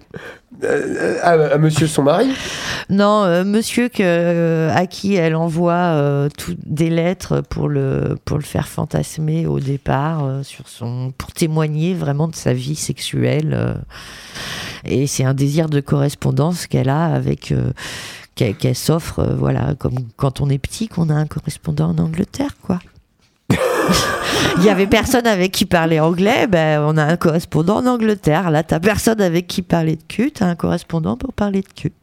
Euh, 0.64 1.16
à, 1.22 1.30
à 1.54 1.58
monsieur 1.58 1.86
son 1.86 2.02
mari 2.02 2.28
Non, 2.90 3.24
euh, 3.24 3.44
monsieur 3.44 3.88
que, 3.88 4.02
euh, 4.02 4.70
à 4.74 4.86
qui 4.86 5.14
elle 5.14 5.34
envoie 5.36 6.28
tout- 6.36 6.56
des 6.66 6.90
lettres 6.90 7.40
pour 7.48 7.68
le, 7.68 8.18
pour 8.24 8.36
le 8.36 8.42
faire 8.44 8.68
fantasmer 8.68 9.46
au 9.46 9.58
départ, 9.60 10.22
sur 10.42 10.68
son, 10.68 11.12
pour 11.16 11.32
témoigner 11.32 11.94
vraiment 11.94 12.28
de 12.28 12.34
sa 12.34 12.52
vie 12.52 12.74
sexuelle. 12.76 13.76
et 14.84 15.06
c'est 15.06 15.24
un 15.24 15.34
désir 15.34 15.68
de 15.68 15.80
correspondance 15.80 16.66
qu'elle 16.66 16.88
a 16.90 17.06
avec. 17.06 17.54
qu'elle 18.34 18.74
s'offre, 18.76 19.24
voilà, 19.38 19.74
comme 19.78 19.94
quand 20.16 20.40
on 20.40 20.50
est 20.50 20.58
petit, 20.58 20.88
qu'on 20.88 21.08
a 21.10 21.14
un 21.14 21.26
correspondant 21.26 21.90
en 21.90 21.98
Angleterre, 21.98 22.56
quoi. 22.62 22.80
Il 24.58 24.64
y 24.64 24.68
avait 24.68 24.86
personne 24.86 25.26
avec 25.26 25.52
qui 25.52 25.64
parler 25.64 26.00
anglais, 26.00 26.46
ben 26.46 26.82
on 26.84 26.96
a 26.96 27.04
un 27.04 27.16
correspondant 27.16 27.76
en 27.76 27.86
Angleterre. 27.86 28.50
Là, 28.50 28.62
t'as 28.62 28.80
personne 28.80 29.20
avec 29.20 29.46
qui 29.46 29.62
parler 29.62 29.96
de 29.96 30.02
cul, 30.06 30.30
t'as 30.32 30.46
un 30.46 30.54
correspondant 30.54 31.16
pour 31.16 31.32
parler 31.32 31.62
de 31.62 31.68
cul. 31.80 31.92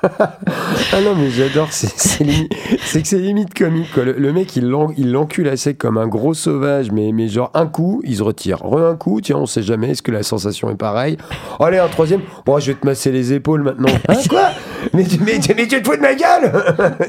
Ah 0.00 1.00
non, 1.02 1.16
mais 1.16 1.28
j'adore, 1.28 1.72
c'est 1.72 1.88
que 1.88 3.08
c'est 3.08 3.18
limite 3.18 3.52
comique. 3.52 3.92
Quoi. 3.92 4.04
Le, 4.04 4.12
le 4.12 4.32
mec, 4.32 4.54
il 4.54 4.68
l'en- 4.68 4.92
il 4.96 5.10
l'encule 5.10 5.58
sec 5.58 5.76
comme 5.76 5.98
un 5.98 6.06
gros 6.06 6.34
sauvage, 6.34 6.92
mais, 6.92 7.10
mais 7.12 7.26
genre 7.26 7.50
un 7.52 7.66
coup, 7.66 8.00
il 8.04 8.16
se 8.16 8.22
retire. 8.22 8.58
Re 8.62 8.90
un 8.90 8.94
coup, 8.94 9.20
tiens, 9.20 9.38
on 9.38 9.46
sait 9.46 9.60
jamais, 9.64 9.90
est-ce 9.90 10.02
que 10.02 10.12
la 10.12 10.22
sensation 10.22 10.70
est 10.70 10.76
pareille? 10.76 11.18
Allez, 11.58 11.78
un 11.78 11.88
troisième, 11.88 12.20
bon, 12.46 12.60
je 12.60 12.70
vais 12.70 12.78
te 12.78 12.86
masser 12.86 13.10
les 13.10 13.32
épaules 13.32 13.64
maintenant. 13.64 13.88
Hein, 14.08 14.14
quoi? 14.30 14.50
Mais, 14.94 15.02
tu- 15.02 15.18
mais, 15.18 15.40
tu- 15.40 15.52
mais 15.56 15.66
tu 15.66 15.82
te 15.82 15.88
fous 15.90 15.96
de 15.96 16.00
ma 16.02 16.14
gueule? 16.14 16.52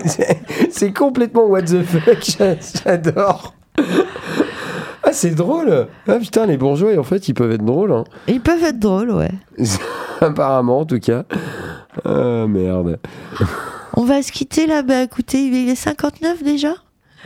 C'est- 0.72 0.92
complètement 0.92 1.46
what 1.46 1.62
the 1.62 1.84
fuck, 1.84 2.24
j'a- 2.40 2.56
j'adore. 2.84 3.54
Ah, 5.10 5.14
c'est 5.14 5.34
drôle 5.34 5.88
Ah 6.08 6.20
putain, 6.20 6.46
les 6.46 6.56
bourgeois, 6.56 6.96
en 7.00 7.04
fait, 7.04 7.28
ils 7.28 7.34
peuvent 7.34 7.52
être 7.52 7.66
drôles. 7.66 7.92
Hein. 7.92 8.04
Ils 8.28 8.42
peuvent 8.42 8.64
être 8.64 8.78
drôles, 8.78 9.10
ouais. 9.10 9.32
Apparemment, 10.22 10.82
en 10.82 10.86
tout 10.86 11.00
cas. 11.00 11.24
Ah, 12.06 12.46
merde. 12.48 13.00
On 13.96 14.04
va 14.04 14.22
se 14.22 14.32
quitter 14.32 14.68
là. 14.68 14.84
Bah 14.84 15.02
écoutez, 15.02 15.48
il 15.48 15.68
est 15.68 15.74
59 15.74 16.44
déjà. 16.44 16.76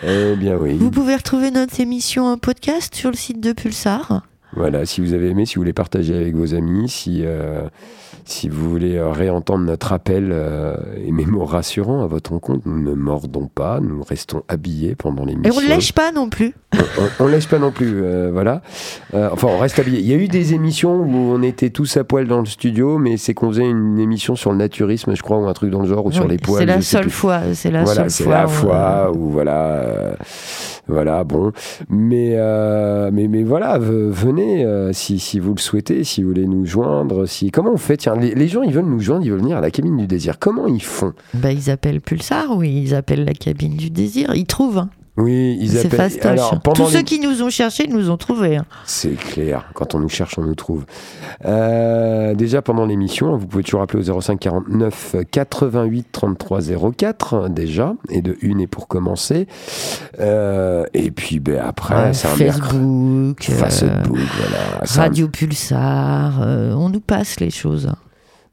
Eh 0.02 0.36
bien 0.38 0.56
oui. 0.56 0.78
Vous 0.78 0.92
pouvez 0.92 1.18
retrouver 1.18 1.52
notre 1.52 1.78
émission 1.82 2.26
en 2.28 2.38
podcast 2.38 2.96
sur 2.96 3.12
le 3.12 3.18
site 3.18 3.42
de 3.42 3.52
Pulsar. 3.52 4.24
Voilà, 4.56 4.86
si 4.86 5.02
vous 5.02 5.12
avez 5.14 5.32
aimé, 5.32 5.46
si 5.46 5.56
vous 5.56 5.62
voulez 5.62 5.74
partager 5.74 6.16
avec 6.16 6.36
vos 6.36 6.54
amis, 6.54 6.88
si, 6.88 7.24
euh, 7.26 7.68
si 8.26 8.50
vous 8.50 8.70
voulez 8.70 8.96
euh, 8.96 9.10
réentendre 9.12 9.64
notre 9.66 9.92
appel 9.94 10.30
euh, 10.32 10.76
et 11.06 11.12
mes 11.12 11.26
mots 11.26 11.46
rassurants 11.46 12.04
à 12.04 12.08
votre 12.08 12.38
compte, 12.40 12.66
nous 12.66 12.82
ne 12.82 12.94
mordons 12.94 13.48
pas, 13.54 13.80
nous 13.80 14.02
restons 14.04 14.44
habillés 14.48 14.96
pendant 14.96 15.24
Et 15.24 15.32
l'émission. 15.32 15.54
on 15.58 15.62
ne 15.62 15.68
lèche 15.68 15.94
pas 15.94 16.12
non 16.12 16.30
plus. 16.30 16.54
on, 17.20 17.26
on 17.26 17.28
lèche 17.28 17.48
pas 17.48 17.60
non 17.60 17.72
plus, 17.72 18.02
euh, 18.04 18.30
voilà. 18.32 18.62
Euh, 19.14 19.30
enfin, 19.32 19.48
on 19.50 19.60
reste 19.60 19.78
habillé. 19.80 20.00
Il 20.00 20.06
y 20.08 20.14
a 20.14 20.18
eu 20.18 20.28
des 20.28 20.54
émissions 20.54 20.96
où 20.96 21.16
on 21.34 21.42
était 21.42 21.70
tous 21.70 21.98
à 21.98 22.04
poil 22.04 22.28
dans 22.28 22.40
le 22.40 22.46
studio, 22.46 22.98
mais 22.98 23.18
c'est 23.18 23.34
qu'on 23.34 23.50
faisait 23.50 23.70
une 23.70 24.00
émission 24.00 24.36
sur 24.36 24.52
le 24.52 24.58
naturisme, 24.58 25.16
je 25.16 25.22
crois, 25.22 25.38
ou 25.38 25.46
un 25.48 25.54
truc 25.54 25.70
dans 25.72 25.82
le 25.82 25.88
genre, 25.88 26.06
ou 26.06 26.12
sur 26.12 26.28
les 26.28 26.38
poils. 26.38 26.60
C'est 26.60 26.66
la 26.66 26.82
seule 26.82 27.02
plus. 27.04 27.12
fois. 27.12 27.42
C'est 27.54 27.72
la 27.72 27.84
voilà, 27.84 28.02
seule 28.04 28.12
c'est 28.12 28.24
fois. 28.24 28.34
la 28.34 28.46
où, 28.46 28.50
fois 28.50 29.12
où 29.16 29.30
voilà, 29.30 30.16
voilà, 30.88 31.24
bon, 31.24 31.52
mais 31.90 32.34
euh, 32.34 33.10
voilà, 33.46 33.78
ve- 33.80 34.10
venez 34.10 34.66
euh, 34.66 34.92
si, 34.94 35.20
si 35.20 35.40
vous 35.40 35.54
le 35.54 35.60
souhaitez, 35.60 36.04
si 36.04 36.22
vous 36.24 36.30
voulez 36.30 36.46
nous 36.48 36.66
joindre, 36.66 37.26
si 37.26 37.52
comment 37.52 37.72
on 37.74 37.78
fait? 37.78 37.98
Tiens, 37.98 38.16
les, 38.16 38.48
gens 38.48 38.64
ils 38.64 38.74
veulent 38.74 38.86
nous 38.86 39.00
joindre, 39.00 39.26
ils 39.26 39.32
veulent 39.32 39.40
venir 39.42 39.58
à 39.58 39.62
la 39.62 39.72
cabine 39.72 39.98
du 39.98 40.08
désir. 40.08 40.40
Comment 40.40 40.68
ils 40.68 40.84
font? 40.84 41.14
Bah, 41.34 41.52
ils 41.52 41.70
appellent 41.70 42.02
Pulsar, 42.02 42.56
oui, 42.58 42.82
ils 42.86 42.96
appellent 42.96 43.26
la 43.26 43.34
cabine 43.34 43.76
du 43.76 43.90
désir? 43.90 44.34
Ils 44.36 44.46
trouvent. 44.46 44.78
hein. 44.80 44.90
Oui, 45.16 45.57
ils 45.61 45.78
appellent. 45.78 45.91
fastoche. 45.91 46.26
Alors 46.26 46.59
pendant 46.61 46.86
Tous 46.86 46.91
les- 46.91 46.97
ceux 46.97 47.03
qui 47.03 47.20
nous 47.20 47.43
ont 47.43 47.49
cherchés 47.51 47.86
nous 47.88 48.09
ont 48.09 48.18
trouvés. 48.18 48.57
hein. 48.57 48.66
C'est 48.86 49.11
clair, 49.16 49.66
quand 49.76 49.93
on 49.93 49.99
nous 49.99 50.09
cherche, 50.09 50.39
on 50.39 50.43
nous 50.43 50.55
trouve. 50.55 50.86
Euh, 51.45 52.34
déjà 52.34 52.61
pendant 52.64 52.86
l'émission, 52.86 53.38
vous 53.38 53.45
pouvez 53.45 53.64
toujours 53.64 53.82
appeler 53.84 54.09
au 54.09 54.22
05 54.22 54.39
49 54.39 55.16
88 55.30 56.07
33 56.11 56.61
04 56.97 57.49
déjà, 57.49 57.93
et 58.09 58.22
de 58.24 58.36
une 58.41 58.59
et 58.59 58.68
pour 58.68 58.88
commencer. 58.88 59.47
Euh, 60.20 60.86
et 60.95 61.11
puis 61.11 61.39
ben, 61.39 61.59
après, 61.64 61.95
Ouais, 62.07 62.14
c'est 62.14 62.28
un 62.30 62.36
mercredi. 62.36 62.61
Facebook, 62.72 63.49
euh, 63.49 63.53
Facebook, 63.53 64.18
voilà. 64.39 64.82
Un- 64.82 65.01
Radio 65.01 65.28
Pulsar, 65.28 66.41
euh, 66.41 66.74
on 66.74 66.89
nous 66.89 67.01
passe 67.01 67.39
les 67.39 67.51
choses. 67.51 67.91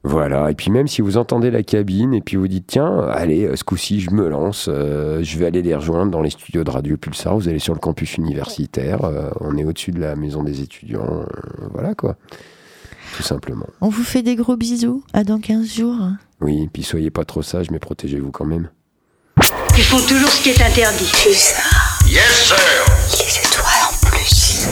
Voilà, 0.03 0.49
et 0.49 0.55
puis 0.55 0.71
même 0.71 0.87
si 0.87 1.01
vous 1.01 1.17
entendez 1.17 1.51
la 1.51 1.61
cabine 1.61 2.15
et 2.15 2.21
puis 2.21 2.35
vous 2.35 2.47
dites 2.47 2.65
tiens, 2.65 3.01
allez, 3.09 3.45
euh, 3.45 3.55
ce 3.55 3.63
coup-ci 3.63 3.99
je 4.01 4.09
me 4.09 4.27
lance, 4.29 4.67
euh, 4.67 5.21
je 5.21 5.37
vais 5.37 5.45
aller 5.45 5.61
les 5.61 5.75
rejoindre 5.75 6.11
dans 6.11 6.23
les 6.23 6.31
studios 6.31 6.63
de 6.63 6.71
Radio 6.71 6.97
Pulsar, 6.97 7.35
vous 7.35 7.47
allez 7.47 7.59
sur 7.59 7.75
le 7.75 7.79
campus 7.79 8.17
universitaire, 8.17 9.05
euh, 9.05 9.29
on 9.39 9.55
est 9.57 9.63
au-dessus 9.63 9.91
de 9.91 9.99
la 9.99 10.15
maison 10.15 10.41
des 10.41 10.61
étudiants, 10.61 11.21
euh, 11.21 11.67
voilà 11.71 11.93
quoi, 11.93 12.15
tout 13.15 13.21
simplement. 13.21 13.67
On 13.79 13.89
vous 13.89 14.03
fait 14.03 14.23
des 14.23 14.35
gros 14.35 14.57
bisous. 14.57 15.03
À 15.13 15.23
dans 15.23 15.39
15 15.39 15.71
jours. 15.71 15.97
Oui, 16.39 16.67
puis 16.73 16.81
soyez 16.81 17.11
pas 17.11 17.23
trop 17.23 17.43
sages, 17.43 17.69
mais 17.69 17.79
protégez-vous 17.79 18.31
quand 18.31 18.45
même. 18.45 18.69
Ils 19.77 19.83
font 19.83 20.01
toujours 20.07 20.29
ce 20.29 20.41
qui 20.41 20.49
est 20.49 20.61
interdit. 20.63 21.11
Yes, 22.09 22.47
sir. 22.47 23.70